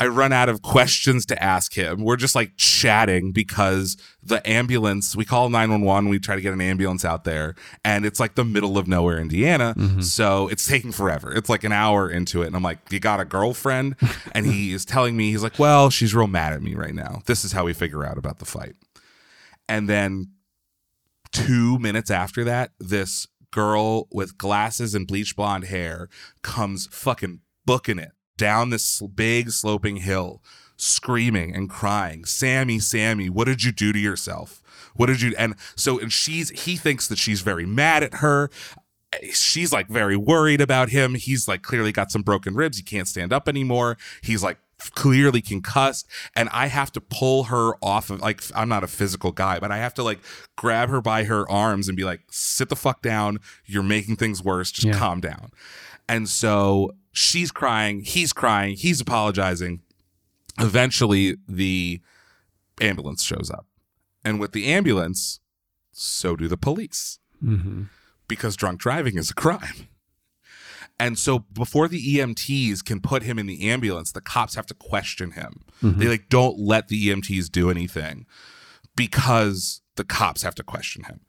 I 0.00 0.06
run 0.06 0.32
out 0.32 0.48
of 0.48 0.62
questions 0.62 1.26
to 1.26 1.40
ask 1.42 1.74
him. 1.74 2.02
We're 2.02 2.16
just 2.16 2.34
like 2.34 2.56
chatting 2.56 3.32
because 3.32 3.98
the 4.22 4.44
ambulance, 4.48 5.14
we 5.14 5.26
call 5.26 5.50
911, 5.50 6.08
we 6.08 6.18
try 6.18 6.36
to 6.36 6.40
get 6.40 6.54
an 6.54 6.60
ambulance 6.62 7.04
out 7.04 7.24
there, 7.24 7.54
and 7.84 8.06
it's 8.06 8.18
like 8.18 8.34
the 8.34 8.44
middle 8.44 8.78
of 8.78 8.88
nowhere, 8.88 9.18
Indiana. 9.18 9.74
Mm-hmm. 9.76 10.00
So 10.00 10.48
it's 10.48 10.66
taking 10.66 10.90
forever. 10.90 11.34
It's 11.34 11.50
like 11.50 11.64
an 11.64 11.72
hour 11.72 12.08
into 12.08 12.40
it. 12.42 12.46
And 12.46 12.56
I'm 12.56 12.62
like, 12.62 12.78
You 12.90 12.98
got 12.98 13.20
a 13.20 13.26
girlfriend? 13.26 13.96
and 14.32 14.46
he 14.46 14.72
is 14.72 14.86
telling 14.86 15.18
me, 15.18 15.32
He's 15.32 15.42
like, 15.42 15.58
Well, 15.58 15.90
she's 15.90 16.14
real 16.14 16.26
mad 16.26 16.54
at 16.54 16.62
me 16.62 16.74
right 16.74 16.94
now. 16.94 17.20
This 17.26 17.44
is 17.44 17.52
how 17.52 17.66
we 17.66 17.74
figure 17.74 18.02
out 18.02 18.16
about 18.16 18.38
the 18.38 18.46
fight. 18.46 18.76
And 19.68 19.86
then 19.86 20.30
two 21.30 21.78
minutes 21.78 22.10
after 22.10 22.42
that, 22.44 22.70
this 22.80 23.28
girl 23.50 24.08
with 24.10 24.38
glasses 24.38 24.94
and 24.94 25.06
bleach 25.06 25.36
blonde 25.36 25.64
hair 25.64 26.08
comes 26.42 26.86
fucking 26.90 27.40
booking 27.66 27.98
it 27.98 28.12
down 28.40 28.70
this 28.70 29.00
big 29.02 29.50
sloping 29.50 29.96
hill, 29.96 30.42
screaming 30.76 31.54
and 31.54 31.68
crying, 31.68 32.24
Sammy, 32.24 32.78
Sammy, 32.78 33.28
what 33.28 33.44
did 33.46 33.62
you 33.62 33.70
do 33.70 33.92
to 33.92 33.98
yourself? 33.98 34.60
What 34.94 35.06
did 35.06 35.20
you 35.22 35.34
and 35.38 35.54
so 35.76 35.98
and 36.00 36.12
she's 36.12 36.50
he 36.64 36.76
thinks 36.76 37.06
that 37.08 37.18
she's 37.18 37.42
very 37.42 37.66
mad 37.66 38.02
at 38.02 38.14
her. 38.14 38.50
She's 39.32 39.72
like 39.72 39.88
very 39.88 40.16
worried 40.16 40.60
about 40.60 40.88
him. 40.90 41.14
He's 41.14 41.46
like 41.46 41.62
clearly 41.62 41.92
got 41.92 42.10
some 42.10 42.22
broken 42.22 42.54
ribs. 42.54 42.76
He 42.78 42.82
can't 42.82 43.06
stand 43.08 43.32
up 43.32 43.48
anymore. 43.48 43.98
He's 44.22 44.42
like 44.42 44.58
clearly 44.94 45.42
concussed 45.42 46.06
and 46.34 46.48
I 46.52 46.68
have 46.68 46.90
to 46.92 47.00
pull 47.02 47.44
her 47.44 47.72
off 47.82 48.08
of 48.10 48.20
like 48.20 48.42
I'm 48.54 48.68
not 48.68 48.82
a 48.82 48.86
physical 48.88 49.30
guy, 49.32 49.58
but 49.60 49.70
I 49.70 49.76
have 49.78 49.94
to 49.94 50.02
like 50.02 50.20
grab 50.56 50.88
her 50.88 51.00
by 51.02 51.24
her 51.24 51.48
arms 51.50 51.88
and 51.88 51.96
be 51.96 52.04
like 52.04 52.22
sit 52.30 52.68
the 52.68 52.76
fuck 52.76 53.02
down. 53.02 53.38
You're 53.66 53.82
making 53.82 54.16
things 54.16 54.42
worse. 54.42 54.70
Just 54.72 54.86
Yeah. 54.86 54.98
calm 54.98 55.20
down. 55.20 55.50
And 56.08 56.28
so 56.28 56.94
she's 57.12 57.50
crying, 57.50 58.02
he's 58.02 58.32
crying, 58.32 58.76
he's 58.76 59.00
apologizing. 59.00 59.80
Eventually 60.58 61.36
the 61.48 62.00
ambulance 62.80 63.22
shows 63.22 63.50
up. 63.50 63.66
And 64.24 64.38
with 64.40 64.52
the 64.52 64.66
ambulance, 64.66 65.40
so 65.92 66.36
do 66.36 66.48
the 66.48 66.56
police 66.56 67.18
Mm-hmm. 67.42 67.84
because 68.28 68.54
drunk 68.54 68.80
driving 68.80 69.16
is 69.16 69.30
a 69.30 69.34
crime. 69.34 69.88
And 70.98 71.18
so 71.18 71.38
before 71.38 71.88
the 71.88 72.16
EMTs 72.16 72.84
can 72.84 73.00
put 73.00 73.22
him 73.22 73.38
in 73.38 73.46
the 73.46 73.70
ambulance, 73.70 74.12
the 74.12 74.20
cops 74.20 74.54
have 74.56 74.66
to 74.66 74.74
question 74.74 75.30
him. 75.30 75.62
They 75.80 76.08
like 76.08 76.28
don't 76.28 76.58
let 76.58 76.88
the 76.88 77.08
EMTs 77.08 77.50
do 77.50 77.70
anything 77.70 78.26
because 78.96 79.80
the 80.00 80.04
cops 80.04 80.42
have 80.42 80.54
to 80.56 80.62
question 80.62 81.04
him. 81.04 81.20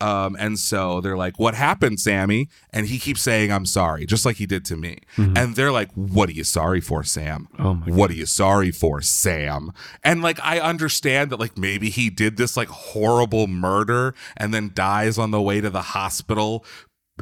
Um, 0.00 0.36
and 0.38 0.58
so 0.58 1.00
they're 1.00 1.16
like, 1.16 1.38
"What 1.38 1.54
happened, 1.54 2.00
Sammy?" 2.00 2.48
And 2.72 2.86
he 2.86 2.98
keeps 2.98 3.22
saying, 3.22 3.52
"I'm 3.52 3.66
sorry," 3.66 4.04
just 4.04 4.24
like 4.26 4.36
he 4.36 4.46
did 4.46 4.64
to 4.64 4.76
me. 4.76 4.98
And 5.16 5.54
they're 5.54 5.70
like, 5.70 5.90
"What 5.94 6.28
are 6.28 6.32
you 6.32 6.42
sorry 6.42 6.80
for, 6.80 7.04
Sam? 7.04 7.46
Oh 7.58 7.74
my 7.74 7.86
what 7.86 8.10
are 8.10 8.14
you 8.14 8.26
sorry 8.26 8.72
for, 8.72 9.00
Sam?" 9.00 9.70
And 10.02 10.20
like, 10.20 10.40
I 10.42 10.58
understand 10.58 11.30
that 11.30 11.38
like 11.38 11.56
maybe 11.56 11.88
he 11.88 12.10
did 12.10 12.36
this 12.36 12.56
like 12.56 12.68
horrible 12.68 13.46
murder 13.46 14.14
and 14.36 14.52
then 14.52 14.72
dies 14.74 15.18
on 15.18 15.30
the 15.30 15.40
way 15.40 15.60
to 15.60 15.70
the 15.70 15.82
hospital. 15.82 16.64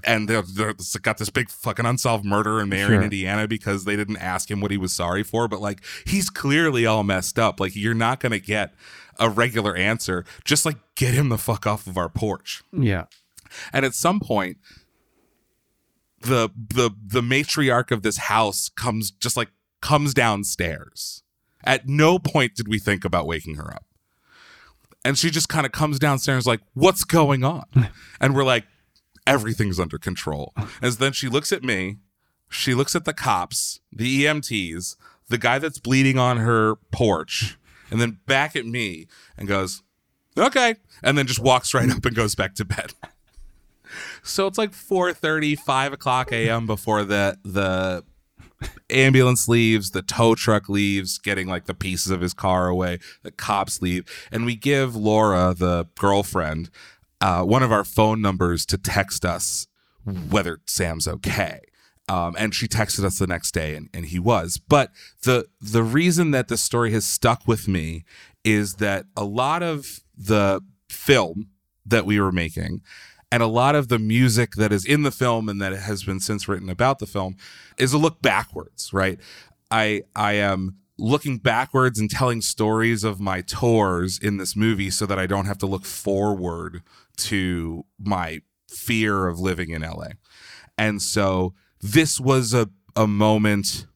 And 0.04 0.28
they're, 0.28 0.42
they're 0.42 0.74
got 1.02 1.18
this 1.18 1.28
big 1.30 1.50
fucking 1.50 1.84
unsolved 1.84 2.24
murder 2.24 2.60
in 2.60 2.68
Marion, 2.70 2.88
Sure. 3.00 3.02
Indiana, 3.02 3.46
because 3.48 3.84
they 3.84 3.96
didn't 3.96 4.18
ask 4.18 4.50
him 4.50 4.60
what 4.62 4.70
he 4.70 4.78
was 4.78 4.92
sorry 4.94 5.24
for. 5.24 5.48
But 5.48 5.60
like, 5.60 5.82
he's 6.06 6.30
clearly 6.30 6.86
all 6.86 7.02
messed 7.02 7.38
up. 7.38 7.60
Like, 7.60 7.74
you're 7.76 7.92
not 7.92 8.20
gonna 8.20 8.38
get 8.38 8.72
a 9.20 9.28
regular 9.28 9.76
answer. 9.76 10.24
Just 10.44 10.66
like, 10.66 10.78
get 10.96 11.14
him 11.14 11.28
the 11.28 11.38
fuck 11.38 11.66
off 11.66 11.86
of 11.86 11.96
our 11.96 12.08
porch. 12.08 12.62
Yeah. 12.72 13.04
And 13.72 13.84
at 13.84 13.94
some 13.94 14.18
point, 14.18 14.56
the 16.20 16.50
the 16.56 16.90
the 17.02 17.20
matriarch 17.20 17.90
of 17.90 18.02
this 18.02 18.16
house 18.16 18.68
comes 18.68 19.10
just 19.10 19.36
like 19.36 19.48
comes 19.80 20.14
downstairs. 20.14 21.22
At 21.64 21.88
no 21.88 22.18
point 22.18 22.54
did 22.54 22.68
we 22.68 22.78
think 22.78 23.04
about 23.04 23.26
waking 23.26 23.56
her 23.56 23.72
up. 23.72 23.84
And 25.04 25.16
she 25.16 25.30
just 25.30 25.48
kind 25.48 25.64
of 25.64 25.72
comes 25.72 25.98
downstairs 25.98 26.46
like, 26.46 26.60
"What's 26.74 27.04
going 27.04 27.44
on?" 27.44 27.64
And 28.20 28.34
we're 28.34 28.44
like, 28.44 28.66
"Everything's 29.26 29.80
under 29.80 29.98
control." 29.98 30.52
As 30.82 30.98
then 30.98 31.12
she 31.12 31.28
looks 31.28 31.52
at 31.52 31.62
me, 31.62 31.96
she 32.50 32.74
looks 32.74 32.94
at 32.94 33.06
the 33.06 33.14
cops, 33.14 33.80
the 33.90 34.24
EMTs, 34.24 34.96
the 35.28 35.38
guy 35.38 35.58
that's 35.58 35.78
bleeding 35.78 36.18
on 36.18 36.36
her 36.38 36.76
porch, 36.90 37.56
and 37.90 38.00
then 38.00 38.18
back 38.26 38.56
at 38.56 38.66
me 38.66 39.06
and 39.36 39.48
goes, 39.48 39.82
"Okay," 40.38 40.76
and 41.02 41.16
then 41.16 41.26
just 41.26 41.40
walks 41.40 41.74
right 41.74 41.90
up 41.90 42.04
and 42.04 42.14
goes 42.14 42.34
back 42.34 42.54
to 42.56 42.64
bed. 42.64 42.94
So 44.22 44.46
it's 44.46 44.58
like 44.58 44.72
4 44.72 45.12
5 45.14 45.92
o'clock 45.92 46.32
a.m. 46.32 46.66
before 46.66 47.04
the 47.04 47.38
the 47.44 48.04
ambulance 48.90 49.48
leaves, 49.48 49.90
the 49.90 50.02
tow 50.02 50.34
truck 50.34 50.68
leaves, 50.68 51.18
getting 51.18 51.48
like 51.48 51.64
the 51.64 51.74
pieces 51.74 52.12
of 52.12 52.20
his 52.20 52.34
car 52.34 52.68
away, 52.68 52.98
the 53.22 53.30
cops 53.30 53.80
leave, 53.80 54.04
and 54.30 54.44
we 54.44 54.54
give 54.54 54.94
Laura, 54.94 55.54
the 55.56 55.86
girlfriend, 55.98 56.70
uh, 57.20 57.42
one 57.42 57.62
of 57.62 57.72
our 57.72 57.84
phone 57.84 58.20
numbers 58.20 58.66
to 58.66 58.78
text 58.78 59.24
us 59.24 59.66
whether 60.04 60.60
Sam's 60.66 61.06
okay. 61.06 61.60
Um, 62.10 62.34
and 62.36 62.52
she 62.52 62.66
texted 62.66 63.04
us 63.04 63.20
the 63.20 63.28
next 63.28 63.52
day, 63.52 63.76
and, 63.76 63.88
and 63.94 64.06
he 64.06 64.18
was. 64.18 64.58
But 64.58 64.90
the 65.22 65.46
the 65.60 65.84
reason 65.84 66.32
that 66.32 66.48
this 66.48 66.60
story 66.60 66.90
has 66.90 67.04
stuck 67.04 67.46
with 67.46 67.68
me 67.68 68.04
is 68.44 68.74
that 68.74 69.04
a 69.16 69.24
lot 69.24 69.62
of 69.62 70.00
the 70.18 70.60
film 70.88 71.50
that 71.86 72.04
we 72.04 72.20
were 72.20 72.32
making 72.32 72.80
and 73.30 73.44
a 73.44 73.46
lot 73.46 73.76
of 73.76 73.86
the 73.86 73.98
music 73.98 74.54
that 74.56 74.72
is 74.72 74.84
in 74.84 75.02
the 75.02 75.12
film 75.12 75.48
and 75.48 75.60
that 75.60 75.72
has 75.72 76.02
been 76.02 76.18
since 76.18 76.48
written 76.48 76.68
about 76.68 76.98
the 76.98 77.06
film 77.06 77.36
is 77.78 77.92
a 77.92 77.98
look 77.98 78.20
backwards 78.20 78.92
right 78.92 79.18
i 79.70 80.02
i 80.16 80.32
am 80.32 80.76
looking 80.98 81.38
backwards 81.38 81.98
and 81.98 82.10
telling 82.10 82.40
stories 82.40 83.04
of 83.04 83.20
my 83.20 83.40
tours 83.40 84.18
in 84.18 84.36
this 84.36 84.56
movie 84.56 84.90
so 84.90 85.06
that 85.06 85.18
i 85.18 85.26
don't 85.26 85.46
have 85.46 85.58
to 85.58 85.66
look 85.66 85.84
forward 85.84 86.82
to 87.16 87.84
my 87.98 88.40
fear 88.68 89.26
of 89.28 89.38
living 89.38 89.70
in 89.70 89.82
la 89.82 90.08
and 90.76 91.00
so 91.00 91.54
this 91.80 92.20
was 92.20 92.54
a 92.54 92.68
a 92.96 93.06
moment 93.06 93.86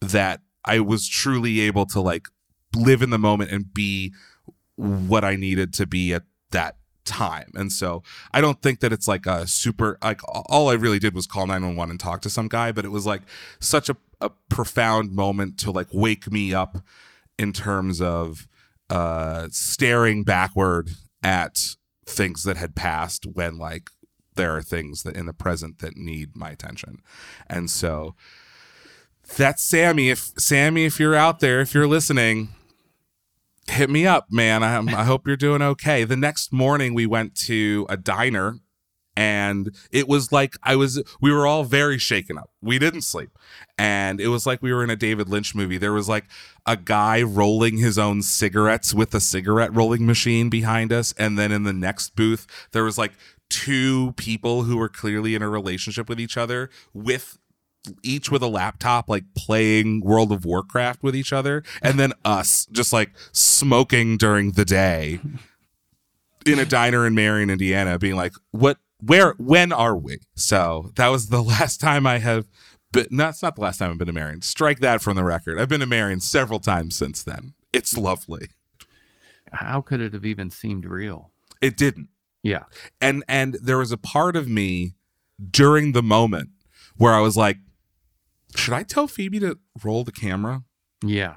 that 0.00 0.40
i 0.64 0.78
was 0.78 1.08
truly 1.08 1.60
able 1.60 1.86
to 1.86 2.00
like 2.00 2.28
live 2.76 3.02
in 3.02 3.10
the 3.10 3.18
moment 3.18 3.50
and 3.50 3.72
be 3.74 4.12
what 4.76 5.24
i 5.24 5.36
needed 5.36 5.72
to 5.72 5.86
be 5.86 6.12
at 6.12 6.22
that 6.50 6.76
time. 7.04 7.50
And 7.54 7.70
so 7.70 8.02
I 8.32 8.40
don't 8.40 8.60
think 8.60 8.80
that 8.80 8.92
it's 8.92 9.06
like 9.06 9.26
a 9.26 9.46
super 9.46 9.98
like 10.02 10.20
all 10.26 10.70
I 10.70 10.74
really 10.74 10.98
did 10.98 11.14
was 11.14 11.26
call 11.26 11.46
911 11.46 11.90
and 11.90 12.00
talk 12.00 12.22
to 12.22 12.30
some 12.30 12.48
guy, 12.48 12.72
but 12.72 12.84
it 12.84 12.90
was 12.90 13.06
like 13.06 13.22
such 13.60 13.88
a, 13.88 13.96
a 14.20 14.30
profound 14.48 15.12
moment 15.12 15.58
to 15.60 15.70
like 15.70 15.88
wake 15.92 16.30
me 16.32 16.54
up 16.54 16.78
in 17.38 17.52
terms 17.52 18.00
of 18.00 18.48
uh 18.90 19.48
staring 19.50 20.24
backward 20.24 20.90
at 21.22 21.76
things 22.06 22.42
that 22.44 22.56
had 22.56 22.74
passed 22.74 23.24
when 23.26 23.58
like 23.58 23.90
there 24.36 24.56
are 24.56 24.62
things 24.62 25.02
that 25.02 25.16
in 25.16 25.26
the 25.26 25.32
present 25.32 25.78
that 25.78 25.96
need 25.96 26.36
my 26.36 26.50
attention. 26.50 27.00
And 27.48 27.70
so 27.70 28.14
that's 29.36 29.62
Sammy. 29.62 30.10
If 30.10 30.32
Sammy, 30.38 30.84
if 30.84 31.00
you're 31.00 31.14
out 31.14 31.40
there, 31.40 31.60
if 31.60 31.74
you're 31.74 31.86
listening, 31.86 32.48
hit 33.68 33.90
me 33.90 34.06
up, 34.06 34.26
man. 34.30 34.62
I, 34.62 34.76
I 34.76 35.04
hope 35.04 35.26
you're 35.26 35.36
doing 35.36 35.62
okay. 35.62 36.04
The 36.04 36.16
next 36.16 36.52
morning, 36.52 36.94
we 36.94 37.06
went 37.06 37.34
to 37.46 37.86
a 37.88 37.96
diner, 37.96 38.58
and 39.16 39.74
it 39.90 40.08
was 40.08 40.32
like 40.32 40.56
I 40.62 40.76
was. 40.76 41.02
We 41.20 41.32
were 41.32 41.46
all 41.46 41.64
very 41.64 41.98
shaken 41.98 42.38
up. 42.38 42.50
We 42.60 42.78
didn't 42.78 43.02
sleep, 43.02 43.30
and 43.78 44.20
it 44.20 44.28
was 44.28 44.46
like 44.46 44.62
we 44.62 44.72
were 44.72 44.84
in 44.84 44.90
a 44.90 44.96
David 44.96 45.28
Lynch 45.28 45.54
movie. 45.54 45.78
There 45.78 45.92
was 45.92 46.08
like 46.08 46.24
a 46.66 46.76
guy 46.76 47.22
rolling 47.22 47.78
his 47.78 47.98
own 47.98 48.22
cigarettes 48.22 48.92
with 48.92 49.14
a 49.14 49.20
cigarette 49.20 49.74
rolling 49.74 50.04
machine 50.04 50.50
behind 50.50 50.92
us, 50.92 51.14
and 51.16 51.38
then 51.38 51.52
in 51.52 51.62
the 51.62 51.72
next 51.72 52.16
booth, 52.16 52.46
there 52.72 52.84
was 52.84 52.98
like 52.98 53.12
two 53.54 54.12
people 54.16 54.64
who 54.64 54.76
were 54.76 54.88
clearly 54.88 55.36
in 55.36 55.42
a 55.42 55.48
relationship 55.48 56.08
with 56.08 56.18
each 56.18 56.36
other 56.36 56.68
with 56.92 57.38
each 58.02 58.32
with 58.32 58.42
a 58.42 58.48
laptop 58.48 59.08
like 59.08 59.22
playing 59.36 60.00
World 60.00 60.32
of 60.32 60.44
Warcraft 60.44 61.04
with 61.04 61.14
each 61.14 61.32
other 61.32 61.62
and 61.80 62.00
then 62.00 62.12
us 62.24 62.66
just 62.72 62.92
like 62.92 63.12
smoking 63.30 64.16
during 64.16 64.52
the 64.52 64.64
day 64.64 65.20
in 66.44 66.58
a 66.58 66.64
diner 66.64 67.06
in 67.06 67.14
Marion, 67.14 67.48
Indiana 67.48 67.96
being 67.96 68.16
like 68.16 68.32
what 68.50 68.78
where 69.00 69.34
when 69.38 69.72
are 69.72 69.96
we? 69.96 70.18
So 70.34 70.90
that 70.96 71.08
was 71.08 71.28
the 71.28 71.42
last 71.54 71.80
time 71.80 72.08
I 72.08 72.18
have 72.18 72.46
but 72.90 73.12
no, 73.12 73.28
it's 73.28 73.42
not 73.42 73.54
the 73.54 73.62
last 73.62 73.78
time 73.78 73.92
I've 73.92 73.98
been 73.98 74.08
to 74.08 74.12
Marion. 74.12 74.42
Strike 74.42 74.80
that 74.80 75.00
from 75.00 75.14
the 75.14 75.24
record. 75.24 75.60
I've 75.60 75.68
been 75.68 75.80
to 75.80 75.86
Marion 75.86 76.18
several 76.18 76.58
times 76.58 76.96
since 76.96 77.22
then. 77.22 77.54
It's 77.72 77.96
lovely. 77.96 78.48
how 79.52 79.80
could 79.80 80.00
it 80.00 80.12
have 80.12 80.24
even 80.24 80.50
seemed 80.50 80.86
real? 80.86 81.30
It 81.60 81.76
didn't. 81.76 82.08
Yeah. 82.44 82.64
And 83.00 83.24
and 83.26 83.54
there 83.60 83.78
was 83.78 83.90
a 83.90 83.96
part 83.96 84.36
of 84.36 84.46
me 84.48 84.94
during 85.50 85.90
the 85.92 86.02
moment 86.02 86.50
where 86.96 87.12
I 87.12 87.20
was 87.20 87.36
like, 87.36 87.56
should 88.54 88.74
I 88.74 88.84
tell 88.84 89.08
Phoebe 89.08 89.40
to 89.40 89.58
roll 89.82 90.04
the 90.04 90.12
camera? 90.12 90.62
Yeah. 91.04 91.36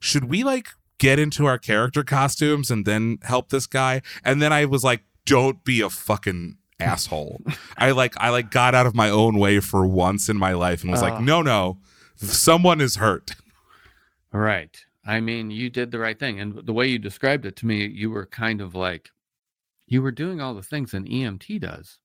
Should 0.00 0.24
we 0.24 0.42
like 0.44 0.66
get 0.98 1.18
into 1.18 1.46
our 1.46 1.56
character 1.58 2.02
costumes 2.04 2.70
and 2.70 2.84
then 2.84 3.18
help 3.22 3.48
this 3.48 3.66
guy? 3.66 4.02
And 4.24 4.42
then 4.42 4.52
I 4.52 4.64
was 4.66 4.84
like, 4.84 5.02
don't 5.24 5.62
be 5.64 5.80
a 5.80 5.88
fucking 5.88 6.56
asshole. 6.80 7.40
I 7.78 7.92
like 7.92 8.14
I 8.18 8.30
like 8.30 8.50
got 8.50 8.74
out 8.74 8.86
of 8.86 8.94
my 8.94 9.08
own 9.08 9.38
way 9.38 9.60
for 9.60 9.86
once 9.86 10.28
in 10.28 10.36
my 10.36 10.52
life 10.52 10.82
and 10.82 10.90
was 10.90 11.00
Uh. 11.02 11.10
like, 11.10 11.20
no, 11.22 11.40
no, 11.42 11.78
someone 12.16 12.80
is 12.80 12.96
hurt. 12.96 13.36
Right. 14.32 14.76
I 15.04 15.20
mean, 15.20 15.50
you 15.50 15.68
did 15.70 15.90
the 15.90 15.98
right 15.98 16.18
thing. 16.18 16.40
And 16.40 16.64
the 16.66 16.72
way 16.72 16.86
you 16.88 16.98
described 16.98 17.44
it 17.46 17.56
to 17.56 17.66
me, 17.66 17.86
you 17.86 18.10
were 18.10 18.26
kind 18.26 18.60
of 18.60 18.74
like, 18.74 19.10
you 19.92 20.02
were 20.02 20.10
doing 20.12 20.40
all 20.40 20.54
the 20.54 20.62
things 20.62 20.94
an 20.94 21.04
EMT 21.06 21.60
does. 21.60 21.98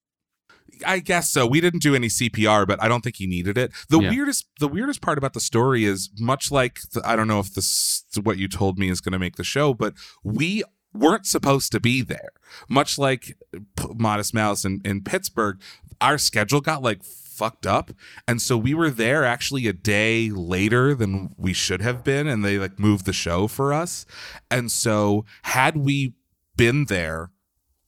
I 0.85 0.99
guess 0.99 1.29
so. 1.29 1.47
We 1.47 1.61
didn't 1.61 1.81
do 1.81 1.95
any 1.95 2.07
CPR, 2.09 2.67
but 2.67 2.81
I 2.83 2.87
don't 2.89 3.01
think 3.01 3.15
he 3.15 3.25
needed 3.25 3.57
it. 3.57 3.71
The 3.89 3.99
Yeah. 4.01 4.09
weirdest, 4.09 4.47
the 4.59 4.67
weirdest 4.67 5.01
part 5.01 5.17
about 5.17 5.33
the 5.33 5.39
story 5.39 5.85
is 5.85 6.09
much 6.19 6.51
like 6.51 6.81
the, 6.91 7.01
I 7.07 7.15
don't 7.15 7.27
know 7.27 7.39
if 7.39 7.53
this 7.53 8.03
what 8.21 8.37
you 8.37 8.47
told 8.49 8.77
me 8.77 8.89
is 8.89 8.99
going 8.99 9.13
to 9.13 9.19
make 9.19 9.37
the 9.37 9.43
show, 9.45 9.73
but 9.73 9.93
we 10.23 10.63
weren't 10.93 11.25
supposed 11.25 11.71
to 11.71 11.79
be 11.79 12.01
there. 12.01 12.29
Much 12.67 12.97
like 12.97 13.37
P- 13.77 13.87
Modest 13.95 14.33
Mouse 14.33 14.65
in, 14.65 14.81
in 14.83 15.01
Pittsburgh, 15.03 15.61
our 16.01 16.17
schedule 16.17 16.59
got 16.61 16.83
like 16.83 17.01
fucked 17.03 17.65
up, 17.67 17.91
and 18.27 18.41
so 18.41 18.57
we 18.57 18.73
were 18.73 18.89
there 18.89 19.23
actually 19.23 19.67
a 19.67 19.73
day 19.73 20.29
later 20.31 20.93
than 20.95 21.29
we 21.37 21.53
should 21.53 21.81
have 21.81 22.03
been, 22.03 22.27
and 22.27 22.43
they 22.43 22.57
like 22.57 22.77
moved 22.79 23.05
the 23.05 23.13
show 23.13 23.47
for 23.47 23.71
us. 23.71 24.05
And 24.51 24.71
so 24.71 25.23
had 25.43 25.77
we 25.77 26.13
been 26.57 26.85
there 26.85 27.29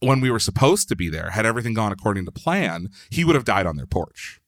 when 0.00 0.20
we 0.20 0.30
were 0.30 0.38
supposed 0.38 0.88
to 0.88 0.96
be 0.96 1.08
there, 1.08 1.30
had 1.30 1.46
everything 1.46 1.74
gone 1.74 1.92
according 1.92 2.24
to 2.24 2.32
plan, 2.32 2.88
he 3.10 3.24
would 3.24 3.34
have 3.34 3.44
died 3.44 3.66
on 3.66 3.76
their 3.76 3.86
porch. 3.86 4.40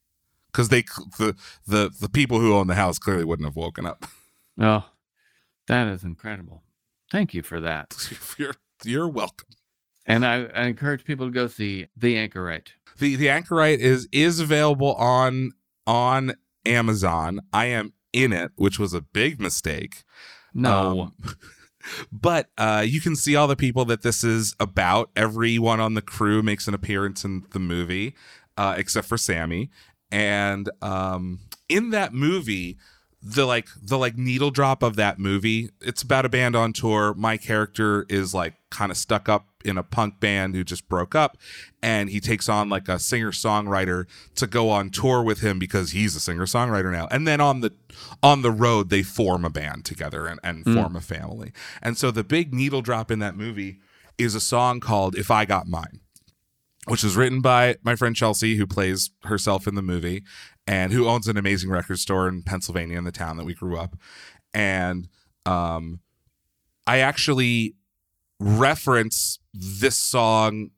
Because 0.50 0.68
they, 0.68 0.82
the, 1.18 1.34
the 1.66 1.90
the 1.98 2.11
people 2.11 2.38
who 2.38 2.55
own 2.55 2.66
the 2.66 2.74
house 2.74 2.98
clearly 2.98 3.24
wouldn't 3.24 3.46
have 3.46 3.57
woken 3.57 3.86
up. 3.86 4.05
Oh, 4.61 4.84
that 5.66 5.86
is 5.88 6.05
incredible. 6.05 6.62
Thank 7.11 7.32
you 7.32 7.42
for 7.42 7.59
that. 7.61 7.94
you're 8.38 8.55
you're 8.84 9.09
welcome. 9.09 9.48
And 10.05 10.26
I, 10.26 10.44
I 10.46 10.64
encourage 10.64 11.05
people 11.05 11.26
to 11.26 11.32
go 11.32 11.46
see 11.46 11.86
The 11.96 12.16
Anchorite. 12.16 12.72
the 12.98 13.16
The 13.16 13.28
Anchorite 13.28 13.78
is 13.78 14.09
is 14.12 14.40
available 14.40 14.94
on 14.94 15.53
on 15.86 16.34
Amazon. 16.66 17.40
I 17.53 17.66
am 17.66 17.94
in 18.12 18.32
it, 18.32 18.53
which 18.57 18.78
was 18.78 18.92
a 18.92 19.00
big 19.00 19.40
mistake. 19.40 20.05
No. 20.53 21.00
Um, 21.00 21.14
but 22.11 22.51
uh, 22.59 22.85
you 22.87 23.01
can 23.01 23.16
see 23.16 23.37
all 23.37 23.47
the 23.47 23.57
people 23.57 23.85
that 23.87 24.03
this 24.03 24.24
is 24.24 24.55
about. 24.61 25.11
Everyone 25.16 25.80
on 25.80 25.95
the 25.95 26.03
crew 26.03 26.43
makes 26.43 26.68
an 26.68 26.74
appearance 26.74 27.24
in 27.24 27.45
the 27.53 27.59
movie, 27.59 28.14
uh, 28.57 28.74
except 28.76 29.07
for 29.07 29.16
Sammy. 29.16 29.70
And 30.11 30.68
um, 30.83 31.41
in 31.68 31.91
that 31.91 32.12
movie, 32.12 32.78
the 33.22 33.46
like 33.46 33.68
the 33.80 33.96
like 33.96 34.18
needle 34.18 34.50
drop 34.50 34.82
of 34.82 34.96
that 34.96 35.18
movie, 35.18 35.70
it's 35.80 36.02
about 36.02 36.24
a 36.24 36.28
band 36.28 36.56
on 36.56 36.72
tour. 36.72 37.14
My 37.14 37.36
character 37.36 38.04
is 38.08 38.34
like 38.34 38.54
kind 38.70 38.90
of 38.90 38.96
stuck 38.96 39.28
up 39.28 39.46
in 39.64 39.78
a 39.78 39.84
punk 39.84 40.18
band 40.18 40.56
who 40.56 40.64
just 40.64 40.88
broke 40.88 41.14
up, 41.14 41.38
and 41.80 42.10
he 42.10 42.18
takes 42.18 42.48
on 42.48 42.68
like 42.68 42.88
a 42.88 42.98
singer 42.98 43.30
songwriter 43.30 44.06
to 44.34 44.46
go 44.48 44.70
on 44.70 44.90
tour 44.90 45.22
with 45.22 45.40
him 45.40 45.60
because 45.60 45.92
he's 45.92 46.16
a 46.16 46.20
singer 46.20 46.46
songwriter 46.46 46.90
now. 46.90 47.06
And 47.12 47.26
then 47.28 47.40
on 47.40 47.60
the 47.60 47.72
on 48.22 48.42
the 48.42 48.50
road, 48.50 48.90
they 48.90 49.04
form 49.04 49.44
a 49.44 49.50
band 49.50 49.84
together 49.84 50.26
and, 50.26 50.40
and 50.42 50.64
hmm. 50.64 50.74
form 50.74 50.96
a 50.96 51.00
family. 51.00 51.52
And 51.80 51.96
so 51.96 52.10
the 52.10 52.24
big 52.24 52.52
needle 52.52 52.82
drop 52.82 53.10
in 53.10 53.20
that 53.20 53.36
movie 53.36 53.78
is 54.18 54.34
a 54.34 54.40
song 54.40 54.80
called 54.80 55.16
"If 55.16 55.30
I 55.30 55.44
Got 55.44 55.68
Mine." 55.68 56.00
which 56.86 57.04
is 57.04 57.16
written 57.16 57.40
by 57.40 57.76
my 57.84 57.94
friend 57.94 58.16
Chelsea, 58.16 58.56
who 58.56 58.66
plays 58.66 59.10
herself 59.22 59.68
in 59.68 59.76
the 59.76 59.82
movie 59.82 60.24
and 60.66 60.92
who 60.92 61.06
owns 61.08 61.28
an 61.28 61.36
amazing 61.36 61.70
record 61.70 61.98
store 61.98 62.28
in 62.28 62.42
Pennsylvania 62.42 62.98
in 62.98 63.04
the 63.04 63.12
town 63.12 63.36
that 63.36 63.44
we 63.44 63.54
grew 63.54 63.76
up. 63.76 63.96
And 64.54 65.08
um, 65.46 66.00
I 66.86 66.98
actually 66.98 67.74
reference 68.38 69.38
this 69.52 69.96
song 69.96 70.70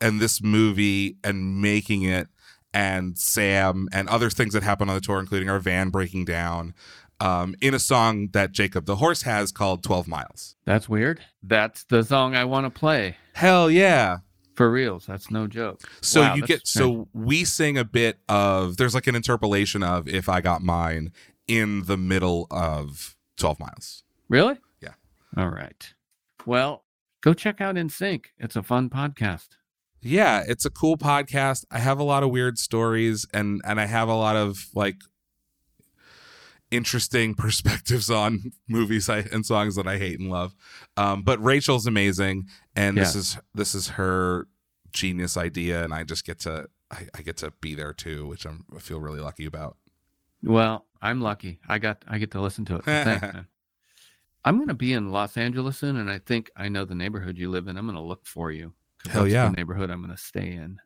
and 0.00 0.20
this 0.20 0.42
movie 0.42 1.16
and 1.24 1.60
making 1.60 2.02
it 2.02 2.28
and 2.72 3.16
Sam 3.16 3.88
and 3.92 4.08
other 4.08 4.28
things 4.28 4.52
that 4.52 4.62
happen 4.62 4.88
on 4.88 4.94
the 4.94 5.00
tour, 5.00 5.18
including 5.18 5.48
our 5.48 5.58
van 5.58 5.88
breaking 5.88 6.26
down, 6.26 6.74
um, 7.20 7.54
in 7.62 7.72
a 7.72 7.78
song 7.78 8.28
that 8.32 8.52
Jacob 8.52 8.84
the 8.84 8.96
Horse 8.96 9.22
has 9.22 9.50
called 9.50 9.82
12 9.82 10.06
Miles. 10.06 10.56
That's 10.66 10.88
weird. 10.88 11.20
That's 11.42 11.84
the 11.84 12.02
song 12.02 12.34
I 12.34 12.44
want 12.44 12.66
to 12.66 12.78
play. 12.78 13.16
Hell 13.32 13.70
yeah. 13.70 14.18
For 14.56 14.70
reals. 14.70 15.06
That's 15.06 15.30
no 15.30 15.46
joke. 15.46 15.82
So 16.00 16.22
Wow, 16.22 16.34
you 16.34 16.42
get 16.42 16.66
strange. 16.66 16.96
so 17.04 17.08
we 17.12 17.44
sing 17.44 17.76
a 17.78 17.84
bit 17.84 18.18
of 18.28 18.78
there's 18.78 18.94
like 18.94 19.06
an 19.06 19.14
interpolation 19.14 19.82
of 19.82 20.08
if 20.08 20.28
I 20.28 20.40
got 20.40 20.62
mine 20.62 21.12
in 21.46 21.84
the 21.84 21.96
middle 21.96 22.46
of 22.50 23.14
12 23.36 23.60
miles. 23.60 24.02
Really? 24.28 24.56
Yeah. 24.80 24.94
All 25.36 25.50
right. 25.50 25.92
Well, 26.46 26.84
go 27.20 27.34
check 27.34 27.60
out 27.60 27.76
In 27.76 27.88
Sync. 27.90 28.32
It's 28.38 28.56
a 28.56 28.62
fun 28.62 28.88
podcast. 28.90 29.48
Yeah, 30.00 30.42
it's 30.46 30.64
a 30.64 30.70
cool 30.70 30.96
podcast. 30.96 31.64
I 31.70 31.78
have 31.80 31.98
a 31.98 32.04
lot 32.04 32.22
of 32.22 32.30
weird 32.30 32.58
stories 32.58 33.26
and 33.34 33.60
and 33.64 33.80
I 33.80 33.86
have 33.86 34.08
a 34.08 34.14
lot 34.14 34.36
of 34.36 34.68
like 34.74 34.96
interesting 36.70 37.34
perspectives 37.36 38.10
on 38.10 38.52
movies 38.68 39.08
I, 39.08 39.18
and 39.18 39.44
songs 39.44 39.76
that 39.76 39.86
I 39.86 39.98
hate 39.98 40.20
and 40.20 40.30
love. 40.30 40.54
Um, 40.96 41.22
but 41.22 41.42
Rachel's 41.42 41.86
amazing 41.86 42.46
and 42.74 42.96
this 42.96 43.14
is 43.14 43.38
this 43.54 43.74
is 43.74 43.88
her 43.90 44.48
genius 44.92 45.36
idea 45.36 45.84
and 45.84 45.92
I 45.92 46.04
just 46.04 46.24
get 46.24 46.40
to 46.40 46.66
I, 46.90 47.08
I 47.14 47.22
get 47.22 47.36
to 47.38 47.52
be 47.60 47.74
there 47.74 47.92
too, 47.92 48.26
which 48.26 48.44
I'm, 48.46 48.64
I 48.74 48.78
feel 48.78 49.00
really 49.00 49.20
lucky 49.20 49.44
about. 49.44 49.76
Well, 50.42 50.86
I'm 51.02 51.20
lucky. 51.20 51.60
I 51.68 51.78
got 51.78 52.04
I 52.06 52.18
get 52.18 52.30
to 52.32 52.40
listen 52.40 52.64
to 52.66 52.76
it. 52.76 52.84
Thanks, 52.84 53.22
man. 53.34 53.46
I'm 54.44 54.56
going 54.56 54.68
to 54.68 54.74
be 54.74 54.92
in 54.92 55.10
Los 55.10 55.36
Angeles 55.36 55.78
soon, 55.78 55.96
and 55.96 56.08
I 56.08 56.18
think 56.18 56.50
I 56.56 56.68
know 56.68 56.84
the 56.84 56.94
neighborhood 56.94 57.36
you 57.36 57.50
live 57.50 57.66
in. 57.66 57.76
I'm 57.76 57.86
going 57.86 57.96
to 57.96 58.02
look 58.02 58.26
for 58.26 58.52
you. 58.52 58.74
Hell 59.10 59.26
yeah. 59.26 59.48
The 59.48 59.56
neighborhood 59.56 59.90
I'm 59.90 60.00
going 60.02 60.14
to 60.14 60.22
stay 60.22 60.52
in. 60.52 60.78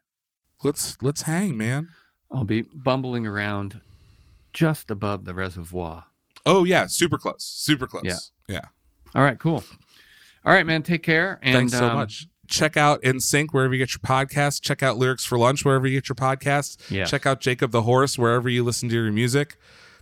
Let's 0.63 0.97
let's 1.03 1.23
hang, 1.23 1.57
man. 1.57 1.89
I'll 2.31 2.45
be 2.45 2.63
bumbling 2.63 3.27
around 3.27 3.81
just 4.53 4.91
above 4.91 5.25
the 5.25 5.35
reservoir. 5.35 6.05
Oh 6.47 6.65
yeah, 6.65 6.87
super 6.87 7.19
close, 7.19 7.45
super 7.45 7.87
close. 7.87 8.05
Yeah. 8.05 8.19
yeah. 8.49 8.65
All 9.15 9.23
right, 9.23 9.39
cool. 9.39 9.63
All 10.45 10.53
right, 10.53 10.65
man. 10.65 10.83
Take 10.83 11.03
care. 11.03 11.39
And, 11.43 11.55
Thanks 11.55 11.73
so 11.73 11.89
um, 11.89 11.97
much. 11.97 12.27
Check 12.47 12.77
out 12.77 13.05
In 13.05 13.21
Sync 13.21 13.53
wherever 13.55 13.75
you 13.75 13.79
get 13.79 13.93
your 13.93 14.01
podcasts. 14.01 14.61
Check 14.61 14.83
out 14.83 14.97
Lyrics 14.97 15.25
for 15.25 15.39
Lunch 15.39 15.65
wherever 15.65 15.87
you 15.87 15.99
get 15.99 16.09
your 16.09 16.17
podcasts. 16.17 16.91
Yeah. 16.91 17.05
Check 17.05 17.27
out 17.27 17.41
Jacob 17.41 17.71
the 17.71 17.83
Horse 17.83 18.19
wherever 18.19 18.49
you 18.49 18.65
listen 18.65 18.89
to 18.89 18.95
your 18.95 19.13
music. 19.13 19.57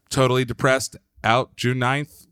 Totally 0.09 0.45
Depressed 0.45 0.97
out 1.23 1.57
June 1.57 1.79
9th. 1.79 2.27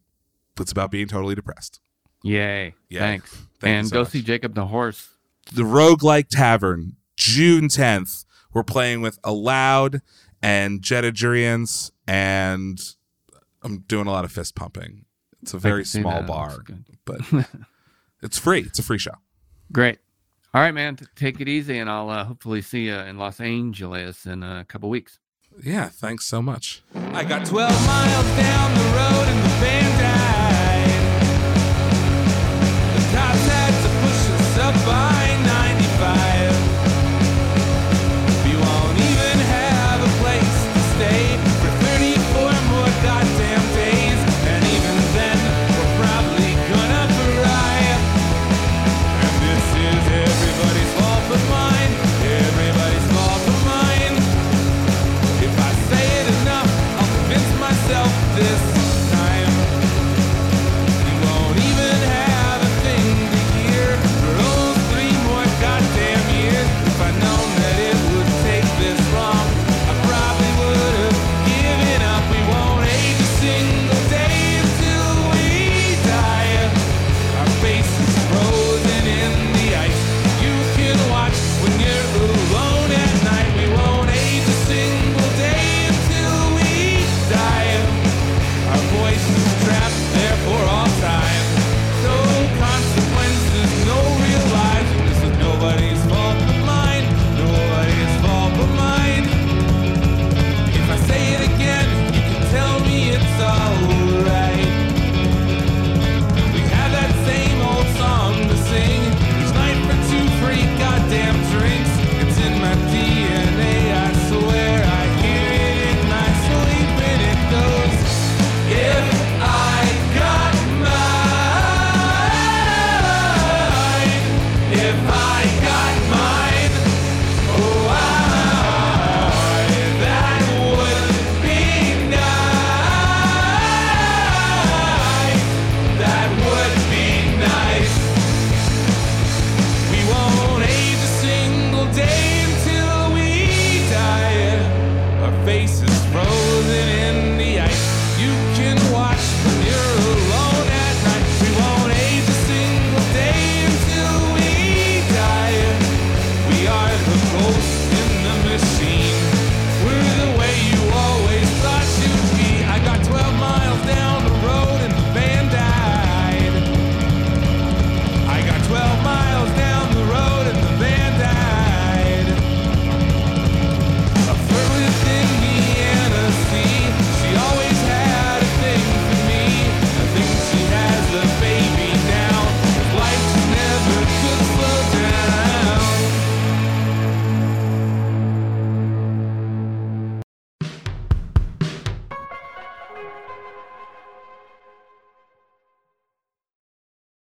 It's 0.58 0.72
about 0.72 0.90
being 0.90 1.06
totally 1.06 1.34
depressed. 1.34 1.80
Yay. 2.22 2.74
Yeah. 2.88 3.00
Thanks. 3.00 3.30
Thank 3.60 3.76
and 3.76 3.88
so 3.88 3.94
go 3.94 4.00
much. 4.00 4.10
see 4.10 4.22
Jacob 4.22 4.54
the 4.54 4.66
Horse. 4.66 5.10
The 5.52 5.62
Roguelike 5.62 6.28
Tavern, 6.28 6.96
June 7.16 7.68
10th. 7.68 8.24
We're 8.54 8.64
playing 8.64 9.02
with 9.02 9.18
Aloud 9.22 10.00
and 10.46 10.80
Jetta 10.80 11.10
Jurians, 11.10 11.90
and 12.06 12.80
I'm 13.62 13.78
doing 13.88 14.06
a 14.06 14.12
lot 14.12 14.24
of 14.24 14.30
fist 14.30 14.54
pumping. 14.54 15.04
It's 15.42 15.52
a 15.54 15.58
very 15.58 15.84
small 15.84 16.20
that. 16.20 16.26
bar, 16.26 16.58
but 17.04 17.20
it's 18.22 18.38
free. 18.38 18.60
It's 18.60 18.78
a 18.78 18.82
free 18.84 18.98
show. 18.98 19.14
Great. 19.72 19.98
All 20.54 20.60
right, 20.60 20.72
man. 20.72 20.98
Take 21.16 21.40
it 21.40 21.48
easy, 21.48 21.78
and 21.78 21.90
I'll 21.90 22.08
uh, 22.08 22.24
hopefully 22.24 22.62
see 22.62 22.86
you 22.86 22.94
in 22.94 23.18
Los 23.18 23.40
Angeles 23.40 24.24
in 24.24 24.44
a 24.44 24.64
couple 24.68 24.88
weeks. 24.88 25.18
Yeah, 25.62 25.88
thanks 25.88 26.26
so 26.26 26.40
much. 26.40 26.82
I 26.94 27.24
got 27.24 27.44
12 27.44 27.86
miles 27.86 28.26
down 28.36 28.74
the 28.74 28.84
road 28.96 29.28
and 29.28 30.25